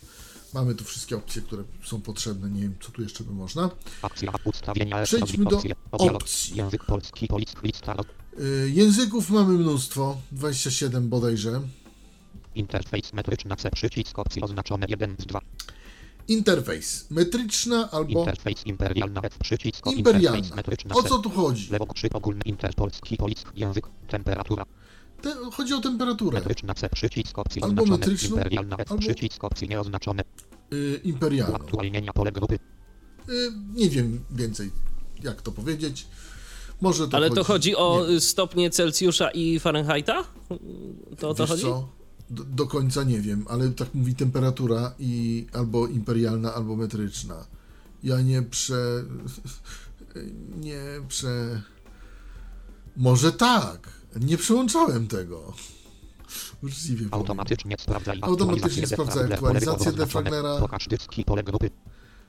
[0.53, 2.49] Mamy tu wszystkie opcje, które są potrzebne.
[2.49, 3.69] Nie wiem, co tu jeszcze by można.
[4.01, 5.61] Akcja ustawienia Przejdźmy do
[5.91, 6.57] opcji.
[6.57, 8.07] Język polski, polic, lista, log.
[8.39, 11.61] Y, języków mamy mnóstwo, 27 bodajże.
[12.57, 15.39] Interfejs metryczna C przycisk opcji oznaczone 1 z 2.
[16.27, 20.55] Interfejs metryczna albo Interfejs imperialna F przycisk o imperialna.
[20.55, 21.71] metryczna O co tu chodzi?
[21.71, 24.65] Lewo krzyk ogólny interpolski polic język temperatura
[25.21, 26.37] Te, chodzi o temperaturę.
[26.39, 30.23] metryczna C przycisk opcji Albo oznaczone metryczną, imperialna F albo- przycisk opcji nieoznaczone
[30.73, 31.53] Y, imperialną.
[31.53, 32.59] uaktualnienia pole grupy
[33.29, 34.71] Y, Nie wiem więcej,
[35.23, 36.07] jak to powiedzieć.
[36.81, 40.23] Może to Ale chodzi, to chodzi o nie, stopnie Celsjusza i Fahrenheita?
[41.19, 41.61] To o to wiesz chodzi?
[41.63, 41.89] co?
[42.29, 47.45] Do, do końca nie wiem, ale tak mówi temperatura i albo imperialna, albo metryczna.
[48.03, 49.03] Ja nie prze...
[50.59, 51.61] Nie prze...
[52.97, 53.89] Może tak.
[54.21, 55.53] Nie przełączałem tego.
[56.63, 57.13] Uczciwie powiem.
[57.13, 57.75] automatycznie
[58.21, 60.59] Automatycznie aktualizację sprawdzaj defragler, pole aktualizację defraglera.
[60.59, 61.69] pokaż dyski pole grupy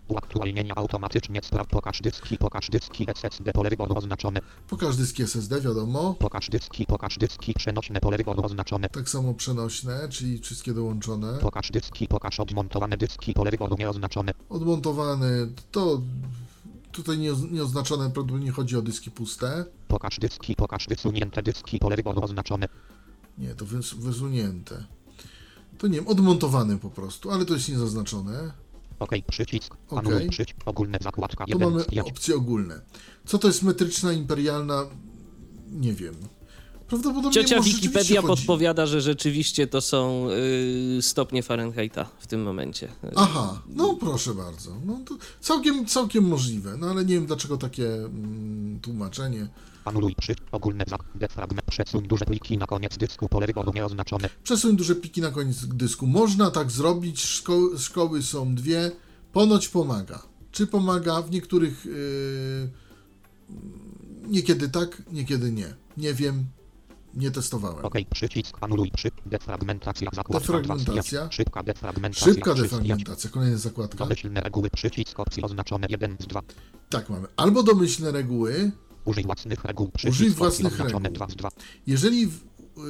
[0.09, 6.15] uaktualnienia automatycznie spraw pokaż dyski pokaż dyski SSD pole wyboru oznaczone Pokaż dyski SSD, wiadomo.
[6.19, 11.39] pokaż dyski pokaż dyski przenośne pole wyboru oznaczone Tak samo przenośne, czyli wszystkie dołączone.
[11.39, 15.29] pokaż dyski pokaż odmontowane dyski pole wyboru nieoznaczone Odmontowane,
[15.71, 16.01] to
[16.93, 19.65] tutaj nie, nieoznaczone, prawdopodobnie chodzi o dyski puste.
[19.89, 22.69] pokaż dyski pokaż wysunięte dyski pole wyboru oznaczone
[23.39, 24.85] Nie, to wys, wysunięte.
[25.79, 28.53] To nie wiem, odmontowane po prostu, ale to jest niezaznaczone.
[28.99, 29.99] OK przycisk Okej.
[29.99, 32.81] anuluj przycisk ogólne zakładka Tu 1 mamy z 5 opcje ogólne.
[33.27, 34.87] Co to jest metryczna, imperialna?
[35.70, 36.15] Nie wiem.
[36.89, 40.29] Prawdopodobnie Ciocia Wikipedia podpowiada, że rzeczywiście to są
[40.99, 42.89] y, stopnie Fahrenheita w tym momencie.
[43.16, 44.70] Aha, no proszę bardzo.
[44.87, 49.49] No to całkiem, całkiem możliwe, no ale nie wiem dlaczego takie mm, tłumaczenie.
[49.89, 54.77] Anuluj przycisk ogólne zak defragment przesuń duże pliki na koniec dysku pole wyboru nieoznaczone Przesuń
[54.77, 56.06] duże pliki na koniec dysku.
[56.06, 57.20] Można tak zrobić.
[57.20, 58.90] Szko- szkoły są dwie.
[59.32, 60.23] Ponoć pomaga.
[60.52, 61.23] Czy pomaga?
[61.23, 61.85] W niektórych.
[61.86, 62.70] Yy,
[64.28, 65.74] niekiedy tak, niekiedy nie.
[65.97, 66.44] Nie wiem.
[67.15, 67.85] Nie testowałem.
[67.85, 71.20] OK przycisk anuluj przycisk defragmentacja zakładka Defragmentacja.
[71.20, 73.31] 2 szybka defragmentacja Szybka defragmentacja.
[73.31, 73.98] Kolejna zakładka.
[73.98, 76.43] Domyślne reguły przycisk opcji oznaczone 1 z 2
[76.90, 77.27] Tak mamy.
[77.36, 78.70] Albo domyślne reguły.
[79.09, 81.01] Użyj własnych reguł Użyj własnych reguł.
[81.01, 81.49] 2 z 2
[81.87, 82.41] Jeżeli w,
[82.77, 82.85] yy,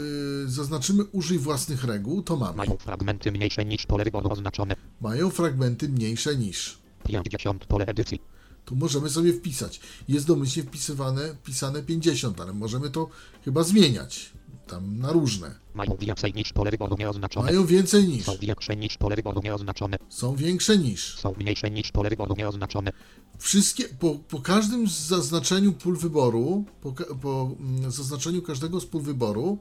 [0.47, 2.57] zaznaczymy użyj własnych reguł, to mamy.
[2.57, 6.79] mają fragmenty mniejsze niż pole wyboru oznaczone Mają fragmenty mniejsze niż.
[7.05, 8.21] 50 pole edycji
[8.65, 9.81] Tu możemy sobie wpisać.
[10.09, 13.09] Jest domyślnie wpisywane, wpisane 50, ale możemy to
[13.45, 14.33] chyba zmieniać.
[14.67, 15.55] Tam na różne.
[15.75, 17.47] Mają więcej niż pole wyboru nieoznaczone.
[17.47, 18.25] Mają więcej niż.
[18.25, 19.97] Są większe niż pole wyboru nieoznaczone.
[20.09, 21.19] Są większe niż.
[21.19, 22.93] Są mniejsze niż pole wyboru nieoznaczone.
[23.39, 29.59] Wszystkie, po, po każdym zaznaczeniu pól wyboru, po, po mm, zaznaczeniu każdego z pól wyboru,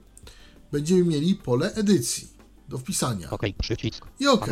[0.71, 2.36] będziemy mieli pole edycji
[2.69, 3.29] do wpisania.
[3.29, 4.05] OK, przycisk.
[4.19, 4.47] I OK.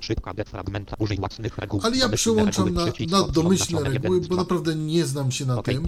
[0.00, 0.96] Szybka defragmenta.
[0.98, 1.18] Użyj
[1.56, 1.80] reguł.
[1.84, 5.86] Ale ja przełączam na, na domyślne reguły, bo naprawdę nie znam się na tym.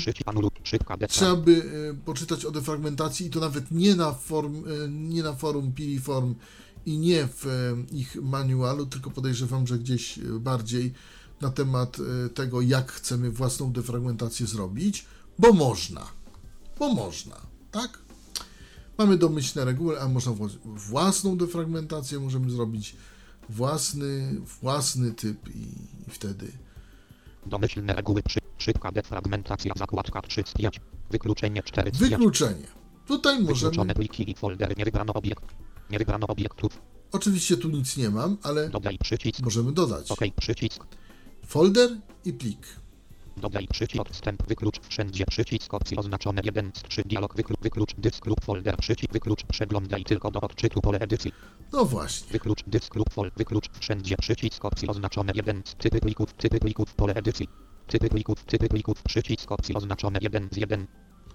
[1.08, 5.32] Trzeba by e, poczytać o defragmentacji i to nawet nie na, form, e, nie na
[5.32, 6.34] forum Piriform
[6.86, 10.92] i nie w e, ich manualu, tylko podejrzewam, że gdzieś bardziej
[11.40, 11.96] na temat
[12.34, 15.06] tego, jak chcemy własną defragmentację zrobić,
[15.38, 16.06] bo można.
[16.78, 17.36] Bo można,
[17.70, 17.98] tak?
[19.00, 22.96] Mamy domyślne reguły, a można wła- własną defragmentację możemy zrobić
[23.48, 25.58] własny, własny typ i,
[26.06, 26.52] i wtedy
[27.46, 28.22] Domyślne reguły.
[28.22, 29.72] Przy, szybka defragmentacja.
[29.76, 30.80] Zakładka 3 z 5.
[31.10, 32.10] Wykluczenie 4 z 5.
[32.10, 32.66] wykluczenie.
[33.06, 34.76] Tutaj możemy Wykluczone pliki i folder.
[34.78, 35.44] Nie wybrano obiekt.
[35.90, 36.82] Nie wybrano obiektów.
[37.12, 39.40] Oczywiście tu nic nie mam, ale Dodaj przycisk.
[39.42, 40.10] możemy dodać.
[40.10, 40.84] OK, przycisk.
[41.46, 41.90] Folder
[42.24, 42.66] i plik.
[43.40, 48.26] Dodaj przycisk odstęp, wyklucz wszędzie przycisk opcji oznaczone 1 z 3 dialog wyklucz, wyklucz dysk
[48.26, 51.32] lub folder przycisk wyklucz przeglądaj tylko do odczytu pole edycji.
[51.72, 52.32] No właśnie.
[52.32, 56.94] wyklucz dysk lub fol wyklucz wszędzie przycisk opcji oznaczone 1 z typy plików typy plików
[56.94, 57.48] pole edycji.
[57.86, 60.86] Typy plików typy plików przycisk opcji oznaczone 1 z 1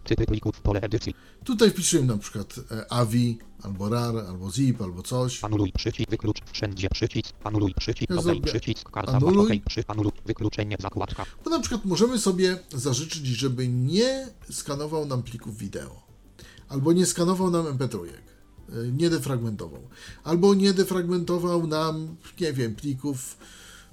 [0.06, 1.14] typy plików pole edycji
[1.44, 5.44] Tutaj wpisujemy na przykład e, AVI, albo RAR, albo ZIP, albo coś.
[5.44, 9.57] anuluj przycisk wyklucz wszędzie przycisk anuluj przycisk Ja zrobię przycisk karta anuluj.
[9.57, 15.23] OK przy anuluj wykluczenie zakładka Bo na przykład możemy sobie zażyczyć, żeby nie skanował nam
[15.23, 16.06] plików wideo.
[16.69, 17.99] Albo nie skanował nam MP3.
[18.07, 18.11] e,
[18.91, 19.82] Nie defragmentował.
[20.23, 23.38] Albo nie defragmentował nam, nie wiem, plików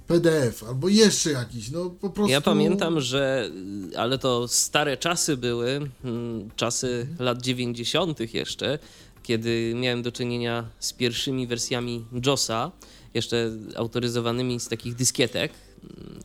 [0.07, 2.31] PDF, albo jeszcze jakiś, no po prostu...
[2.31, 3.49] Ja pamiętam, że,
[3.97, 8.33] ale to stare czasy były, mm, czasy lat 90.
[8.33, 8.79] jeszcze,
[9.23, 12.71] kiedy miałem do czynienia z pierwszymi wersjami JOSa,
[13.13, 15.51] jeszcze autoryzowanymi z takich dyskietek.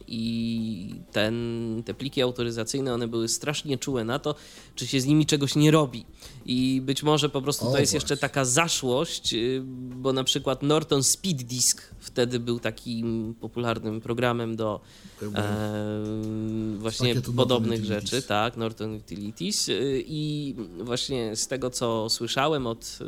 [0.09, 4.35] I ten, te pliki autoryzacyjne, one były strasznie czułe na to,
[4.75, 6.05] czy się z nimi czegoś nie robi.
[6.47, 8.29] I być może po prostu O, to jest jeszcze właśnie.
[8.29, 9.63] taka zaszłość, y,
[9.97, 14.81] bo na przykład Norton Speed Disk wtedy był takim popularnym programem do
[15.23, 19.69] e, właśnie podobnych rzeczy, tak, Norton Utilities.
[19.69, 23.05] y, I właśnie z tego, co słyszałem od y,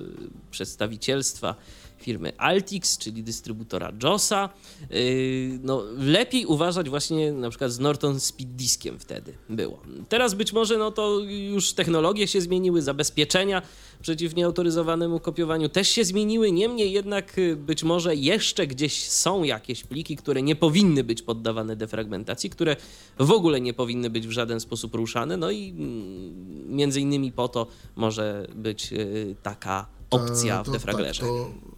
[0.50, 1.54] przedstawicielstwa
[2.02, 4.48] firmy Altix, czyli dystrybutora JOSa,
[4.92, 9.80] y, no lepiej uważać właśnie na przykład z Norton Speed Diskiem wtedy było.
[10.08, 11.18] Teraz być może no to
[11.50, 13.62] już technologie się zmieniły, zabezpieczenia
[14.02, 19.84] przeciw nieautoryzowanemu kopiowaniu też się zmieniły, niemniej jednak y, być może jeszcze gdzieś są jakieś
[19.84, 22.76] pliki, które nie powinny być poddawane defragmentacji, które
[23.18, 27.48] w ogóle nie powinny być w żaden sposób ruszane, no i mm, między innymi po
[27.48, 27.66] to
[27.96, 31.20] może być y, taka opcja E, w to- defraglerze.
[31.20, 31.69] Tak, to,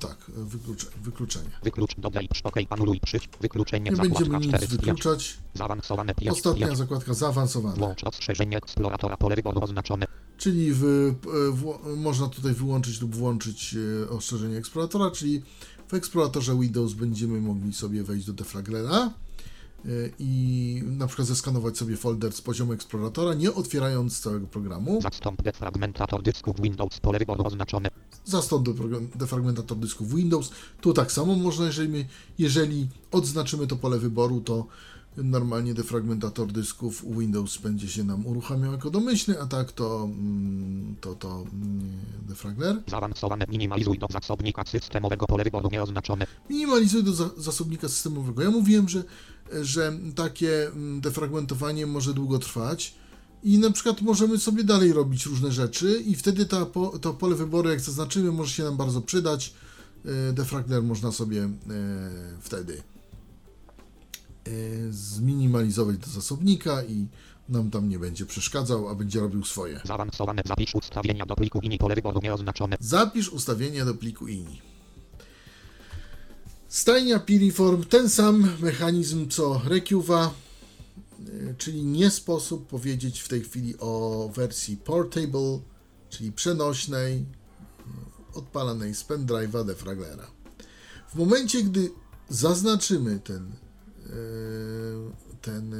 [0.00, 1.50] tak wyklucze, wykluczenie.
[1.62, 5.38] wyklucz dodaj OK anuluj przycisk wykluczenie Nie będziemy nic 4 z 5 wykluczać.
[5.54, 7.76] zaawansowane 5 Ostatnia zakładka zaawansowana.
[7.76, 10.06] Włącz ostrzeżenie eksploratora pole wyboru oznaczone.
[10.38, 15.42] Czyli w, e, w, można tutaj wyłączyć lub włączyć e, ostrzeżenie eksploratora, czyli
[15.88, 19.10] w eksploratorze Windows będziemy mogli sobie wejść do deflaglera e,
[20.18, 25.02] i na przykład zeskanować sobie folder z poziomu eksploratora, nie otwierając całego programu.
[25.02, 27.90] Zastąp defragmentator dysków Windows pole wyboru oznaczone.
[28.24, 28.68] Zastąp
[29.16, 30.50] defragmentator dysków Windows.
[30.80, 32.04] Tu tak samo można, jeżeli,
[32.38, 34.66] jeżeli odznaczymy to pole wyboru, to
[35.16, 41.14] normalnie defragmentator dysków Windows będzie się nam uruchamiał jako domyślny, a tak to mm, to,
[41.14, 41.90] to mm,
[42.22, 42.82] defragler.
[42.86, 46.26] Zaawansowane minimalizuj do zasobnika systemowego pole wyboru nieoznaczone.
[46.50, 48.42] Minimalizuj do za zasobnika systemowego.
[48.42, 49.04] Ja mówiłem, że,
[49.62, 52.94] że takie mm, defragmentowanie może długo trwać
[53.42, 56.66] i na przykład możemy sobie dalej robić różne rzeczy i wtedy ta,
[57.00, 59.54] to pole wyboru, jak zaznaczymy, może się nam bardzo przydać.
[60.04, 61.50] E, Defragler można sobie e,
[62.40, 62.82] wtedy
[64.44, 64.50] e,
[64.90, 67.06] zminimalizować do zasobnika i
[67.48, 69.80] nam tam nie będzie przeszkadzał, a będzie robił swoje.
[69.84, 72.76] Zaawansowane zapisz ustawienia do pliku INI pole wyboru nieoznaczone.
[72.80, 74.71] Zapisz ustawienia do pliku INI.
[76.72, 80.34] Stajnia Piriform, ten sam mechanizm co Recuva,
[81.28, 85.60] y, czyli nie sposób powiedzieć w tej chwili o wersji portable,
[86.10, 87.26] czyli przenośnej,
[88.34, 90.26] odpalanej z pendrive'a defraglera.
[91.12, 91.90] W momencie, gdy
[92.28, 93.52] zaznaczymy ten,
[94.06, 94.12] y,
[95.42, 95.74] ten,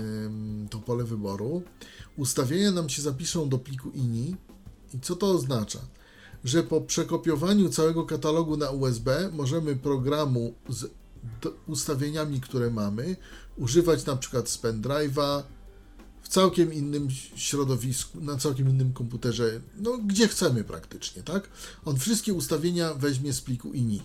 [0.65, 1.63] y, to pole wyboru,
[2.17, 4.37] ustawienia nam się zapiszą do pliku INI.
[4.95, 5.79] I co to oznacza?
[6.45, 10.91] Że po przekopiowaniu całego katalogu na USB możemy programu z
[11.67, 13.17] ustawieniami, które mamy,
[13.57, 15.43] używać na przykład z pendrive'a
[16.23, 21.49] w całkiem innym środowisku, na całkiem innym komputerze, no gdzie chcemy praktycznie, tak?
[21.85, 24.03] On wszystkie ustawienia weźmie z pliku INI,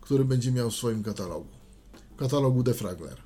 [0.00, 1.48] który będzie miał w swoim katalogu,
[2.16, 3.16] katalogu defragler.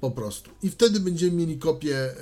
[0.00, 0.50] Po prostu.
[0.62, 2.14] I wtedy będziemy mieli kopię,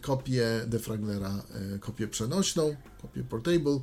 [0.00, 1.42] kopię defraglera,
[1.74, 3.80] e, kopię przenośną, kopię portable.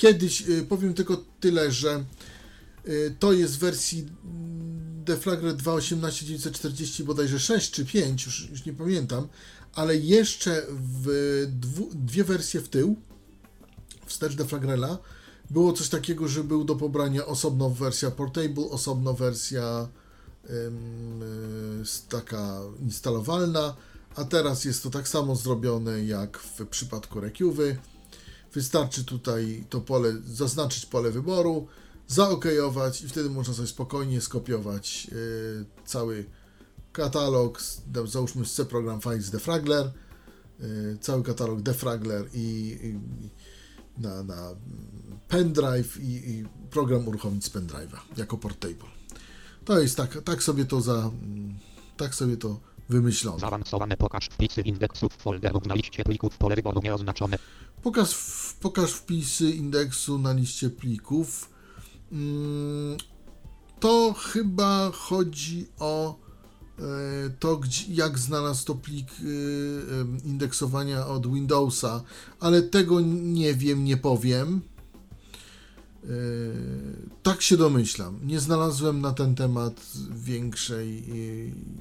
[0.00, 1.90] Kiedyś, e, powiem tylko tyle, że
[2.84, 4.06] e, to jest w wersji
[5.04, 9.28] Defragler 2.18.940 bodajże 6 czy 5, już, już nie pamiętam,
[9.74, 12.96] ale jeszcze w dwu, dwie wersje w tył,
[14.06, 14.98] wstecz Defragrela,
[15.50, 19.88] było coś takiego, że był do pobrania osobno wersja portable, osobno wersja
[22.08, 23.76] taka instalowalna,
[24.16, 27.78] a teraz jest to tak samo zrobione jak w przypadku Recuwy.
[28.54, 31.66] Wystarczy tutaj to pole, zaznaczyć pole wyboru,
[32.08, 36.24] zaokejować i wtedy można sobie spokojnie skopiować yy, cały
[36.92, 37.62] katalog,
[38.04, 39.92] załóżmy C program Files Defragler,
[40.60, 42.98] yy, cały katalog Defragler i, i
[44.00, 44.54] na, na
[45.28, 48.88] pendrive i, i program uruchomić z pendrive'a jako portable.
[49.64, 51.10] To jest tak, tak sobie to za,
[51.96, 53.38] tak sobie to wymyślono.
[53.38, 57.38] Zaawansowane pokaż wpisy indeksów folderów na liście plików pole wyboru nieoznaczone.
[57.82, 58.16] Pokaż,
[58.60, 61.50] pokaż wpisy indeksu na liście plików.
[62.12, 62.96] Mm,
[63.80, 66.18] to chyba chodzi o
[66.78, 66.82] e,
[67.38, 72.02] to, jak znalazł to plik e, indeksowania od Windowsa,
[72.40, 74.60] ale tego nie wiem, nie powiem.
[77.30, 78.18] Tak się domyślam.
[78.26, 81.04] Nie znalazłem na ten temat większej,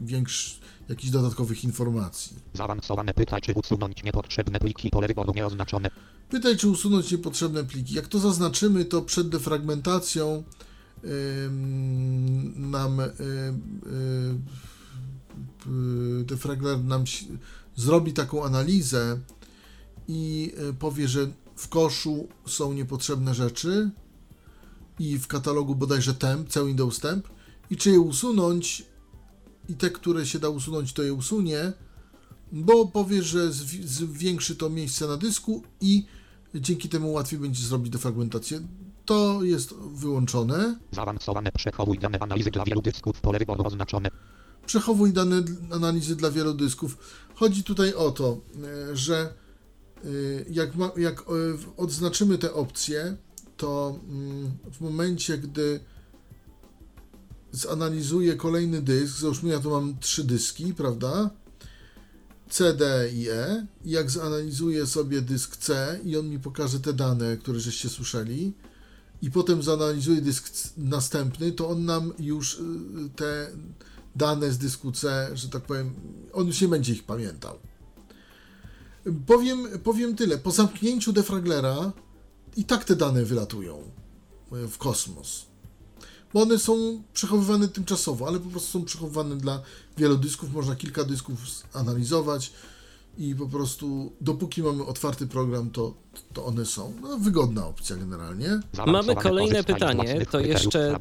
[0.01, 0.59] większ,
[0.89, 2.37] jakichś dodatkowych informacji.
[2.53, 5.89] Zaawansowane pytaj, czy usunąć niepotrzebne pliki pole wyboru nieoznaczone.
[6.29, 7.93] Pytaj, czy usunąć niepotrzebne pliki.
[7.93, 10.43] Jak to zaznaczymy, to przed defragmentacją
[11.03, 11.09] yy,
[12.55, 13.05] nam yy,
[15.71, 17.03] yy, defragler nam
[17.75, 19.19] zrobi taką analizę
[20.07, 23.91] i powie, że w koszu są niepotrzebne rzeczy,
[24.99, 27.27] i w katalogu bodajże temp, cały Windows temp
[27.69, 28.85] i czy je usunąć
[29.69, 31.73] i te, które się da usunąć, to je usunie,
[32.51, 33.51] bo powie, że
[33.83, 36.05] zwiększy to miejsce na dysku i
[36.55, 38.61] dzięki temu łatwiej będzie zrobić defragmentację.
[39.05, 40.79] To jest wyłączone.
[40.91, 44.09] Zaawansowane przechowuj dane analizy dla wielu dysków, pole wyboru oznaczone.
[44.65, 46.97] Przechowuj dane analizy dla wielu dysków.
[47.35, 49.33] Chodzi tutaj o to, e, że
[50.03, 50.09] e,
[50.49, 51.23] jak, ma, jak e,
[51.77, 53.17] odznaczymy te opcje,
[53.59, 55.79] to mm, w momencie, gdy
[57.51, 61.29] zanalizuję kolejny dysk, załóżmy ja tu mam trzy dyski, prawda?
[62.49, 63.65] C, D i E.
[63.85, 68.53] Jak zanalizuję sobie dysk C i on mi pokaże te dane, które żeście słyszeli,
[69.21, 72.59] i potem zanalizuję dysk następny, to on nam już y,
[73.15, 73.51] te
[74.15, 75.93] dane z dysku C, że tak powiem,
[76.33, 77.59] on już nie będzie ich pamiętał.
[79.25, 80.37] Powiem, powiem tyle.
[80.37, 81.91] Po zamknięciu defraglera
[82.57, 83.83] i tak te dane wylatują
[84.51, 85.45] e, w kosmos.
[86.33, 89.61] Bo one są przechowywane tymczasowo, ale po prostu są przechowywane dla
[89.97, 90.53] wielu dysków.
[90.53, 91.39] Można kilka dysków
[91.73, 92.51] analizować
[93.17, 95.93] i po prostu dopóki mamy otwarty program, to,
[96.33, 96.93] to one są.
[97.01, 98.59] No, wygodna opcja generalnie.
[98.87, 100.25] Mamy kolejne pytanie.
[100.25, 100.95] To jeszcze,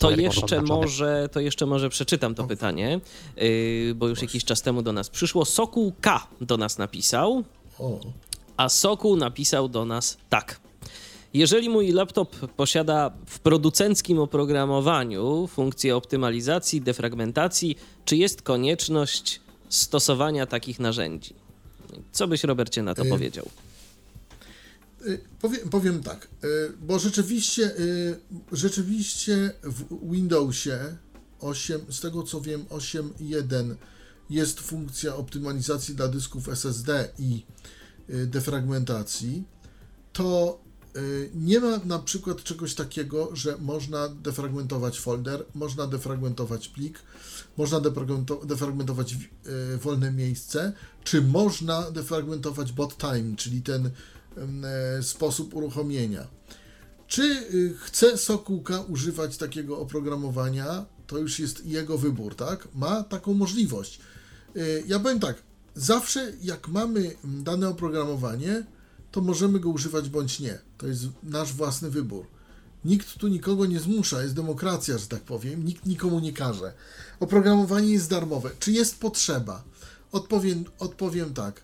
[0.00, 3.00] to jeszcze może, to jeszcze może przeczytam to pytanie,
[3.36, 5.44] yy, bo już jakiś czas temu do nas przyszło.
[5.44, 7.44] Sokół K do nas napisał.
[7.78, 8.00] O.
[8.56, 10.60] A Sokół napisał do nas tak.
[11.34, 20.80] Jeżeli mój laptop posiada w producenckim oprogramowaniu funkcję optymalizacji, defragmentacji, czy jest konieczność stosowania takich
[20.80, 21.34] narzędzi?
[22.12, 23.48] Co byś, Robercie, na to y powiedział?
[25.06, 27.74] Y powiem, powiem, tak, y bo rzeczywiście,
[28.52, 30.96] rzeczywiście w Windowsie
[31.40, 33.74] 8, z tego co wiem, 8.1
[34.30, 37.42] jest funkcja optymalizacji dla dysków SSD i
[38.08, 39.44] defragmentacji,
[40.12, 40.60] to
[41.34, 47.02] nie ma na przykład czegoś takiego, że można defragmentować folder, można defragmentować plik,
[47.56, 47.80] można
[48.44, 50.72] defragmentować y, wolne miejsce,
[51.04, 53.90] czy można defragmentować bot time, czyli ten
[54.64, 56.26] e, sposób uruchomienia.
[57.06, 62.68] Czy y, chce Sokółka używać takiego oprogramowania, to już jest jego wybór, tak?
[62.74, 64.00] Ma taką możliwość.
[64.86, 65.42] Ja powiem tak,
[65.74, 68.64] zawsze jak mamy dane oprogramowanie,
[69.10, 70.58] to możemy go używać bądź nie.
[70.78, 72.26] To jest nasz własny wybór.
[72.84, 76.72] Nikt tu nikogo nie zmusza, jest demokracja, że tak powiem, nikt nikomu nie każe.
[77.20, 78.50] Oprogramowanie jest darmowe.
[78.58, 79.64] Czy jest potrzeba?
[80.12, 81.62] Odpowiem, odpowiem tak.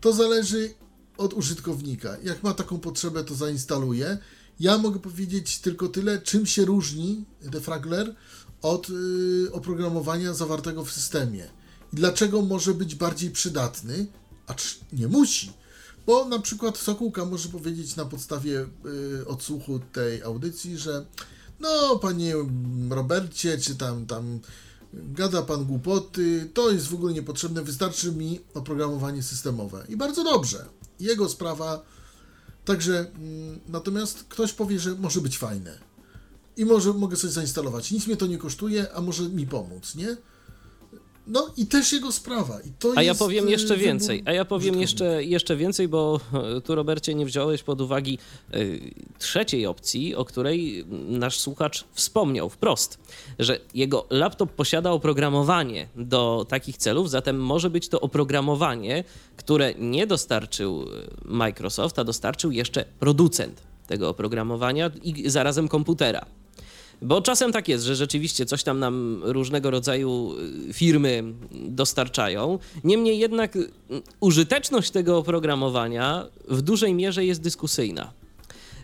[0.00, 0.74] To zależy
[1.16, 2.16] od użytkownika.
[2.22, 4.18] Jak ma taką potrzebę, to zainstaluje.
[4.60, 8.14] Ja mogę powiedzieć tylko tyle, czym się różni defragler
[8.62, 11.44] od y, oprogramowania zawartego w systemie.
[11.92, 14.06] I dlaczego może być bardziej przydatny,
[14.46, 15.52] acz nie musi.
[16.06, 18.66] Bo na przykład Sokółka może powiedzieć na podstawie
[19.20, 21.06] y, odsłuchu tej audycji, że
[21.60, 22.34] no, panie
[22.90, 24.40] Robercie, czy tam, tam
[24.92, 29.86] gada pan głupoty, to jest w ogóle niepotrzebne, wystarczy mi oprogramowanie systemowe.
[29.88, 30.66] I bardzo dobrze.
[31.00, 31.82] Jego sprawa.
[32.64, 35.78] Także mm, natomiast ktoś powie, że może być fajne.
[36.56, 37.90] I może mogę sobie zainstalować.
[37.90, 40.16] Nic mnie to nie kosztuje, a może mi pomóc, nie?
[41.26, 42.60] No i też jego sprawa.
[42.60, 44.22] I to a jest ja powiem jeszcze więcej.
[44.26, 46.20] A ja powiem jeszcze, jeszcze więcej, bo
[46.56, 48.10] e, tu, Robercie, nie wziąłeś pod uwagę
[48.54, 52.98] y, trzeciej opcji, o której nasz słuchacz wspomniał wprost,
[53.38, 59.04] że jego laptop posiada oprogramowanie do takich celów, zatem może być to oprogramowanie,
[59.36, 60.86] które nie dostarczył e,
[61.24, 66.26] Microsoft, a dostarczył jeszcze producent tego oprogramowania i zarazem komputera.
[67.02, 70.34] Bo czasem tak jest, że rzeczywiście coś tam nam różnego rodzaju
[70.68, 72.58] y, firmy dostarczają.
[72.84, 73.70] Niemniej jednak y,
[74.20, 78.12] użyteczność tego oprogramowania w dużej mierze jest dyskusyjna.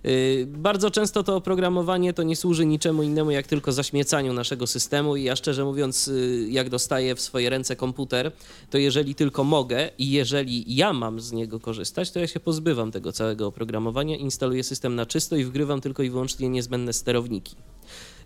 [0.06, 5.16] Y, bardzo często to oprogramowanie to nie służy niczemu innemu, jak tylko zaśmiecaniu naszego systemu
[5.16, 6.10] i ja szczerze mówiąc,
[6.48, 8.32] jak dostaję w swoje ręce komputer,
[8.70, 12.90] to jeżeli tylko mogę i jeżeli ja mam z niego korzystać, to ja się pozbywam
[12.90, 17.56] tego całego oprogramowania, instaluję system na czysto i wgrywam tylko i wyłącznie niezbędne sterowniki.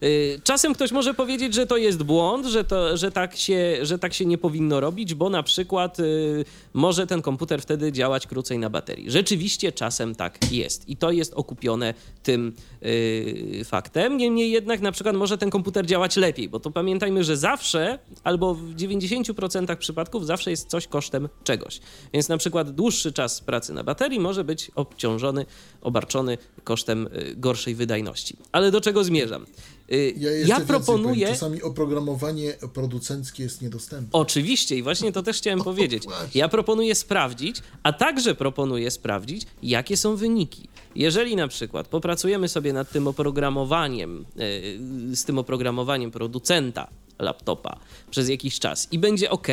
[0.03, 3.99] Y, czasem ktoś może powiedzieć, że to jest błąd, że, to, że, tak, się, że
[3.99, 6.45] tak się nie powinno robić, bo na przykład y,
[6.75, 9.11] może ten komputer wtedy działać krócej na baterii.
[9.11, 12.53] Rzeczywiście czasem tak jest i to jest okupione tym
[12.83, 14.17] y, faktem.
[14.17, 18.55] Niemniej jednak na przykład może ten komputer działać lepiej, bo to pamiętajmy, że zawsze albo
[18.55, 21.81] w 90% przypadków zawsze jest coś kosztem czegoś.
[22.13, 25.47] Więc na przykład dłuższy czas pracy na baterii może być obciążony,
[25.81, 28.37] obarczony kosztem gorszej wydajności.
[28.53, 29.47] Ale do czego zmierzam?
[29.93, 31.15] Y, ja, ja proponuję.
[31.15, 34.09] Powiem, czasami oprogramowanie producenckie jest niedostępne.
[34.13, 36.05] Oczywiście, i właśnie to też chciałem o, powiedzieć.
[36.05, 36.41] Właśnie.
[36.41, 40.69] Ja proponuję sprawdzić, a także proponuję sprawdzić, jakie są wyniki.
[40.95, 46.89] Jeżeli na przykład popracujemy sobie nad tym oprogramowaniem, y, z tym oprogramowaniem producenta
[47.19, 47.79] laptopa
[48.11, 49.49] przez jakiś czas i będzie ok,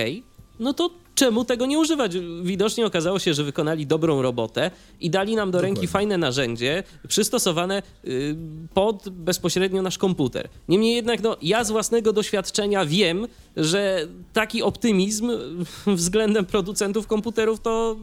[0.60, 2.18] no to czemu tego nie używać?
[2.44, 5.76] Widocznie okazało się, że wykonali dobrą robotę i dali nam do Dokładnie.
[5.76, 8.36] ręki fajne narzędzie przystosowane y,
[8.74, 10.50] pod bezpośrednio nasz komputer.
[10.68, 13.28] Niemniej jednak, no, ja z własnego doświadczenia wiem,
[13.58, 15.32] że taki optymizm
[15.88, 17.96] względem producentów komputerów to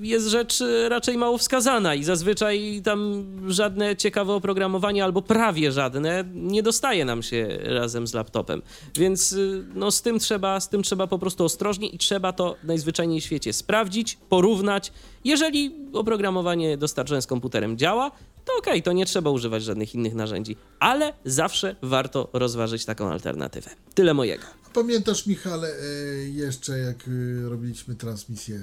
[0.00, 0.58] jest rzecz
[0.88, 7.22] raczej mało wskazana i zazwyczaj tam żadne ciekawe oprogramowanie albo prawie żadne nie dostaje nam
[7.22, 8.62] się razem z laptopem.
[8.94, 12.56] Więc y, no, z, tym trzeba, z tym trzeba po prostu ostrożnie i trzeba to
[12.64, 14.92] najzwyczajniej w świecie sprawdzić, porównać.
[15.24, 18.10] Jeżeli oprogramowanie dostarczone z komputerem działa,
[18.44, 23.10] to okej, okay, to nie trzeba używać żadnych innych narzędzi, ale zawsze warto rozważyć taką
[23.10, 23.70] alternatywę.
[23.94, 24.44] Tyle mojego.
[24.74, 25.84] Pamiętasz, Michale, e,
[26.28, 28.56] jeszcze jak e, robiliśmy transmisję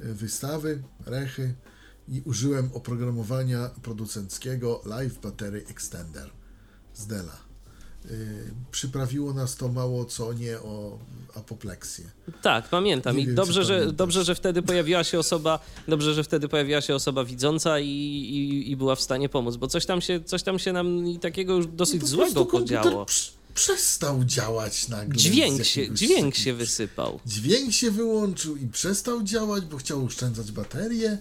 [0.00, 1.54] e, wystawy, rechy
[2.08, 6.30] i użyłem oprogramowania producenckiego Live Battery Extender
[6.94, 7.43] z Della.
[8.70, 10.98] Przyprawiło nas to mało co nie o
[11.34, 12.04] apopleksję.
[12.42, 13.18] Tak, pamiętam.
[13.18, 15.58] I dobrze, że, dobrze, że wtedy pojawiła się osoba,
[15.88, 19.68] dobrze, że wtedy pojawiła się osoba widząca i, i, i była w stanie pomóc, bo
[19.68, 23.06] coś tam się, coś tam się nam takiego już dosyć no złego podziało.
[23.54, 25.16] Przestał działać nagle.
[25.16, 27.20] Dźwięk się, dźwięk się wysypał.
[27.26, 31.18] Dźwięk się wyłączył i przestał działać, bo chciał oszczędzać baterię,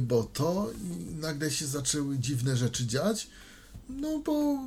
[0.00, 3.26] bo to i nagle się zaczęły dziwne rzeczy dziać.
[4.00, 4.58] No bo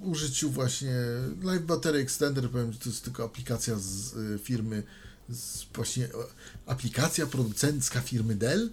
[0.00, 0.94] użyciu właśnie
[1.42, 4.82] Live Battery Extender, powiem, że to jest tylko aplikacja z y, firmy,
[5.28, 6.08] z właśnie
[6.66, 8.70] aplikacja producencka firmy Dell.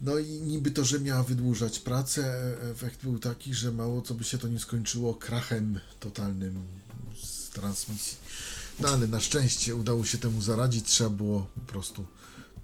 [0.00, 2.22] No i niby to, że miała wydłużać pracę,
[2.62, 6.64] e, efekt był taki, że mało co by się to nie skończyło krachem totalnym
[7.22, 8.16] z transmisji.
[8.80, 12.06] No ale na szczęście udało się temu zaradzić, trzeba było po prostu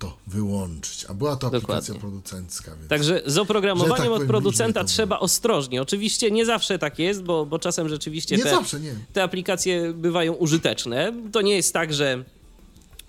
[0.01, 1.05] to wyłączyć.
[1.09, 2.01] A była to aplikacja Dokładnie.
[2.01, 2.77] producencka.
[2.77, 5.83] Więc, Także z oprogramowaniem tak od producenta trzeba ostrożnie.
[5.83, 8.81] Oczywiście nie zawsze tak jest, bo, bo czasem rzeczywiście te, zawsze,
[9.13, 11.13] te aplikacje bywają użyteczne.
[11.33, 12.25] To nie jest tak, że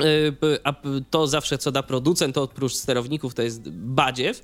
[0.02, 0.36] y,
[1.10, 4.40] to zawsze co da producent, to oprócz sterowników to jest badziew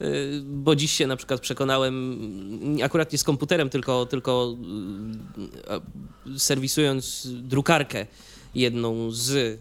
[0.00, 2.18] y, bo dziś się na przykład przekonałem,
[2.84, 4.56] akurat nie z komputerem, tylko, tylko
[6.26, 8.06] y, serwisując drukarkę
[8.54, 9.60] jedną z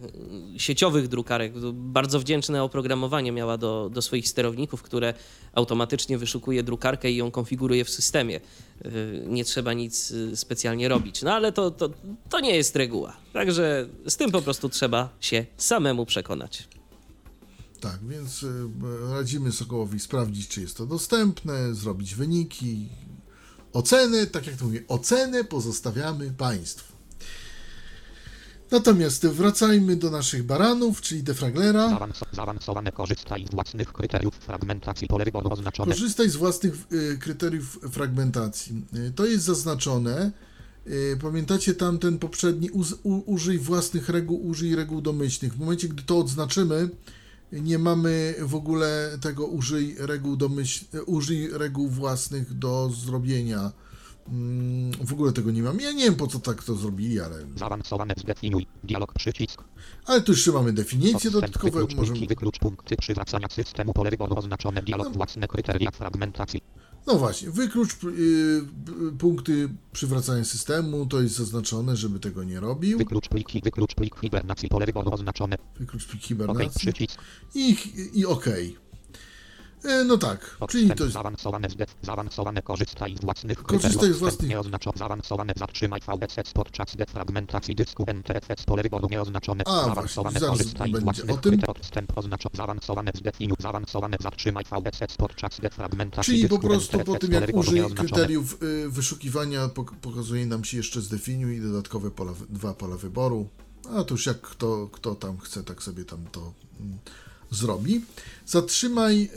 [0.58, 1.54] sieciowych drukarek.
[1.74, 5.14] Bardzo wdzięczne oprogramowanie miała do, do swoich sterowników, które
[5.54, 8.40] automatycznie wyszukuje drukarkę i ją konfiguruje w systemie.
[8.86, 11.22] Y, nie trzeba nic y, specjalnie robić.
[11.22, 11.90] No ale to, to,
[12.30, 13.18] to nie jest reguła.
[13.34, 16.68] Także z tym po prostu trzeba się samemu przekonać.
[17.80, 18.48] Tak, więc y,
[19.14, 22.90] radzimy Sokołowi sprawdzić, czy jest to dostępne, zrobić wyniki,
[23.74, 26.93] Ocenę, tak jak to mówię, ocenę pozostawiamy Państwu.
[28.72, 31.90] Natomiast wracajmy do naszych baranów, czyli defraglera.
[31.90, 35.92] Zaawanso- Zaawansowane korzystaj z własnych kryteriów fragmentacji pole wyboru oznaczone.
[35.94, 38.82] Korzystaj z własnych y, kryteriów fragmentacji.
[38.96, 40.32] Y, To jest zaznaczone.
[40.88, 45.54] Y, Pamiętacie tam ten poprzedni uz, u, użyj własnych reguł, użyj reguł domyślnych.
[45.54, 46.90] W momencie, gdy to odznaczymy,
[47.52, 53.72] nie mamy w ogóle tego użyj reguł domyśl, użyj reguł własnych do zrobienia.
[54.28, 55.80] Mm, W ogóle tego nie mam.
[55.80, 58.68] Ja nie wiem po co tak to zrobili, ale, Zaawansowane zdefiniuj.
[58.84, 59.64] Dialog przycisk.
[60.06, 61.72] ale tu jeszcze mamy definicje dodatkowe.
[61.72, 64.82] wyklucz Możemy, pliki, wyklucz punkty przywracania systemu pole wyboru oznaczone.
[64.84, 66.62] Dialog własne kryteria fragmentacji.
[67.08, 72.98] No właśnie, wyklucz y, y, punkty przywracania systemu, to jest zaznaczone, żeby tego nie robił.
[72.98, 75.58] Wyklucz pliki, wyklucz plik hibernacji pole wyboru oznaczone.
[75.80, 77.20] Wyklucz plik hibernacji przycisk.
[77.56, 77.78] i,
[78.14, 78.46] i OK.
[79.84, 84.32] E, No tak, czyli to jest zaawansowane zdef, zaawansowane korzystaj z własnych Korzystaj z własnych-
[84.34, 89.64] Wstęp Nieoznaczone zaawansowane zatrzymaj VDC podczas defragmentacji dysku NTFS pole wyboru nieoznaczone.
[89.68, 91.60] A, zaawansowane właśnie, korzystaj z własnych o tym.
[91.68, 97.54] Odstęp oznaczone zaawansowane zdefiniuj zaawansowane zatrzymaj VDC podczas defragmentacji Czyli po prostu po tym jak
[97.56, 102.98] użyj kryteriów y, wyszukiwania pok- pokazuje nam się jeszcze zdefiniuj i dodatkowe pola, dwa pola
[102.98, 103.48] wyboru.
[103.98, 106.98] A to już jak kto, kto tam chce, tak sobie tam to mm,
[107.56, 108.02] zrobi.
[108.46, 109.30] Zatrzymaj,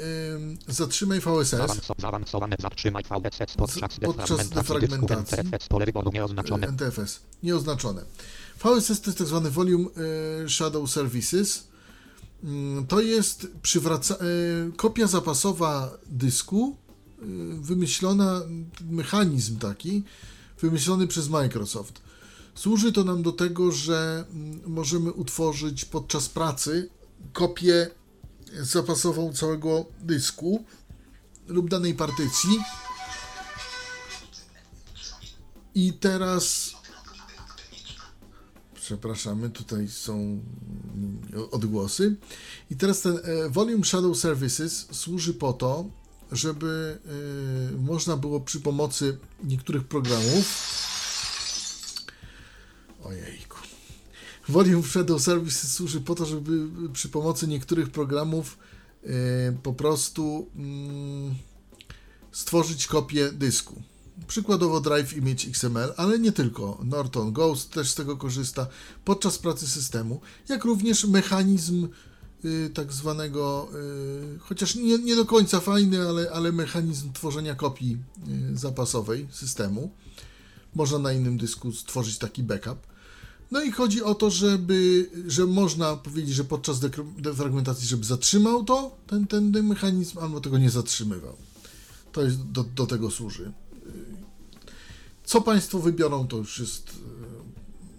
[0.68, 1.50] y, zatrzymaj VSS.
[1.60, 5.38] Zaawanso- Zaawansowane zatrzymaj VDC podczas podczas defragmentacji
[6.12, 6.66] nieoznaczone.
[6.66, 8.02] NTFS, nieoznaczone.
[8.58, 9.86] VSS to jest tak zwany Volume
[10.44, 11.66] e, Shadow Services.
[12.44, 16.76] Mm, To jest przywraca- e, kopia zapasowa dysku,
[17.18, 17.24] e,
[17.60, 18.42] wymyślona,
[18.90, 20.02] mechanizm taki,
[20.60, 22.00] wymyślony przez Microsoft.
[22.54, 26.88] Służy to nam do tego, że mm, możemy utworzyć podczas pracy
[27.32, 27.90] kopię
[28.52, 30.64] zapasową całego dysku
[31.46, 32.58] lub danej partycji.
[35.74, 36.72] I teraz.
[38.74, 40.40] Przepraszamy, tutaj są
[41.50, 42.16] odgłosy.
[42.70, 45.84] I teraz ten e, Volume Shadow Services służy po to,
[46.32, 46.98] żeby
[47.74, 50.76] e, można było przy pomocy niektórych programów.
[53.04, 53.45] Ojejku.
[54.48, 58.58] Volume Shadow Services służy po to, żeby przy pomocy niektórych programów
[59.04, 59.08] e,
[59.62, 61.34] po prostu mm,
[62.32, 63.82] stworzyć kopię dysku.
[64.26, 66.80] Przykładowo Drive Image XML, ale nie tylko.
[66.84, 68.66] Norton Ghost też z tego korzysta
[69.04, 71.88] podczas pracy systemu, jak również mechanizm
[72.44, 73.68] y, tak zwanego,
[74.34, 77.98] y, chociaż nie, nie do końca fajny, ale, ale mechanizm tworzenia kopii
[78.52, 79.90] y, zapasowej systemu.
[80.74, 82.95] Można na innym dysku stworzyć taki backup.
[83.50, 86.80] No i chodzi o to, żeby, że można powiedzieć, że podczas
[87.18, 91.36] defragmentacji, żeby zatrzymał to, ten, ten, mechanizm, albo tego nie zatrzymywał.
[92.12, 93.52] To jest, do, do tego służy.
[95.24, 97.15] Co Państwo wybiorą, to już jest, e,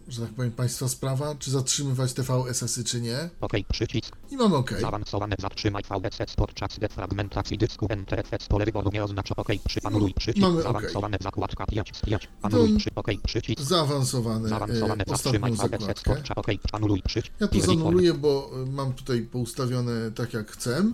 [0.07, 3.29] że tak powiem, Państwa sprawa, czy zatrzymywać te VSS-y, czy nie.
[3.41, 4.15] OK, przycisk.
[4.31, 4.73] I mamy OK.
[4.79, 10.47] Zaawansowane zatrzymaj VDC podczas defragmentacji dysku NTFS pole wyboru nie oznacza OK, przy anuluj przycisk.
[10.47, 10.61] Mamy.
[10.61, 12.29] Zaawansowane zakładka 5 z 5.
[12.41, 13.61] Anuluj przy OK, przycisk.
[13.61, 15.93] Zaawansowane, Zaawansowane e, zatrzymaj zakładkę.
[16.05, 17.33] podczas OK, anuluj przycisk.
[17.39, 20.91] Ja to zanuluję, bo e, mam tutaj poustawione tak, jak chcę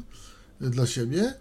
[0.61, 1.33] e, dla siebie.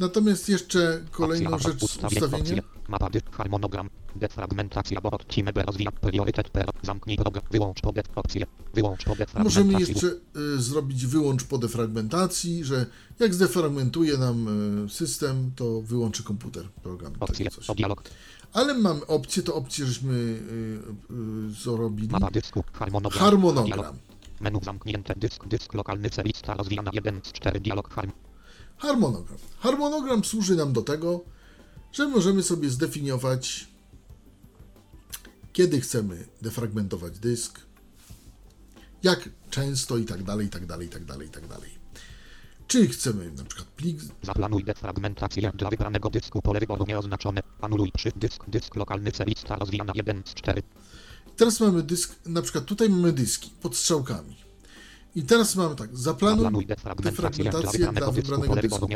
[0.00, 6.64] Natomiast jeszcze kolejną rzecz opcje, Mapa dysk, harmonogram, defragmentacja, bo odcimy B rozwija priorytet P,
[6.82, 9.64] zamknij program, wyłącz po def, opcje, wyłącz po defragmentacji.
[9.64, 10.06] Możemy jeszcze
[10.56, 12.86] y, zrobić wyłącz po defragmentacji, że
[13.18, 14.48] jak zdefragmentuje nam
[14.86, 17.12] y, system, to wyłączy komputer, program.
[17.20, 17.76] Opcje, Takie coś.
[17.76, 18.02] dialog,
[18.52, 20.80] Ale mamy opcję, to opcję żeśmy y,
[21.62, 22.08] zrobili.
[22.08, 23.96] mapa dysku, harmonogram, Harmonogram.
[24.40, 28.10] menu zamknięte, dysk, dysk lokalny, C, lista rozwijana 1 z 4, dialog, harm,
[28.78, 29.38] Harmonogram.
[29.58, 31.24] Harmonogram służy nam do tego,
[31.92, 33.68] że możemy sobie zdefiniować,
[35.52, 37.60] kiedy chcemy defragmentować dysk,
[39.02, 41.70] jak często i tak dalej, i tak dalej, i tak dalej, i tak dalej.
[42.66, 47.42] Czy chcemy na przykład plik Zaplanuj defragmentację dla wybranego dysku pole wyboru nieoznaczone.
[47.60, 50.62] Anuluj przy dysk, dysk lokalny C lista rozwijana 1 z 4.
[51.36, 54.45] Teraz mamy dysk, na przykład tutaj mamy dyski pod strzałkami.
[55.16, 58.88] I teraz mamy tak, zaplanuj defragmentację dla defragmentację wybranego dysku.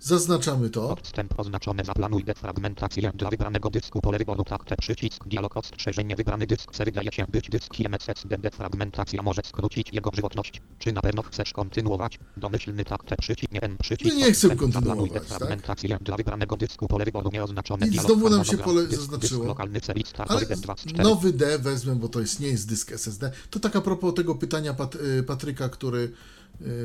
[0.00, 0.90] Zaznaczamy to.
[0.90, 6.72] Odstęp oznaczone zaplanuj defragmentację dla wybranego dysku pole wyboru takte przycisk dialog ostrzeżenie wybrany dysk
[6.72, 10.62] C wydaje się być dyskiem SSD defragmentacja może skrócić jego żywotność.
[10.78, 12.18] Czy na pewno chcesz kontynuować?
[12.36, 14.14] Domyślny takte przycisk nie przycisk.
[14.14, 15.22] No nie chcę kontynuować, zaplanuj tak?
[15.22, 17.86] defragmentację dla wybranego dysku pole wyboru nieoznaczone.
[17.86, 19.46] I dialog znowu nam się pole zaznaczyło.
[19.46, 21.02] Lokalny C lista Ale horyzont 2 z 4.
[21.02, 23.30] nowy D wezmę, bo to jest, nie jest dysk SSD.
[23.50, 26.12] To tak a propos tego pytania Pat, y, Patryka, który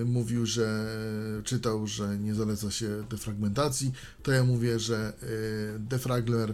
[0.02, 0.86] y, mówił, że
[1.44, 3.92] czytał, że nie zaleca się defragmentacji,
[4.24, 5.14] to ja mówię, że
[5.76, 6.54] y, defragler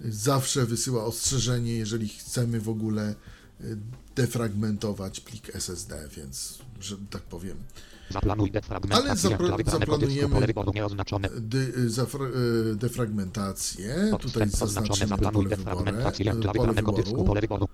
[0.00, 3.14] zawsze wysyła ostrzeżenie, jeżeli chcemy w ogóle
[3.60, 3.76] y,
[4.16, 7.56] defragmentować plik SSD, więc, że tak powiem.
[8.10, 10.28] Zaplanuj defragmentację Ale zapra- zaplanujemy-.
[11.40, 12.30] Dy, zafra-
[12.76, 15.08] defragmentację, tutaj zaznaczymy
[16.52, 17.68] pole, wyboru, pole wyboru.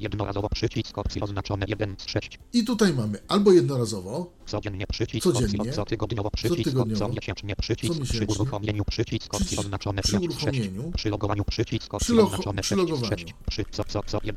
[0.00, 2.38] Jednorazowo przycisk opcji oznaczone 1 z 6.
[2.52, 5.58] I tutaj mamy albo jednorazowo, Codziennie przycisk Codziennie.
[5.60, 6.98] opcji cotygodniowo przycisk Cotygodniowo.
[6.98, 8.34] co miesięcznie przycisk przy Comiesięcznie.
[8.34, 10.46] uruchomieniu przycisk opcji Przy- oznaczone przy 5 z 6.
[10.60, 10.90] uruchomieniu.
[10.96, 13.16] Przy logowaniu przycisk opcji Przy oznaczone przy 6 z logowaniu.
[13.18, 13.34] 6.
[13.50, 14.36] Przy co co co jed...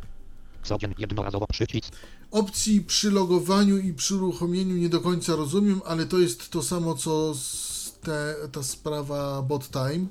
[0.63, 1.93] Codziennie jednorazowo przycisk
[2.31, 6.95] opcji przy logowaniu i przy uruchomieniu nie do końca rozumiem, ale to jest to samo
[6.95, 7.33] co
[8.01, 10.05] te, ta sprawa bot time.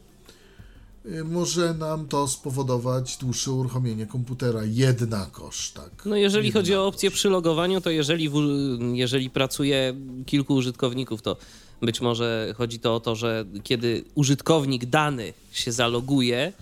[1.12, 5.90] Y, Może nam to spowodować dłuższe uruchomienie komputera jednakoż, tak.
[6.06, 6.94] No jeżeli chodzi o Jednakoż.
[6.94, 8.34] opcję przy logowaniu, to jeżeli, w,
[8.92, 9.94] jeżeli pracuje
[10.26, 11.36] kilku użytkowników, to
[11.80, 16.52] być może chodzi to o to, że kiedy użytkownik dany się zaloguje,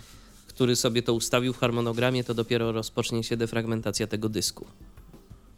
[0.48, 4.66] który sobie to ustawił w harmonogramie, to dopiero rozpocznie się defragmentacja tego dysku.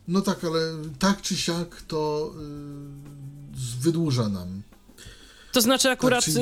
[0.09, 0.61] No tak, ale
[0.99, 4.63] tak czy siak to y, wydłuża nam.
[5.59, 6.35] To znaczy akurat Tak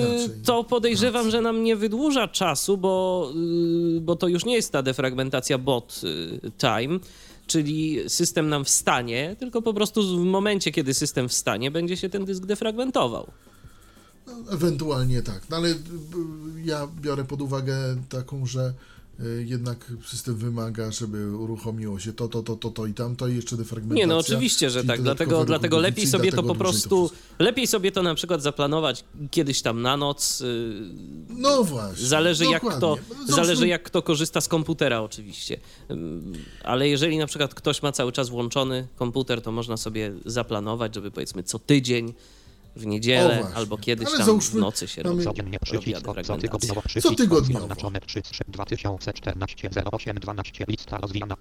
[0.44, 3.32] to podejrzewam, że nam nie wydłuża czasu, bo,
[3.97, 6.98] y, bo to już nie jest ta defragmentacja bot y, time,
[7.47, 12.24] czyli system nam wstanie, tylko po prostu w momencie, kiedy system wstanie, będzie się ten
[12.24, 13.26] dysk defragmentował.
[14.26, 15.74] No, ewentualnie tak, no ale
[16.64, 17.76] ja biorę pod uwagę
[18.09, 18.74] taką, że
[19.44, 23.56] jednak system wymaga, żeby uruchomiło się to, to, to, to, to i tamto i jeszcze
[23.56, 24.05] defragmentacja.
[24.05, 25.02] Nie, no oczywiście, że tak.
[25.02, 27.06] Dlatego, dlatego lepiej sobie to po prostu.
[27.09, 27.44] wszystko.
[27.44, 30.40] lepiej sobie to na przykład zaplanować kiedyś tam na noc.
[30.40, 30.74] y,
[31.28, 32.06] No właśnie.
[32.06, 32.97] Zależy jak, kto,
[33.28, 35.60] No, zależy jak kto korzysta z komputera, oczywiście.
[36.64, 41.10] Ale jeżeli na przykład ktoś ma cały czas włączony komputer, to można sobie zaplanować, żeby
[41.10, 42.14] powiedzmy co tydzień
[42.77, 45.43] w niedzielę albo kiedyś Ale tam w nocy się mamy- robi.
[45.65, 47.43] Przycisk cotygodniowo przycisk Cotygodniowo.
[47.43, 51.35] opcji oznaczone 3 z 2014 08 12 lista rozwijana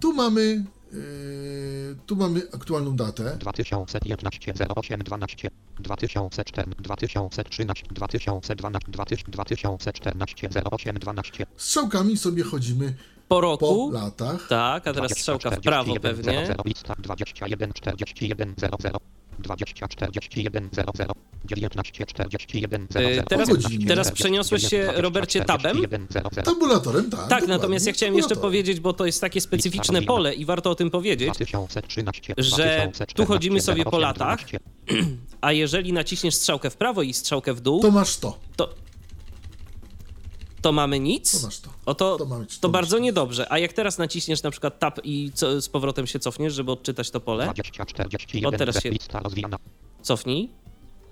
[0.00, 3.36] Tu mamy, yy, tu mamy aktualną datę.
[3.40, 5.50] 2011 08 12
[5.80, 12.94] 2004 2013 2012 2014 08 12 Strzałkami sobie chodzimy
[13.28, 14.46] Po po roku, latach.
[14.48, 16.46] tak, a teraz strzałka w prawo 21 pewnie.
[16.46, 18.98] 00, lista 21 41 00
[19.38, 21.12] 20 41 00
[21.44, 23.48] 19 41 00 Y, Teraz,
[23.86, 25.76] teraz przeniosłeś się, Robercie, tabem?
[26.44, 27.28] Tabulatorem, tak.
[27.28, 30.74] Tak, natomiast ja chciałem jeszcze powiedzieć, bo to jest takie specyficzne pole i warto o
[30.74, 34.40] tym powiedzieć, 2013 że tu chodzimy sobie po latach.
[35.40, 38.38] a jeżeli naciśniesz strzałkę w prawo i strzałkę w dół, To masz to.
[38.56, 38.74] to,
[40.62, 41.40] to mamy nic.
[41.40, 41.70] To masz to.
[41.86, 43.02] O to, To mamy- to to bardzo to.
[43.02, 43.52] niedobrze.
[43.52, 47.10] A jak teraz naciśniesz na przykład tab i co, z powrotem się cofniesz, żeby odczytać
[47.10, 49.56] to pole, 20 41 O, teraz się- lista rozwijana
[50.02, 50.50] cofnij.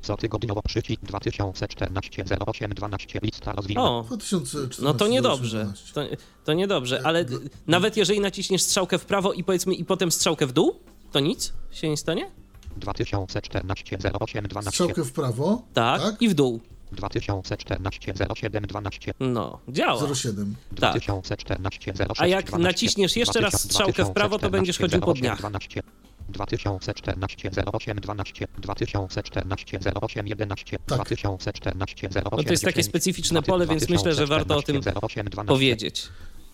[0.02, 4.82] cotygodniowo przycisk 2014 08 12 lista rozwijana O, 2014.
[4.82, 5.64] no to niedobrze.
[5.64, 6.16] 2018.
[6.16, 7.24] To, to niedobrze, ale
[7.66, 10.74] nawet jeżeli naciśniesz strzałkę w prawo i powiedzmy i potem strzałkę w dół,
[11.12, 12.30] to nic się nie stanie?
[12.76, 15.62] 2014 08 12 Strzałkę w prawo.
[15.74, 16.22] Tak, Tak.
[16.22, 16.60] i w dół.
[16.96, 20.14] 2014 07 12 No, działa.
[20.14, 20.54] 07.
[20.68, 20.76] Tak.
[20.76, 25.10] 2014 06 A jak 12, naciśniesz jeszcze raz strzałkę w prawo, to będziesz chodził po
[25.10, 25.38] 08 dniach.
[25.38, 25.82] 12,
[26.28, 30.98] 2014 08 12 2014 08 11 Tak.
[30.98, 34.80] 2014 08 No to jest takie 10, specyficzne pole, więc myślę, że warto o tym
[35.02, 36.08] 08 12, powiedzieć.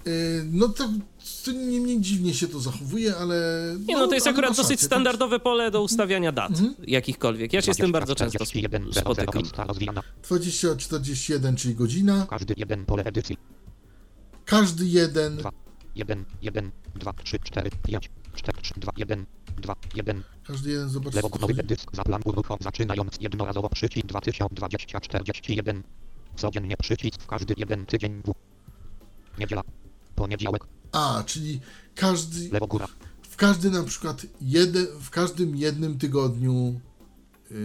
[0.06, 0.12] Yy,
[0.52, 0.88] no to,
[1.44, 3.36] to nie mniej dziwnie się to zachowuje, ale...
[3.86, 6.74] Nie, no to jest akurat dosyć rację, standardowe pole do ustawiania dat, Mhm.
[6.86, 7.52] jakichkolwiek.
[7.52, 9.42] Ja się z tym bardzo często sp- 41 00 spotykam.
[9.42, 10.02] lista rozwijana.
[10.02, 12.26] Tak, 2041, czyli godzina.
[12.30, 13.36] Każdy jeden pole edycji.
[14.44, 15.36] Każdy jeden.
[15.36, 15.50] 2
[15.94, 19.26] 1 1 2 3 4 5 4 3 2 1
[19.56, 21.68] 2 1 Każdy jeden, zobacz Lewo co górny chodzi.
[21.68, 25.82] dysk zaplan uruchom zaczynając jednorazowo przycisk 2020 41
[26.36, 28.32] Codziennie przycisk w każdy jeden tydzień w
[29.38, 29.62] Niedziela
[30.14, 31.60] Poniedziałek A, czyli
[31.94, 32.86] każdy, Lewo góra
[33.30, 36.80] w każdym na przykład jeden, w każdym jednym tygodniu
[37.50, 37.56] yy,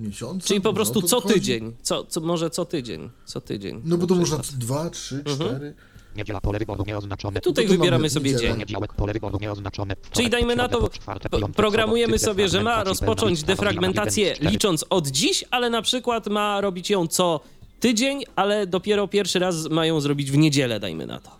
[0.00, 0.46] miesiąca.
[0.46, 1.34] Czyli po Może prostu o to co chodzi?
[1.34, 1.72] tydzień.
[1.82, 3.10] Co, co, może co tydzień.
[3.24, 3.80] Co tydzień.
[3.84, 5.36] No bo to na można dwa, trzy, Mhm.
[5.50, 5.74] cztery.
[6.16, 8.52] Niedziela pole wyboru nieoznaczone Tutaj No to wybieramy mamy sobie dzień.
[8.52, 10.90] Poniedziałek pole wyboru nieoznaczone Czyli dajmy na to,
[11.30, 16.90] po- programujemy sobie, że ma rozpocząć defragmentację licząc od dziś, ale na przykład ma robić
[16.90, 17.40] ją co
[17.80, 21.30] tydzień, ale dopiero pierwszy raz mają zrobić w niedzielę, dajmy na to.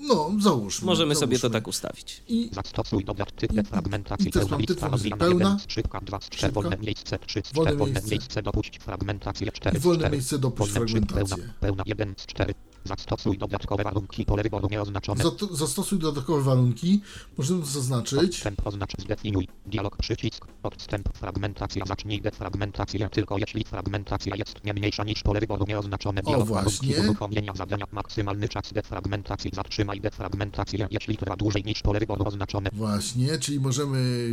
[0.00, 0.86] No, załóżmy.
[0.86, 1.38] Możemy załóżmy.
[1.38, 2.22] sobie to tak ustawić.
[2.28, 5.44] I Zastosuj dodatki I- defragmentacji i też pełna lista typ rozwijana pełna.
[5.44, 6.36] 1, skrzypka 2, Skrzypka.
[6.36, 8.10] strzel, wolne miejsce 3, Wolne strzel, wolne miejsce.
[8.10, 10.12] miejsce dopuść fragmentację 4 wolne 4.
[10.16, 11.52] miejsce dopuść pełna, fragmentację.
[11.60, 12.54] pełna 1 z 4.
[12.84, 15.24] Zastosuj dodatkowe warunki pole wyboru nieoznaczone.
[15.24, 17.00] Zato- zastosuj dodatkowe warunki.
[17.38, 18.18] Możemy to zaznaczyć.
[18.18, 19.48] Odstęp oznacz zdefiniuj.
[19.66, 20.46] Dialog przycisk.
[20.62, 26.22] Odstęp fragmentacja zacznij defragmentację tylko jeśli fragmentacja jest nie mniejsza niż pole wyboru nieoznaczone.
[26.22, 26.94] Dialog właśnie.
[26.94, 29.50] warunki uruchomienia zadania maksymalny czas defragmentacji
[29.90, 32.70] zatrzymaj defragmentację jeśli trwa dłużej niż pole wyboru oznaczone.
[32.72, 34.28] Właśnie, czyli możemy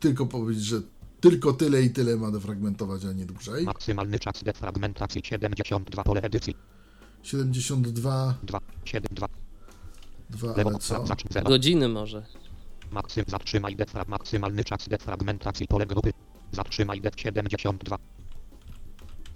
[0.00, 0.82] tylko powiedzieć, że
[1.20, 3.64] tylko tyle i tyle ma defragmentować, a nie dłużej.
[3.64, 6.56] Maksymalny czas defragmentacji 72 pole edycji
[7.22, 9.26] 72, 2 7 2
[10.30, 11.06] 2, lewo ale co?
[11.06, 12.26] zacz 0 Godziny może.
[12.90, 16.12] Maksym zatrzymaj defrag maksymalny czas defragmentacji pole grupy.
[16.52, 17.98] Zatrzymaj def 72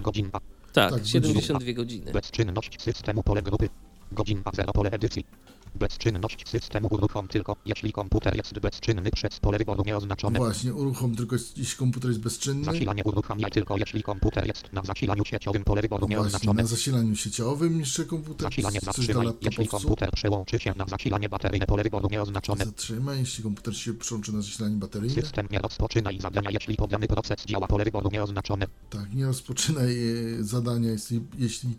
[0.01, 0.43] godzin Tak,
[0.73, 1.25] Tak, godziny.
[1.25, 2.13] 72 godziny.
[2.13, 3.69] Bezczynność systemu pole grupy.
[4.13, 5.27] Godzin 0 pole edycji.
[5.75, 10.39] Bezczynność systemu uruchom tylko, jeśli komputer jest bezczynny przez pole wyboru nieoznaczone.
[10.39, 12.65] Właśnie, uruchom tylko jeśli komputer jest bezczynny.
[12.65, 16.63] Zasilanie uruchamia tylko, jeśli komputer jest na zasilaniu sieciowym pole wyboru Właśnie, nieoznaczone.
[16.63, 18.49] na zasilaniu sieciowym jeszcze komputer.
[18.49, 22.65] Zasilanie zatrzymaj, jeśli komputer przełączy się na zasilanie bateryjne pole wyboru nieoznaczone.
[22.65, 25.23] Zatrzymaj, jeśli komputer się przyłączy na zasilanie bateryjne.
[25.23, 28.67] System nie rozpoczynaj zadania, jeśli podany proces działa pole wyboru nieoznaczone.
[28.91, 30.09] Tak, nie rozpoczynaj
[30.41, 31.77] e, zadania, jeśli, jeśli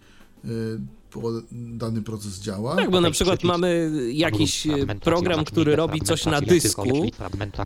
[1.52, 2.76] dany proces działa.
[2.76, 7.06] Tak, bo na przykład mamy jakiś Fragmentacja program, który robi coś na dysku,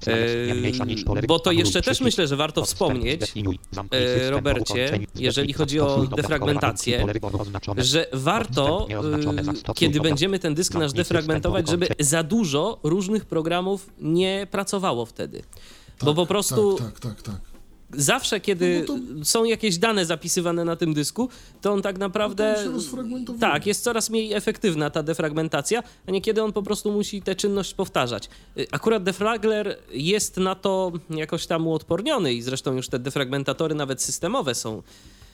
[0.08, 3.34] e, bo to jeszcze też myślę, że warto wspomnieć,
[4.30, 7.06] Robercie, jeżeli chodzi o defragmentację,
[7.78, 8.88] że warto,
[9.70, 15.44] y, kiedy będziemy ten dysk nasz defragmentować, żeby za dużo różnych programów nie pracowało wtedy.
[16.00, 17.49] Bo Tak, po prostu Tak, tak, tak, tak.
[17.94, 21.30] Zawsze, kiedy No bo są jakieś dane zapisywane na tym dysku,
[21.61, 22.66] to on tak naprawdę.
[22.66, 27.22] No to tak, jest coraz mniej efektywna ta defragmentacja, a niekiedy on po prostu musi
[27.22, 28.30] tę czynność powtarzać.
[28.57, 34.02] Y, Akurat defragler jest na to jakoś tam uodporniony i zresztą już te defragmentatory, nawet
[34.02, 34.84] systemowe, są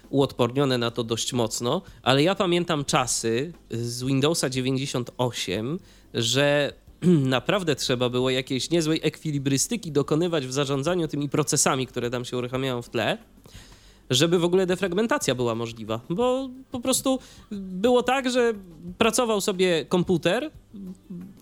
[0.10, 5.80] uodpornione na to dość mocno, ale ja pamiętam czasy z Windowsa 98,
[6.14, 6.74] że
[7.36, 12.82] naprawdę trzeba było jakiejś niezłej ekwilibrystyki dokonywać w zarządzaniu tymi procesami, które tam się uruchamiają
[12.82, 13.18] w tle,
[14.10, 16.00] żeby w ogóle defragmentacja była możliwa.
[16.10, 17.20] Bo po prostu
[17.52, 18.54] było tak, że
[18.98, 20.52] pracował sobie komputer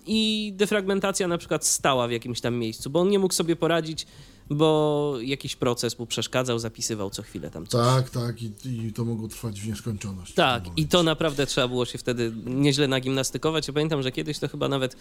[0.05, 4.07] i defragmentacja na przykład stała w jakimś tam miejscu, bo on nie mógł sobie poradzić,
[4.49, 7.81] bo jakiś proces mu przeszkadzał, zapisywał co chwilę tam coś.
[7.81, 10.33] Tak, tak, i, i to mogło trwać w nieskończoność.
[10.33, 13.67] Tak, w i to naprawdę trzeba było się wtedy nieźle nagimnastykować.
[13.67, 14.95] Ja pamiętam, że kiedyś to chyba nawet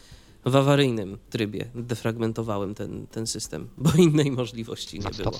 [0.45, 5.33] w awaryjnym trybie defragmentowałem ten, ten system, bo innej możliwości nie było.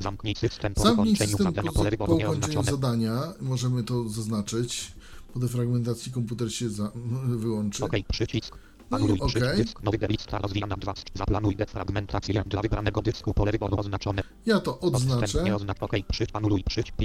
[0.00, 3.32] Zamknij system po Zamknij ukończeniu system zadania po, po ukończeniu zadania.
[3.40, 4.92] Możemy to zaznaczyć.
[5.32, 6.92] Po defragmentacji komputer się za,
[7.44, 7.84] wyłączy.
[7.84, 8.58] OK, przycisk.
[8.90, 9.28] Anuluj okej.
[9.28, 9.82] przycisk dysk.
[9.82, 10.94] Nowy lista rozwijana 2.
[11.14, 14.22] Zaplanuj defragmentację dla wybranego dysku pole wyboru oznaczone.
[14.46, 15.54] Ja to odznaczę.
[15.54, 16.36] oznacz OK, przycisk.
[16.36, 16.96] Anuluj przycisk.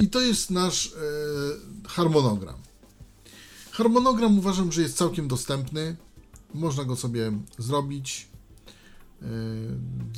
[0.00, 2.56] I to jest nasz e, harmonogram.
[3.70, 5.96] Harmonogram uważam, że jest całkiem dostępny.
[6.54, 8.28] Można go sobie zrobić,
[9.22, 9.26] e,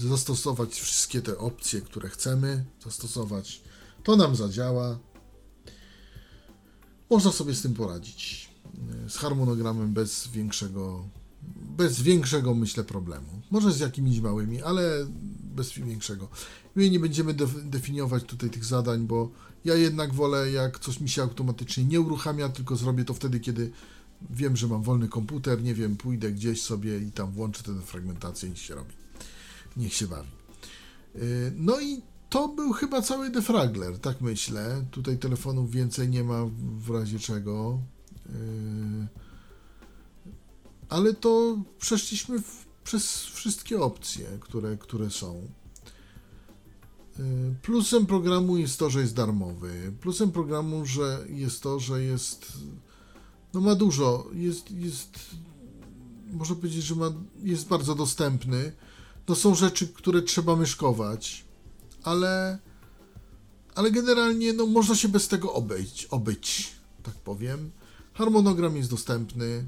[0.08, 3.60] zastosować wszystkie te opcje, które chcemy zastosować.
[4.02, 4.98] To nam zadziała.
[7.10, 8.50] Można sobie z tym poradzić.
[9.06, 11.04] E, Z harmonogramem bez większego,
[11.76, 13.26] bez większego, myślę, problemu.
[13.50, 15.06] Może z jakimiś małymi, ale
[15.56, 16.28] bez większego.
[16.76, 19.30] My nie będziemy def- definiować tutaj tych zadań, bo
[19.64, 23.70] ja jednak wolę, jak coś mi się automatycznie nie uruchamia, tylko zrobię to wtedy, kiedy
[24.30, 28.48] wiem, że mam wolny komputer, nie wiem, pójdę gdzieś sobie i tam włączę tę fragmentację
[28.50, 28.92] i się robi.
[29.76, 30.28] Niech się bawi.
[31.14, 31.20] Yy,
[31.56, 34.84] No i to był chyba cały defragler, tak myślę.
[34.90, 36.46] Tutaj telefonów więcej nie ma
[36.78, 37.78] w razie czego.
[38.28, 39.06] Yy,
[40.88, 45.48] Ale to przeszliśmy w, przez wszystkie opcje, które, które są.
[47.18, 47.24] Yy,
[47.62, 49.92] Plusem programu jest to, że jest darmowy.
[50.00, 52.52] Plusem programu, że jest to, że jest.
[53.54, 54.26] No ma dużo.
[54.34, 54.70] Jest.
[54.70, 55.18] jest
[56.32, 57.12] można powiedzieć, że ma,
[57.42, 58.72] jest bardzo dostępny.
[59.28, 61.44] No są rzeczy, które trzeba myszkować,
[62.02, 62.58] ale.
[63.74, 66.72] Ale generalnie no, można się bez tego obejść, obyć,
[67.02, 67.70] tak powiem.
[68.16, 69.66] Harmonogram jest dostępny,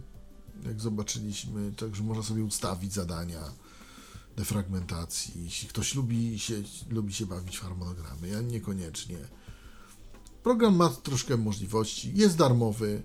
[0.67, 3.41] jak zobaczyliśmy, także można sobie ustawić zadania
[4.37, 5.45] defragmentacji.
[5.45, 9.19] Jeśli ktoś lubi się, lubi się bawić w harmonogramy, ja niekoniecznie.
[10.43, 13.03] Program ma troszkę możliwości, jest darmowy.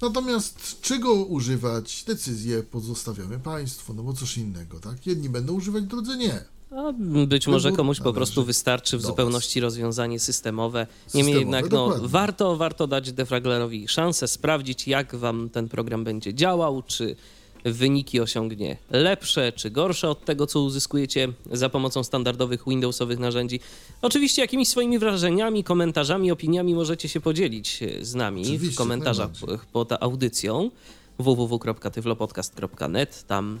[0.00, 5.06] Natomiast czego używać, decyzję pozostawiamy Państwu, no bo cóż innego, tak?
[5.06, 6.44] Jedni będą używać, drudzy nie.
[6.70, 6.92] A
[7.26, 10.86] być może komuś po prostu wystarczy w zupełności rozwiązanie systemowe.
[11.14, 16.82] Niemniej jednak no, warto, warto dać defraglerowi szansę, sprawdzić jak wam ten program będzie działał,
[16.82, 17.16] czy
[17.64, 23.60] wyniki osiągnie lepsze czy gorsze od tego, co uzyskujecie za pomocą standardowych Windowsowych narzędzi.
[24.02, 29.30] Oczywiście jakimiś swoimi wrażeniami, komentarzami, opiniami możecie się podzielić z nami Oczywiście, w komentarzach
[29.72, 30.70] pod audycją
[31.18, 33.24] www.tyflopodcast.net.
[33.26, 33.58] Tam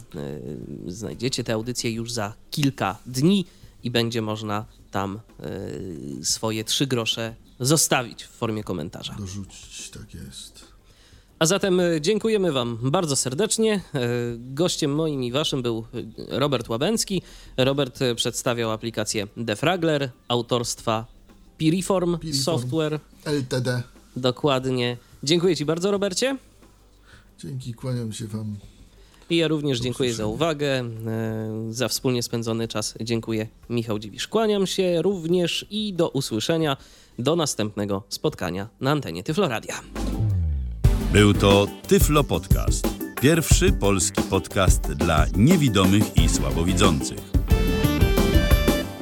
[0.86, 3.44] y, znajdziecie te audycje już za kilka dni
[3.82, 5.20] i będzie można tam
[6.20, 9.16] y, swoje trzy grosze zostawić w formie komentarza.
[9.18, 10.64] Dorzucić, tak jest.
[11.38, 13.80] A zatem y, dziękujemy Wam bardzo serdecznie.
[14.38, 15.84] Gościem moim i Waszym był
[16.28, 17.22] Robert Łabęcki.
[17.56, 21.06] Robert przedstawiał aplikację Defragler autorstwa
[21.58, 22.44] Piriform, Piriform.
[22.44, 23.00] Software.
[23.24, 23.82] LTD.
[24.16, 24.96] Dokładnie.
[25.22, 26.36] Dziękuję Ci bardzo, Robercie.
[27.38, 28.56] Dzięki, kłaniam się wam.
[29.30, 32.94] I ja również dziękuję za uwagę, e, za wspólnie spędzony czas.
[33.00, 33.48] Dziękuję.
[33.70, 34.28] Michał Dziwisz.
[34.28, 36.76] Kłaniam się również i do usłyszenia,
[37.18, 39.80] do następnego spotkania na antenie Tyfloradia.
[41.12, 42.88] Był to Tyflo Podcast.
[43.20, 47.18] Pierwszy polski podcast dla niewidomych i słabowidzących.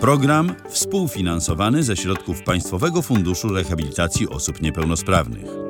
[0.00, 5.63] Program współfinansowany ze środków Państwowego Funduszu Rehabilitacji Osób Niepełnosprawnych.